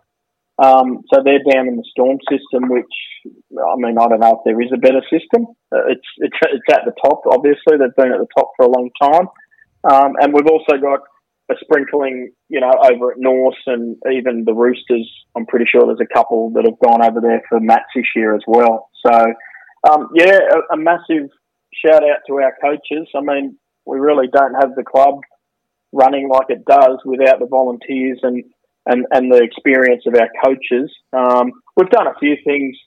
[0.59, 2.85] Um, so they're down in the Storm system, which
[3.25, 5.47] I mean, I don't know if there is a better system.
[5.71, 7.21] Uh, it's it's it's at the top.
[7.29, 9.27] Obviously, they've been at the top for a long time,
[9.89, 11.01] um, and we've also got
[11.49, 15.09] a sprinkling, you know, over at Norse and even the Roosters.
[15.35, 18.35] I'm pretty sure there's a couple that have gone over there for mats this year
[18.35, 18.89] as well.
[19.05, 19.13] So,
[19.89, 21.29] um, yeah, a, a massive
[21.73, 23.07] shout out to our coaches.
[23.15, 25.19] I mean, we really don't have the club
[25.91, 28.43] running like it does without the volunteers and,
[28.85, 30.91] and, and the experience of our coaches.
[31.13, 32.77] Um, we've done a few things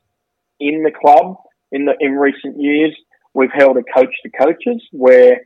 [0.58, 1.36] in the club
[1.72, 2.94] in the in recent years.
[3.32, 5.42] We've held a coach to coaches where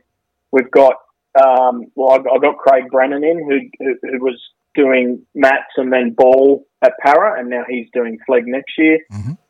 [0.51, 0.95] we've got
[1.41, 4.39] um, well, I, got Craig Brennan in who, who who was
[4.73, 8.99] doing mats and then ball at Parra, and now he's doing Flegg next year.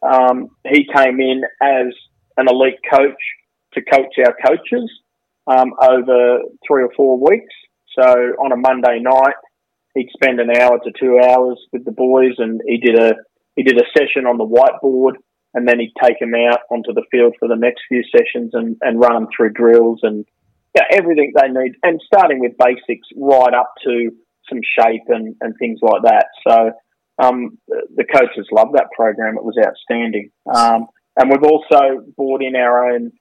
[0.02, 1.88] Um, he came in as
[2.38, 3.22] an elite coach
[3.74, 4.90] to coach our coaches
[5.48, 7.54] um, over three or four weeks.
[7.98, 9.40] So on a Monday night,
[9.94, 13.16] he'd spend an hour to two hours with the boys, and he did a
[13.56, 15.14] he did a session on the whiteboard,
[15.54, 18.76] and then he'd take them out onto the field for the next few sessions and,
[18.82, 20.26] and run them through drills and
[20.76, 24.12] yeah, everything they need, and starting with basics right up to
[24.50, 26.26] some shape and, and things like that.
[26.46, 26.72] So
[27.18, 30.32] um, the coaches loved that program; it was outstanding.
[30.54, 30.88] Um,
[31.18, 33.12] and we've also brought in our own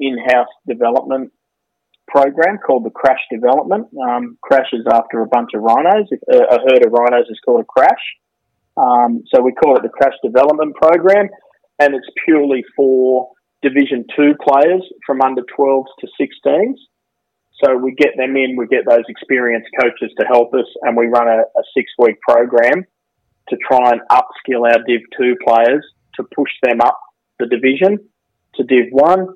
[0.00, 1.32] in-house development
[2.06, 3.86] program called the Crash Development.
[4.00, 6.08] Um, crash is after a bunch of rhinos.
[6.10, 8.04] If, uh, a herd of rhinos is called a crash.
[8.76, 11.28] Um, so we call it the Crash Development Program,
[11.78, 13.30] and it's purely for
[13.62, 16.76] Division Two players from under 12s to 16s.
[17.64, 21.06] So we get them in, we get those experienced coaches to help us, and we
[21.06, 22.86] run a, a six week program
[23.50, 25.84] to try and upskill our Div 2 players
[26.16, 26.98] to push them up
[27.38, 27.98] the division
[28.56, 29.28] to Div 1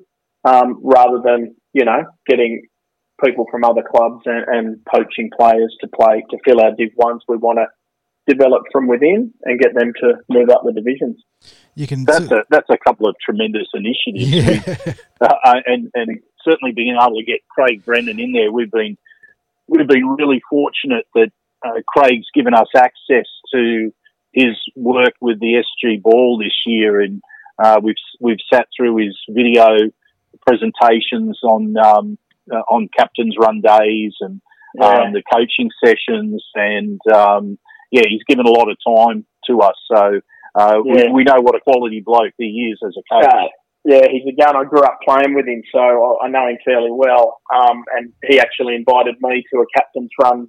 [0.45, 2.67] um, rather than, you know, getting
[3.23, 7.19] people from other clubs and, and poaching players to play to fill our Div 1s.
[7.27, 7.67] We want to
[8.27, 11.21] develop from within and get them to move up the divisions.
[11.75, 12.05] You can.
[12.05, 14.93] That's a that's a couple of tremendous initiatives, Yeah.
[15.19, 18.97] uh, and and certainly being able to get Craig Brennan in there, we've been
[19.67, 21.31] we've been really fortunate that
[21.65, 23.93] uh, Craig's given us access to
[24.33, 27.21] his work with the SG Ball this year, and
[27.63, 29.77] uh, we've we've sat through his video
[30.45, 32.17] presentations on um,
[32.51, 34.41] uh, on captains run days and
[34.75, 35.03] Yeah.
[35.05, 37.57] um, the coaching sessions, and um,
[37.91, 39.75] yeah, he's given a lot of time to us.
[39.93, 40.19] So
[40.55, 41.05] uh, Yeah.
[41.07, 43.33] we, we know what a quality bloke he is as a coach.
[43.33, 43.47] Uh,
[43.85, 44.55] yeah, he's a gun.
[44.55, 47.41] I grew up playing with him, so I I know him fairly well.
[47.53, 50.47] Um, and he actually invited me to a captain's run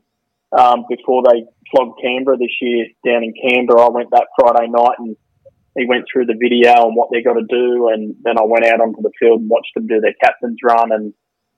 [0.56, 3.86] um, before they flogged Canberra this year down in Canberra.
[3.86, 5.16] I went that Friday night and
[5.76, 8.64] he went through the video and what they got to do, and then I went
[8.64, 10.92] out onto the field and watched them do their captain's run.
[10.92, 11.12] And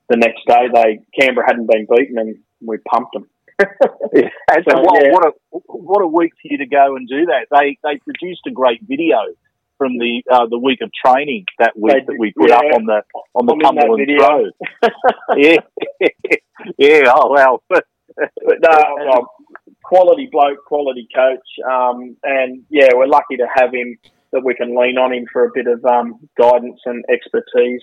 [0.09, 3.29] the next day, they Canberra hadn't been beaten, and we pumped them.
[4.49, 5.11] And So, what, yeah.
[5.11, 7.47] what a what a week for you to go and do that.
[7.51, 9.17] They they produced a great video
[9.77, 12.55] from the uh, the week of training that week They that we put yeah.
[12.55, 13.01] up on the
[13.35, 14.09] on the I'm Cumberland.
[14.19, 14.53] Road.
[15.37, 15.57] yeah,
[16.77, 17.11] yeah.
[17.13, 17.63] Oh well,
[18.15, 19.27] but But no,
[19.83, 23.97] quality bloke, quality coach, um, and yeah, we're lucky to have him
[24.31, 27.81] that we can lean on him for a bit of um, guidance and expertise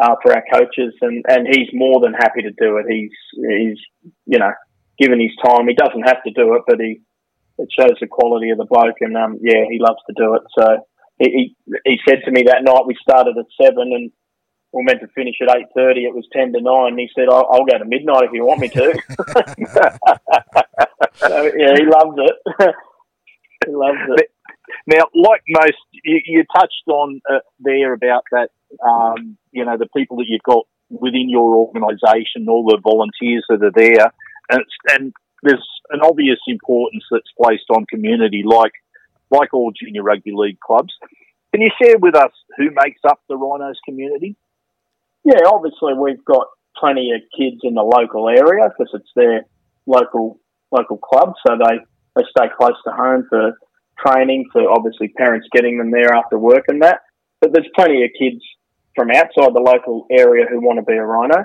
[0.00, 2.86] uh, for our coaches, and, and he's more than happy to do it.
[2.88, 3.78] He's he's
[4.26, 4.52] you know
[4.98, 7.00] given his time, he doesn't have to do it, but he
[7.58, 10.42] it shows the quality of the bloke, and um, yeah, he loves to do it.
[10.58, 10.86] So
[11.18, 14.10] he, he he said to me that night we started at seven and.
[14.72, 16.04] We were meant to finish at eight thirty.
[16.04, 16.96] It was ten to nine.
[16.98, 18.94] He said, "I'll, I'll go to midnight if you want me to."
[21.14, 22.36] so yeah, he loves it.
[23.66, 24.30] he loves it.
[24.86, 28.50] now, like most, you, you touched on uh, there about that.
[28.82, 33.62] Um, you know, the people that you've got within your organisation, all the volunteers that
[33.62, 34.12] are there,
[34.50, 35.12] and, and
[35.42, 38.72] there's an obvious importance that's placed on community, like
[39.30, 40.92] like all junior rugby league clubs.
[41.52, 44.36] Can you share with us who makes up the Rhinos community?
[45.24, 46.46] Yeah, obviously we've got
[46.76, 49.46] plenty of kids in the local area because it's their
[49.86, 50.40] local
[50.70, 51.78] local club, so they
[52.16, 53.52] they stay close to home for
[54.04, 54.48] training.
[54.52, 57.00] For obviously parents getting them there after work and that.
[57.40, 58.42] But there's plenty of kids
[58.94, 61.44] from outside the local area who want to be a rhino.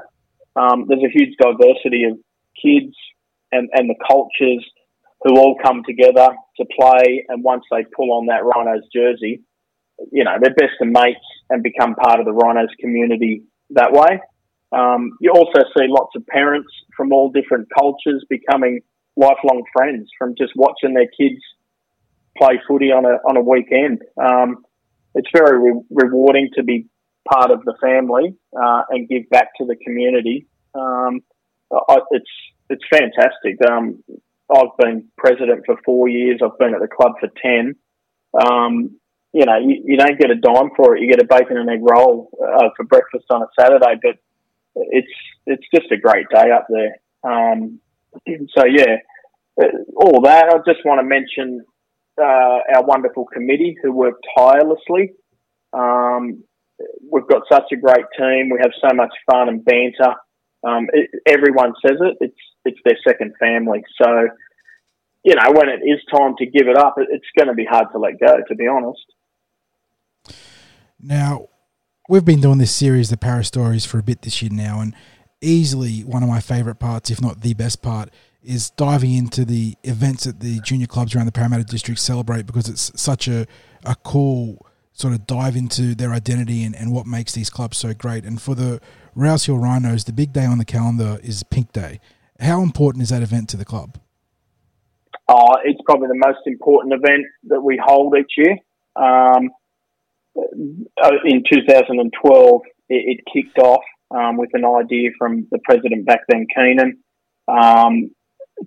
[0.55, 2.17] Um, there's a huge diversity of
[2.61, 2.93] kids
[3.51, 4.65] and, and the cultures
[5.23, 7.25] who all come together to play.
[7.29, 9.43] And once they pull on that Rhinos jersey,
[10.11, 14.19] you know, they're best of mates and become part of the Rhinos community that way.
[14.71, 18.81] Um, you also see lots of parents from all different cultures becoming
[19.15, 21.41] lifelong friends from just watching their kids
[22.37, 24.01] play footy on a on a weekend.
[24.21, 24.65] Um,
[25.15, 26.87] it's very re- rewarding to be
[27.31, 30.47] part of the family uh, and give back to the community.
[30.75, 31.21] Um,
[31.71, 32.29] I, it's
[32.69, 33.57] it's fantastic.
[33.69, 34.03] Um,
[34.53, 36.41] I've been president for four years.
[36.43, 37.75] I've been at the club for ten.
[39.33, 41.01] You know, you, you don't get a dime for it.
[41.01, 44.15] You get a bacon and egg roll uh, for breakfast on a Saturday, but
[44.75, 45.11] it's
[45.45, 46.97] it's just a great day up there.
[47.23, 47.79] Um,
[48.57, 48.97] so yeah,
[49.61, 50.45] uh, all that.
[50.49, 51.65] I just want to mention
[52.19, 55.13] uh, our wonderful committee who work tirelessly.
[55.73, 56.43] Um,
[57.11, 58.49] we've got such a great team.
[58.49, 60.15] We have so much fun and banter.
[60.67, 62.17] Um, it, everyone says it.
[62.19, 63.83] It's it's their second family.
[64.01, 64.27] So,
[65.23, 67.65] you know, when it is time to give it up, it, it's going to be
[67.65, 68.37] hard to let go.
[68.47, 69.05] To be honest.
[70.99, 71.47] Now,
[72.09, 74.95] we've been doing this series, the Parra Stories, for a bit this year now, and
[75.41, 78.09] easily one of my favourite parts, if not the best part,
[78.41, 82.69] is diving into the events that the junior clubs around the Parramatta District celebrate because
[82.69, 83.45] it's such a,
[83.85, 87.93] a cool sort of dive into their identity and, and what makes these clubs so
[87.93, 88.23] great.
[88.23, 88.81] And for the
[89.15, 91.99] Rouse Hill Rhinos, the big day on the calendar is Pink Day.
[92.39, 93.99] How important is that event to the club?
[95.27, 98.57] Uh, it's probably the most important event that we hold each year.
[98.95, 99.49] Um,
[100.37, 106.45] in 2012, it, it kicked off um, with an idea from the president back then,
[106.53, 106.99] Keenan,
[107.47, 108.11] um,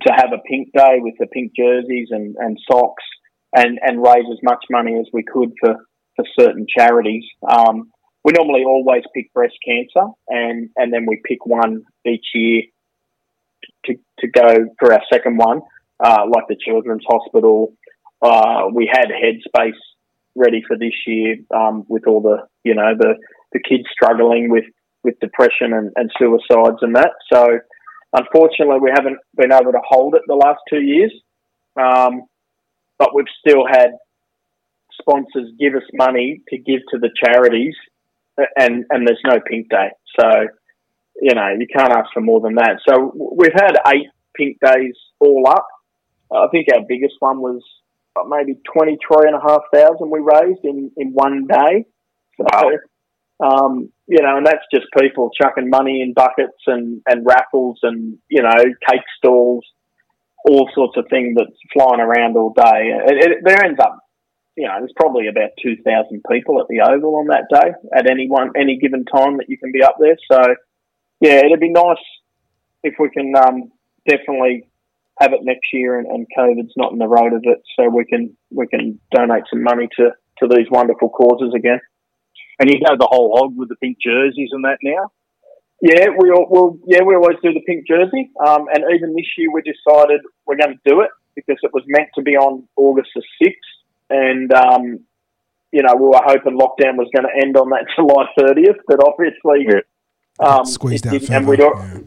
[0.01, 3.03] to have a pink day with the pink jerseys and, and socks
[3.53, 5.75] and, and raise as much money as we could for,
[6.15, 7.25] for certain charities.
[7.47, 7.91] Um,
[8.23, 12.63] we normally always pick breast cancer, and and then we pick one each year
[13.85, 15.61] to to go for our second one,
[15.99, 17.73] uh, like the Children's Hospital.
[18.21, 19.73] Uh, we had Headspace
[20.35, 23.15] ready for this year um, with all the you know the
[23.53, 24.65] the kids struggling with
[25.03, 27.11] with depression and, and suicides and that.
[27.31, 27.59] So
[28.13, 31.13] unfortunately, we haven't been able to hold it the last two years.
[31.75, 32.23] Um,
[32.99, 33.91] but we've still had
[34.99, 37.75] sponsors give us money to give to the charities,
[38.57, 39.89] and and there's no pink day.
[40.19, 40.29] So
[41.21, 42.79] you know you can't ask for more than that.
[42.87, 45.67] So we've had eight pink days all up.
[46.31, 47.61] I think our biggest one was
[48.27, 51.85] maybe twenty three and a half thousand we raised in in one day.
[52.37, 52.77] So,
[53.41, 58.17] um, you know, and that's just people chucking money in buckets and, and raffles and,
[58.29, 59.65] you know, cake stalls,
[60.45, 62.91] all sorts of things that's flying around all day.
[63.07, 63.99] It, it, there ends up,
[64.55, 68.27] you know, there's probably about 2,000 people at the Oval on that day at any
[68.27, 70.17] one, any given time that you can be up there.
[70.31, 70.55] So,
[71.19, 72.03] yeah, it'd be nice
[72.83, 73.71] if we can um,
[74.07, 74.67] definitely
[75.21, 78.05] have it next year and, and COVID's not in the road of it so we
[78.05, 81.79] can, we can donate some money to, to these wonderful causes again.
[82.59, 85.11] And you go the whole hog with the pink jerseys and that now?
[85.81, 88.29] Yeah, we all, well, yeah, we always do the pink jersey.
[88.45, 91.83] Um, and even this year, we decided we're going to do it because it was
[91.87, 93.59] meant to be on August the sixth,
[94.09, 94.99] and um,
[95.71, 98.99] you know we were hoping lockdown was going to end on that July thirtieth, but
[99.03, 100.45] obviously, Yeah.
[100.45, 101.99] um, Squeezed it out didn't, and we'd al- yeah,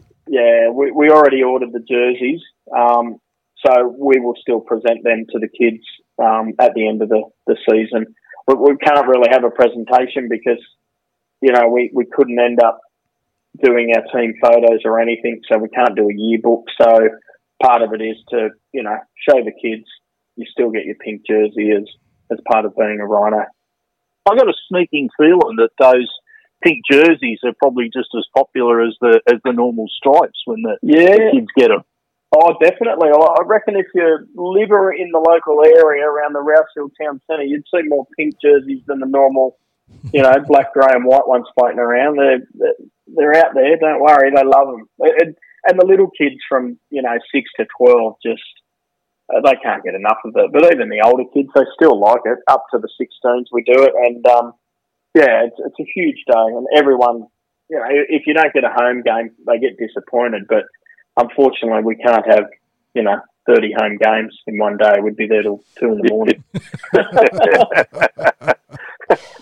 [0.73, 2.41] we, we already ordered the jerseys,
[2.75, 3.17] um,
[3.65, 5.83] so we will still present them to the kids
[6.19, 8.15] um, at the end of the, the season.
[8.47, 10.61] But we can't really have a presentation because
[11.41, 12.79] you know we, we couldn't end up
[13.63, 16.65] doing our team photos or anything, so we can't do a yearbook.
[16.79, 17.09] So
[17.61, 18.97] part of it is to you know
[19.27, 19.85] show the kids
[20.35, 21.87] you still get your pink jersey as
[22.31, 23.45] as part of being a rhino.
[24.27, 26.09] I got a sneaking feeling that those
[26.65, 30.77] pink jerseys are probably just as popular as the as the normal stripes when the,
[30.81, 31.15] Yeah.
[31.15, 31.83] the kids get them.
[32.35, 33.09] Oh, definitely.
[33.09, 37.21] I I reckon if you live in the local area around the Rouse Hill Town
[37.27, 39.57] Centre, you'd see more pink jerseys than the normal,
[40.11, 42.17] you know, black, grey, and white ones floating around.
[42.17, 43.77] They're they're- out there.
[43.77, 44.89] Don't worry, they love them.
[44.99, 45.35] And,
[45.67, 48.41] and the little kids from you know six to twelve just
[49.33, 50.51] uh, they can't get enough of it.
[50.51, 52.39] But even the older kids, they still like it.
[52.47, 54.53] Up to the sixteens, we do it, and um,
[55.15, 57.25] yeah, it's, it's a huge day, and everyone.
[57.69, 60.43] You know, if you don't get a home game, they get disappointed.
[60.47, 60.65] But
[61.17, 62.45] unfortunately, we can't have,
[62.93, 64.99] you know, 30 home games in one day.
[65.01, 66.43] We'd be there till two in the morning.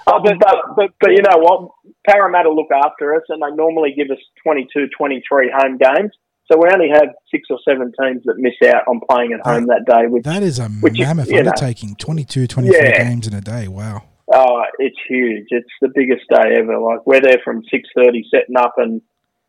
[0.08, 1.70] oh, but, but, but, but you know what?
[2.08, 6.12] Parramatta look after us and they normally give us 22, 23 home games.
[6.52, 9.68] So we only have six or seven teams that miss out on playing at home
[9.68, 10.08] that day.
[10.08, 11.96] Which, That is a which is, mammoth know, undertaking.
[11.96, 13.04] 22, 23 Yeah.
[13.04, 13.68] games in a day.
[13.70, 14.04] Wow.
[14.34, 15.48] Oh, it's huge.
[15.50, 16.80] It's the biggest day ever.
[16.80, 19.02] Like we're there from six thirty setting up, and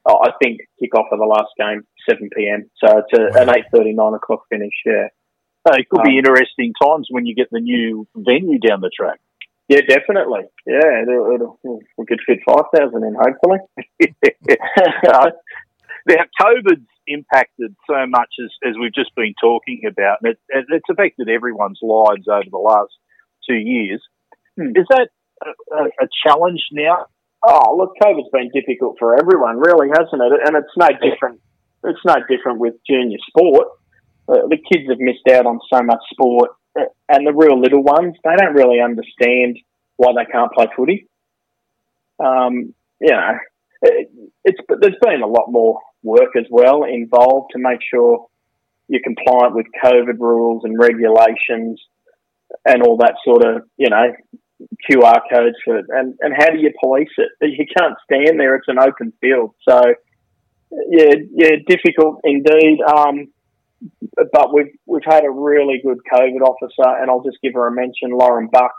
[0.06, 2.70] oh, I think kick off of the last game seven p.m.
[2.82, 4.74] So it's a, an eight thirty nine o'clock finish.
[4.84, 5.08] Yeah,
[5.64, 8.90] Uh, it could be Um, interesting times when you get the new venue down the
[8.94, 9.20] track.
[9.68, 10.42] yeah, definitely.
[10.66, 13.58] Yeah, it'll, it'll, we could fit five thousand in hopefully.
[15.04, 15.32] now,
[16.40, 21.28] COVID's impacted so much as, as we've just been talking about, and it- it's affected
[21.28, 22.92] everyone's lives over the last
[23.48, 24.02] two years.
[24.56, 25.08] Is that
[25.44, 27.06] a, a, a challenge now?
[27.46, 30.40] Oh, look, COVID's been difficult for everyone, really, hasn't it?
[30.46, 31.40] And it's no different.
[31.84, 33.68] It's no different with junior sport.
[34.26, 37.82] Uh, the kids have missed out on so much sport, uh, and the real little
[37.82, 39.58] ones, they don't really understand
[39.96, 41.06] why they can't play footy.
[42.18, 43.38] Um, you know,
[43.82, 44.10] it,
[44.44, 48.26] it's there's been a lot more work as well involved to make sure
[48.88, 51.80] you're compliant with COVID rules and regulations
[52.64, 54.12] and all that sort of, you know,
[54.88, 55.86] QR codes for it.
[55.88, 57.30] And, and how do you police it?
[57.40, 58.56] You can't stand there.
[58.56, 59.54] It's an open field.
[59.68, 59.80] So,
[60.90, 62.78] yeah, yeah, difficult indeed.
[62.86, 63.28] Um,
[64.32, 67.72] but we've, we've had a really good COVID officer and I'll just give her a
[67.72, 68.72] mention, Lauren Buck.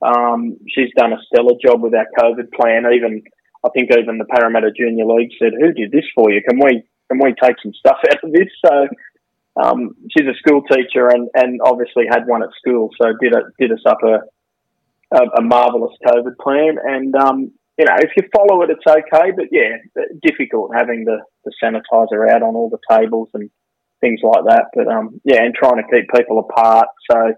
[0.00, 2.84] Um, she's done a stellar job with our COVID plan.
[2.92, 3.22] Even,
[3.64, 6.40] I think even the Parramatta Junior League said, who did this for you?
[6.48, 8.48] Can we, can we take some stuff out of this?
[8.64, 8.88] So,
[9.60, 12.90] um, she's a school teacher and, and obviously had one at school.
[13.00, 14.20] So did a, did us up a,
[15.12, 16.78] a, a marvelous COVID plan.
[16.82, 19.30] And, um, you know, if you follow it, it's okay.
[19.30, 19.76] But yeah,
[20.22, 23.50] difficult having the, the sanitizer out on all the tables and
[24.00, 24.66] things like that.
[24.74, 26.88] But, um, yeah, and trying to keep people apart.
[27.10, 27.34] So,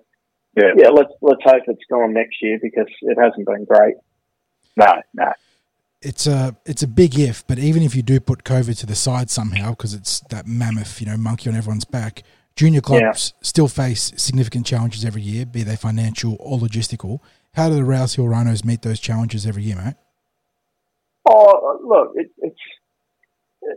[0.56, 3.94] yeah, yeah let's, let's hope it's gone next year because it hasn't been great.
[4.76, 5.32] No, no.
[6.02, 8.94] It's a it's a big if, but even if you do put COVID to the
[8.94, 12.22] side somehow, because it's that mammoth, you know, monkey on everyone's back,
[12.56, 17.20] junior clubs still face significant challenges every year, be they financial or logistical.
[17.54, 19.94] How do the Rouse Hill Rhinos meet those challenges every year, mate?
[21.28, 22.60] Oh, look, it, it's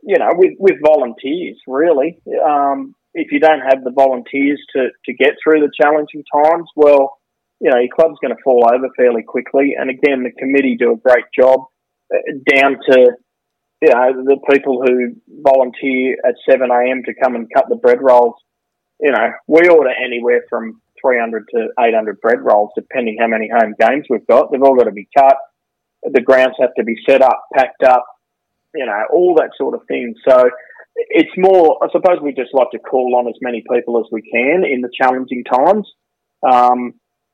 [0.04, 2.22] you know with with volunteers really.
[2.46, 7.18] Um, if you don't have the volunteers to to get through the challenging times, well,
[7.60, 9.76] you know your club's going to fall over fairly quickly.
[9.78, 11.62] And again, the committee do a great job
[12.14, 12.18] uh,
[12.56, 13.18] down to
[13.82, 17.04] you know the people who volunteer at seven a.m.
[17.06, 18.36] to come and cut the bread rolls.
[19.00, 23.76] You know, we order anywhere from 300 to 800 bread rolls, depending how many home
[23.80, 24.52] games we've got.
[24.52, 25.36] They've all got to be cut.
[26.04, 28.06] The grounds have to be set up, packed up,
[28.74, 30.16] you know, all that sort of thing.
[30.28, 30.50] So
[30.96, 34.22] it's more, I suppose we just like to call on as many people as we
[34.22, 35.88] can in the challenging times.
[36.44, 36.94] Um,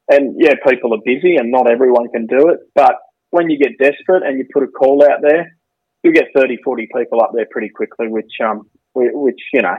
[0.09, 2.59] and yeah, people are busy and not everyone can do it.
[2.75, 2.95] But
[3.29, 5.55] when you get desperate and you put a call out there,
[6.03, 9.75] you get 30, 40 people up there pretty quickly, which, um, which, you know,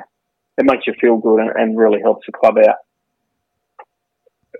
[0.58, 2.76] it makes you feel good and, and really helps the club out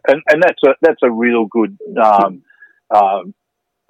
[0.07, 2.43] and, and that's a that's a real good, um,
[2.91, 3.35] um,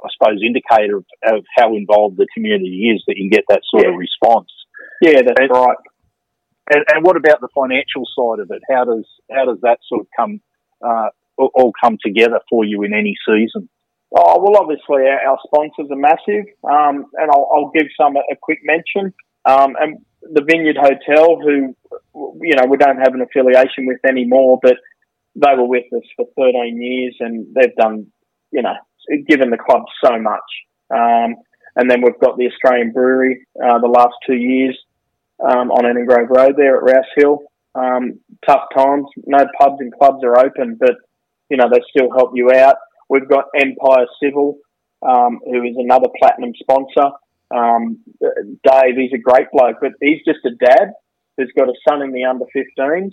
[0.02, 3.62] I suppose, indicator of, of, how involved the community is that you can get that
[3.70, 3.92] sort yeah.
[3.92, 4.50] of response.
[5.02, 5.76] Yeah, that's and, right.
[6.72, 8.62] And, and, what about the financial side of it?
[8.70, 10.40] How does how does that sort of come
[10.84, 13.68] uh, all come together for you in any season?
[14.12, 18.20] Oh well, obviously our, our sponsors are massive, um, and I'll, I'll, give some a,
[18.20, 19.14] a quick mention.
[19.44, 21.74] Um, and the Vineyard Hotel, who
[22.42, 24.76] you know we don't have an affiliation with anymore, but
[25.34, 28.06] they were with us for 13 years and they've done,
[28.50, 28.74] you know,
[29.28, 30.40] given the club so much.
[30.90, 31.36] Um,
[31.76, 34.78] and then we've got the Australian Brewery uh, the last two years
[35.40, 37.38] um, on Eden Grove Road there at Rouse Hill.
[37.74, 40.96] Um, tough times, no pubs and clubs are open, but
[41.48, 42.74] you know they still help you out.
[43.08, 44.58] We've got Empire Civil,
[45.08, 47.12] um, who is another platinum sponsor.
[47.52, 50.92] Um, Dave, he's a great bloke, but he's just a dad
[51.36, 53.12] who's got a son in the under 15s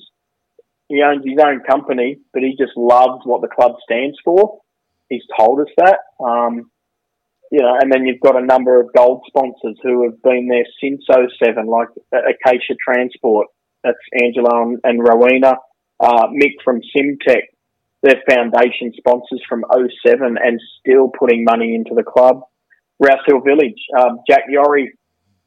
[0.89, 4.59] he owns his own company, but he just loves what the club stands for.
[5.09, 5.99] He's told us that.
[6.23, 6.72] Um,
[7.51, 10.65] you know, and then you've got a number of gold sponsors who have been there
[10.81, 13.47] since 07, like Acacia Transport.
[13.84, 15.55] That's Angela and, and Rowena.
[15.99, 17.43] Uh, Mick from Simtech.
[18.03, 22.41] They're foundation sponsors from 07 and still putting money into the club.
[22.99, 23.80] Rouse Hill Village.
[23.97, 24.88] Um, Jack Yorrie,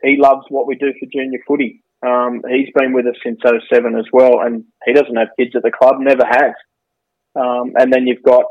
[0.03, 1.83] he loves what we do for junior footy.
[2.06, 5.62] Um, he's been with us since 07 as well, and he doesn't have kids at
[5.62, 6.55] the club, never has.
[7.36, 8.44] Um, and then you've got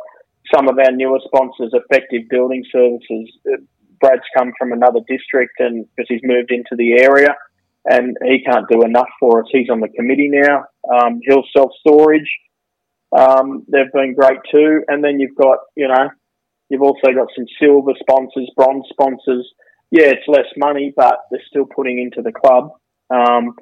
[0.53, 3.29] some of our newer sponsors, Effective Building Services.
[3.99, 7.35] Brad's come from another district, and because he's moved into the area,
[7.85, 9.49] and he can't do enough for us.
[9.51, 10.65] He's on the committee now.
[10.93, 12.29] Um, Hill Self Storage,
[13.17, 14.83] um, they've been great too.
[14.87, 16.09] And then you've got, you know,
[16.69, 19.51] you've also got some silver sponsors, bronze sponsors.
[19.91, 22.71] Yeah, it's less money, but they're still putting into the club.
[23.09, 23.55] Um,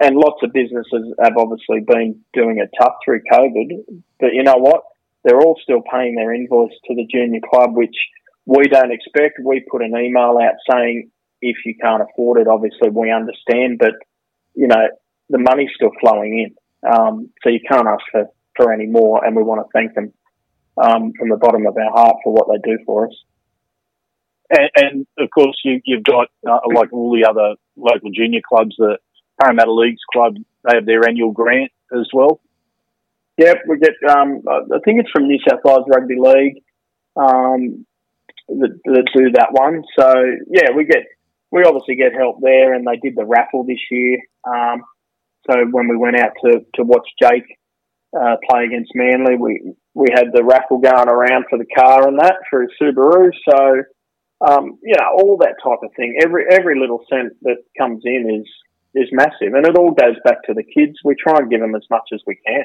[0.00, 4.02] and lots of businesses have obviously been doing it tough through COVID.
[4.20, 4.82] But you know what?
[5.24, 7.96] They're all still paying their invoice to the junior club, which
[8.46, 9.40] we don't expect.
[9.44, 11.10] We put an email out saying
[11.40, 13.92] if you can't afford it, obviously we understand, but
[14.54, 14.88] you know
[15.28, 19.24] the money's still flowing in, um, so you can't ask for, for any more.
[19.24, 20.12] And we want to thank them
[20.80, 23.14] um, from the bottom of our heart for what they do for us.
[24.50, 28.74] And, and of course, you, have got uh, like all the other local junior clubs,
[28.78, 28.98] the
[29.40, 30.34] Parramatta Leagues Club,
[30.64, 32.40] they have their annual grant as well.
[33.38, 33.94] Yep, we get.
[34.08, 36.62] Um, I think it's from New South Wales Rugby League
[37.16, 37.86] um,
[38.48, 39.84] that, that do that one.
[39.98, 40.12] So
[40.50, 41.04] yeah, we get
[41.50, 44.18] we obviously get help there, and they did the raffle this year.
[44.44, 44.82] Um,
[45.48, 47.58] so when we went out to, to watch Jake
[48.18, 52.18] uh, play against Manly, we we had the raffle going around for the car and
[52.18, 53.30] that for his Subaru.
[53.48, 53.82] So
[54.46, 56.18] um, you know, all that type of thing.
[56.22, 58.48] Every every little cent that comes in is
[58.94, 60.98] is massive, and it all goes back to the kids.
[61.04, 62.64] We try and give them as much as we can.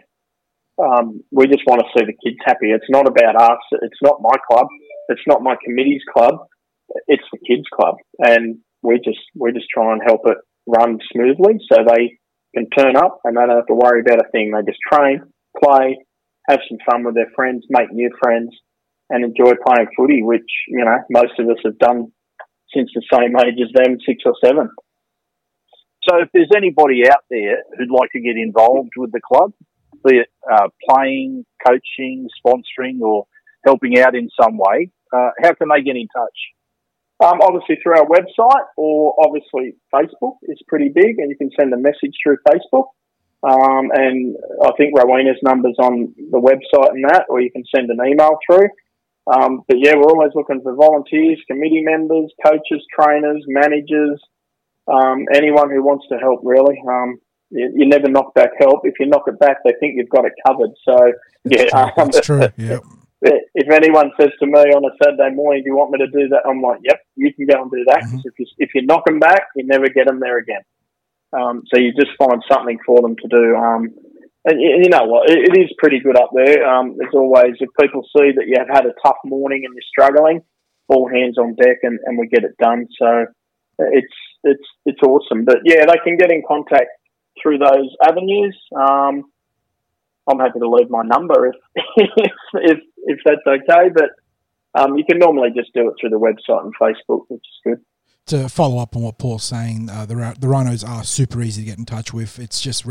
[0.78, 2.72] Um, we just want to see the kids happy.
[2.72, 3.62] It's not about us.
[3.82, 4.68] It's not my club.
[5.10, 6.48] It's not my committee's club.
[7.08, 10.38] It's the kids' club, and we just we just try and help it
[10.68, 12.18] run smoothly so they
[12.56, 14.52] can turn up and they don't have to worry about a thing.
[14.52, 15.22] They just train,
[15.62, 15.98] play,
[16.48, 18.56] have some fun with their friends, make new friends,
[19.14, 22.12] and enjoy playing footy, which, you know, most of us have done
[22.74, 24.70] since the same age as them, six or seven.
[26.10, 29.54] So if there's anybody out there who'd like to get involved with the club,
[30.04, 33.26] be it uh, playing, coaching, sponsoring, or
[33.64, 36.40] helping out in some way, uh, how can they get in touch?
[37.24, 41.72] Um, obviously through our website or obviously Facebook is pretty big and you can send
[41.72, 42.88] a message through Facebook.
[43.44, 47.90] Um, and I think Rowena's number's on the website and that, or you can send
[47.90, 48.68] an email through.
[49.26, 54.22] Um, but yeah, we're always looking for volunteers, committee members, coaches, trainers, managers,
[54.88, 56.42] um, anyone who wants to help.
[56.44, 57.20] Really, um,
[57.50, 58.82] you, you, never knock back help.
[58.84, 60.72] If you knock it back, they think you've got it covered.
[60.84, 61.14] So
[61.46, 62.48] yeah, that's true.
[62.58, 62.80] Yeah.
[63.56, 66.28] If anyone says to me on a Saturday morning, "Do you want me to do
[66.28, 68.02] that?" I'm like, "Yep, you can go and do that.
[68.02, 70.60] 'cause If you if you knock them back, you never get them there again.
[71.32, 73.56] Um, so you just find something for them to do.
[74.46, 75.30] And you know what?
[75.30, 76.68] It, is pretty good up there.
[76.68, 79.84] Um, there's always if people see that you have had a tough morning and you're
[79.88, 80.42] struggling,
[80.90, 82.88] all hands on deck, and, and we get it done.
[83.00, 83.26] So
[83.80, 84.14] it's
[84.44, 85.46] it's it's awesome.
[85.46, 86.90] But yeah, they can get in contact
[87.42, 88.58] through those avenues.
[88.76, 89.32] Um,
[90.30, 91.56] I'm happy to leave my number if
[92.56, 93.90] if if, that's okay.
[93.94, 94.10] But
[94.80, 97.82] um, you can normally just do it through the website and Facebook, which is good.
[98.28, 101.66] To follow up on what Paul's saying, uh, the the rhinos are super easy to
[101.66, 102.40] get in touch with.
[102.40, 102.86] It's just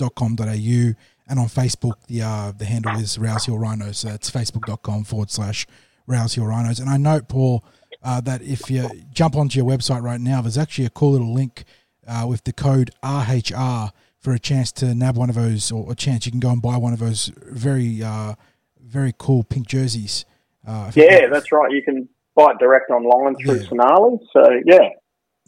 [0.00, 0.94] rousehillrhinos.com.au
[1.28, 3.98] and on Facebook the uh, the handle is Rouse Hill Rhinos.
[3.98, 5.66] So it's facebook.com forward slash
[6.06, 6.80] Rouse Hill Rhinos.
[6.80, 7.64] And I note, Paul,
[8.02, 11.32] uh, that if you jump onto your website right now, there's actually a cool little
[11.32, 11.64] link
[12.06, 15.94] uh, with the code RHR for a chance to nab one of those, or a
[15.94, 18.34] chance you can go and buy one of those very, uh,
[18.82, 20.24] very cool pink jerseys.
[20.66, 21.70] Uh, Yeah, that's right.
[21.70, 24.18] You can buy it direct online through Sonali.
[24.32, 24.90] So yeah,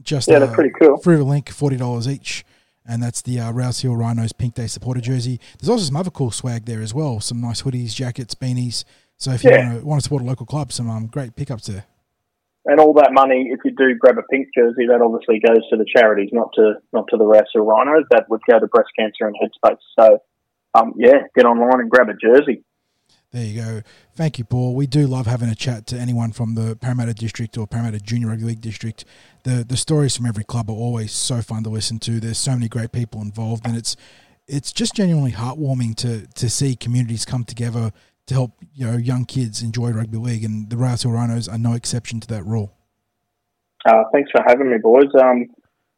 [0.02, 0.96] just yeah, uh, they're pretty cool.
[0.98, 2.44] through the link, forty dollars each,
[2.86, 5.40] and that's the uh, Rouse Hill Rhinos Pink Day supporter jersey.
[5.58, 8.84] There's also some other cool swag there as well, some nice hoodies, jackets, beanies.
[9.16, 9.68] So if you Yeah.
[9.68, 11.84] want to want to support a local club, some um, great pickups there.
[12.64, 15.76] And all that money, if you do grab a pink jersey, that obviously goes to
[15.76, 18.04] the charities, not to not to the Rouse Hill Rhinos.
[18.10, 19.78] That would go to breast cancer and headspace.
[19.98, 20.18] So,
[20.74, 22.64] um, yeah, get online and grab a jersey.
[23.32, 23.82] There you go.
[24.14, 24.74] Thank you, Paul.
[24.74, 28.28] We do love having a chat to anyone from the Parramatta District or Parramatta Junior
[28.28, 29.06] Rugby League District.
[29.44, 32.20] The the stories from every club are always so fun to listen to.
[32.20, 33.96] There's so many great people involved, and it's
[34.46, 37.90] it's just genuinely heartwarming to to see communities come together
[38.26, 40.44] to help you know young kids enjoy rugby league.
[40.44, 42.74] And the Rouse Rhinos are no exception to that rule.
[43.86, 45.08] Uh, thanks for having me, boys.
[45.18, 45.46] Um,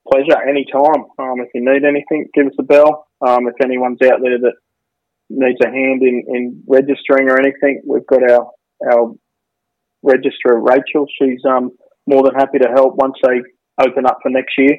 [0.09, 1.05] pleasure anytime.
[1.19, 3.09] Um, if you need anything, give us a bell.
[3.20, 4.55] Um, if anyone's out there that
[5.30, 8.51] needs a hand in, in registering or anything, we've got our
[8.92, 9.14] our
[10.02, 11.06] registrar Rachel.
[11.18, 11.72] She's um,
[12.06, 13.40] more than happy to help once they
[13.80, 14.78] open up for next year.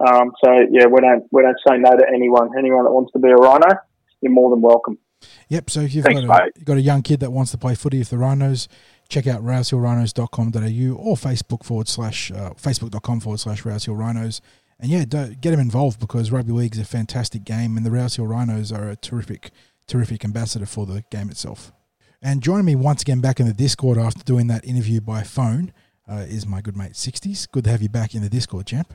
[0.00, 2.50] Um, so yeah, we don't we don't say no to anyone.
[2.58, 3.68] Anyone that wants to be a rhino,
[4.20, 4.98] you're more than welcome.
[5.48, 5.70] Yep.
[5.70, 7.74] So if you've Thanks, got a, you've got a young kid that wants to play
[7.74, 8.68] footy with the Rhinos,
[9.08, 14.40] check out rousehillrhinos.com.au or Facebook forward slash uh, Facebook.com forward slash Rouse Hill Rhinos.
[14.80, 18.14] And yeah, get them involved because rugby league is a fantastic game, and the Rouse
[18.14, 19.50] Hill Rhinos are a terrific,
[19.88, 21.72] terrific ambassador for the game itself.
[22.22, 25.72] And joining me once again back in the Discord after doing that interview by phone
[26.08, 27.46] uh, is my good mate Sixties.
[27.46, 28.94] Good to have you back in the Discord, champ.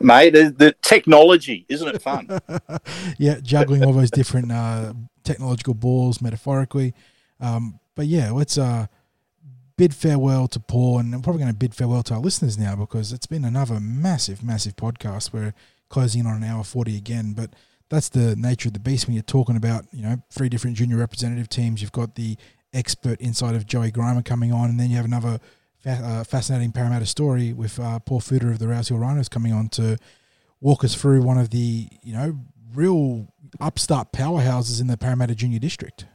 [0.00, 2.28] Mate, the, the technology, isn't it fun?
[3.18, 4.92] yeah, juggling all those different uh,
[5.22, 6.94] technological balls metaphorically.
[7.40, 8.86] Um, but yeah, let's uh,
[9.76, 12.76] bid farewell to Paul, and I'm probably going to bid farewell to our listeners now
[12.76, 15.32] because it's been another massive, massive podcast.
[15.32, 15.54] We're
[15.88, 17.50] closing in on an hour 40 again, but
[17.90, 20.96] that's the nature of the beast when you're talking about, you know, three different junior
[20.96, 21.80] representative teams.
[21.80, 22.36] You've got the
[22.72, 25.38] expert inside of Joey Grimer coming on, and then you have another
[25.78, 29.52] fa- uh, fascinating Parramatta story with uh, Paul Fuder of the Rouse Hill Rhinos coming
[29.52, 29.96] on to
[30.60, 32.38] walk us through one of the, you know,
[32.74, 33.28] real
[33.60, 36.06] upstart powerhouses in the Parramatta Junior District.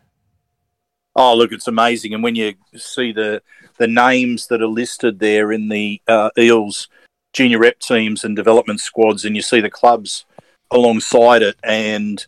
[1.16, 2.14] Oh, look, it's amazing.
[2.14, 3.42] And when you see the
[3.78, 6.88] the names that are listed there in the uh, Eels
[7.34, 10.26] junior rep teams and development squads, and you see the clubs
[10.72, 12.26] alongside it, and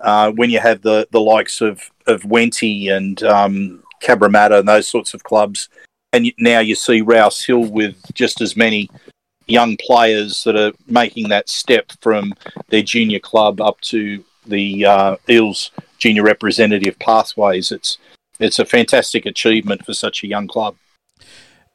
[0.00, 4.88] uh, when you have the, the likes of of Wenty and um, Cabramatta and those
[4.88, 5.68] sorts of clubs,
[6.12, 8.90] and now you see Rouse Hill with just as many
[9.46, 12.34] young players that are making that step from
[12.68, 17.72] their junior club up to the uh, Eels junior representative pathways.
[17.72, 17.98] It's
[18.40, 20.76] it's a fantastic achievement for such a young club.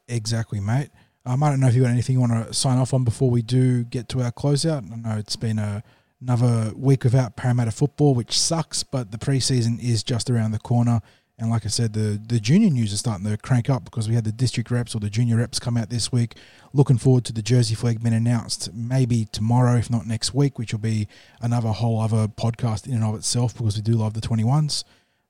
[0.08, 0.90] Exactly, mate.
[1.26, 3.30] Um, I don't know if you got anything you want to sign off on before
[3.30, 4.91] we do get to our closeout.
[4.91, 5.84] I know it's been a,
[6.22, 11.02] another week without Parramatta football, which sucks, but the preseason is just around the corner.
[11.38, 14.16] And like I said, the, the junior news is starting to crank up because we
[14.16, 16.36] had the district reps or the junior reps come out this week.
[16.74, 20.74] Looking forward to the Jersey Flegg being announced maybe tomorrow, if not next week, which
[20.74, 21.08] will be
[21.40, 24.84] another whole other podcast in and of itself because we do love the 21s.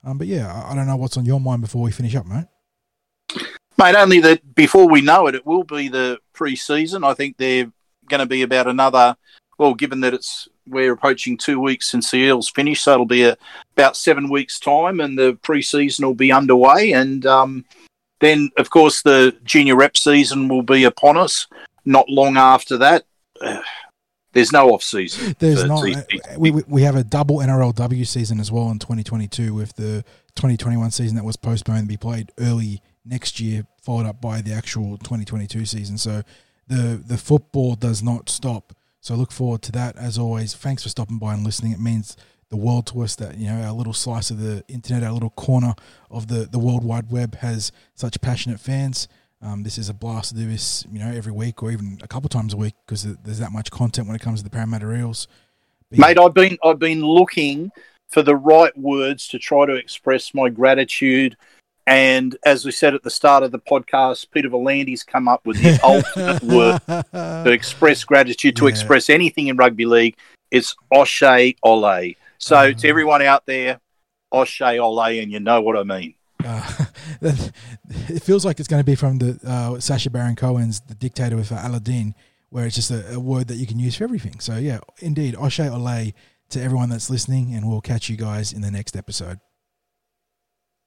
[0.03, 2.26] Um, but yeah, I, I don't know what's on your mind before we finish up,
[2.26, 2.48] mate.
[3.78, 7.03] Mate, only that before we know it, it will be the pre-season.
[7.03, 7.72] I think they're
[8.10, 9.16] going to be about another.
[9.60, 13.23] Well, given that it's we're approaching two weeks since the Eels finished, so it'll be
[13.23, 13.38] a,
[13.76, 16.94] about seven weeks' time, and the pre-season will be underway.
[16.94, 17.65] And um,
[18.22, 21.45] then, of course, the junior rep season will be upon us.
[21.84, 23.06] Not long after that,
[23.41, 23.61] uh,
[24.31, 25.36] there's no off season.
[25.40, 25.84] There's not.
[26.38, 30.06] We, we we have a double NRLW season as well in 2022 with the
[30.36, 34.53] 2021 season that was postponed to be played early next year, followed up by the
[34.53, 35.98] actual 2022 season.
[35.98, 36.23] So
[36.68, 38.73] the the football does not stop.
[39.01, 40.53] So look forward to that as always.
[40.55, 41.71] Thanks for stopping by and listening.
[41.71, 42.17] It means
[42.49, 45.30] the world to us that you know our little slice of the internet, our little
[45.31, 45.76] corner
[46.09, 49.07] of the the world wide web has such passionate fans.
[49.41, 52.07] Um, this is a blast to do this, you know, every week or even a
[52.07, 54.93] couple times a week because there's that much content when it comes to the Parramatta
[54.93, 55.27] Eels.
[55.89, 57.71] But Mate, I've been I've been looking
[58.09, 61.38] for the right words to try to express my gratitude.
[61.90, 65.57] And as we said at the start of the podcast, Peter V'landys's come up with
[65.57, 66.80] his ultimate word
[67.11, 68.70] to express gratitude, to Yeah.
[68.70, 70.16] express anything in rugby league.
[70.52, 72.14] It's Oshay Ole.
[72.38, 72.74] So Uh-huh.
[72.74, 73.80] to everyone out there,
[74.32, 76.14] Oshay Ole, and you know what I mean.
[76.45, 76.86] Uh,
[77.22, 81.36] it feels like it's going to be from the uh, Sacha Baron Cohen's The Dictator
[81.36, 82.14] with uh, Aladeen,
[82.49, 84.40] where it's just a, a word that you can use for everything.
[84.40, 86.14] So yeah, indeed, Oshay Ole
[86.49, 89.40] to everyone that's listening, and we'll catch you guys in the next episode.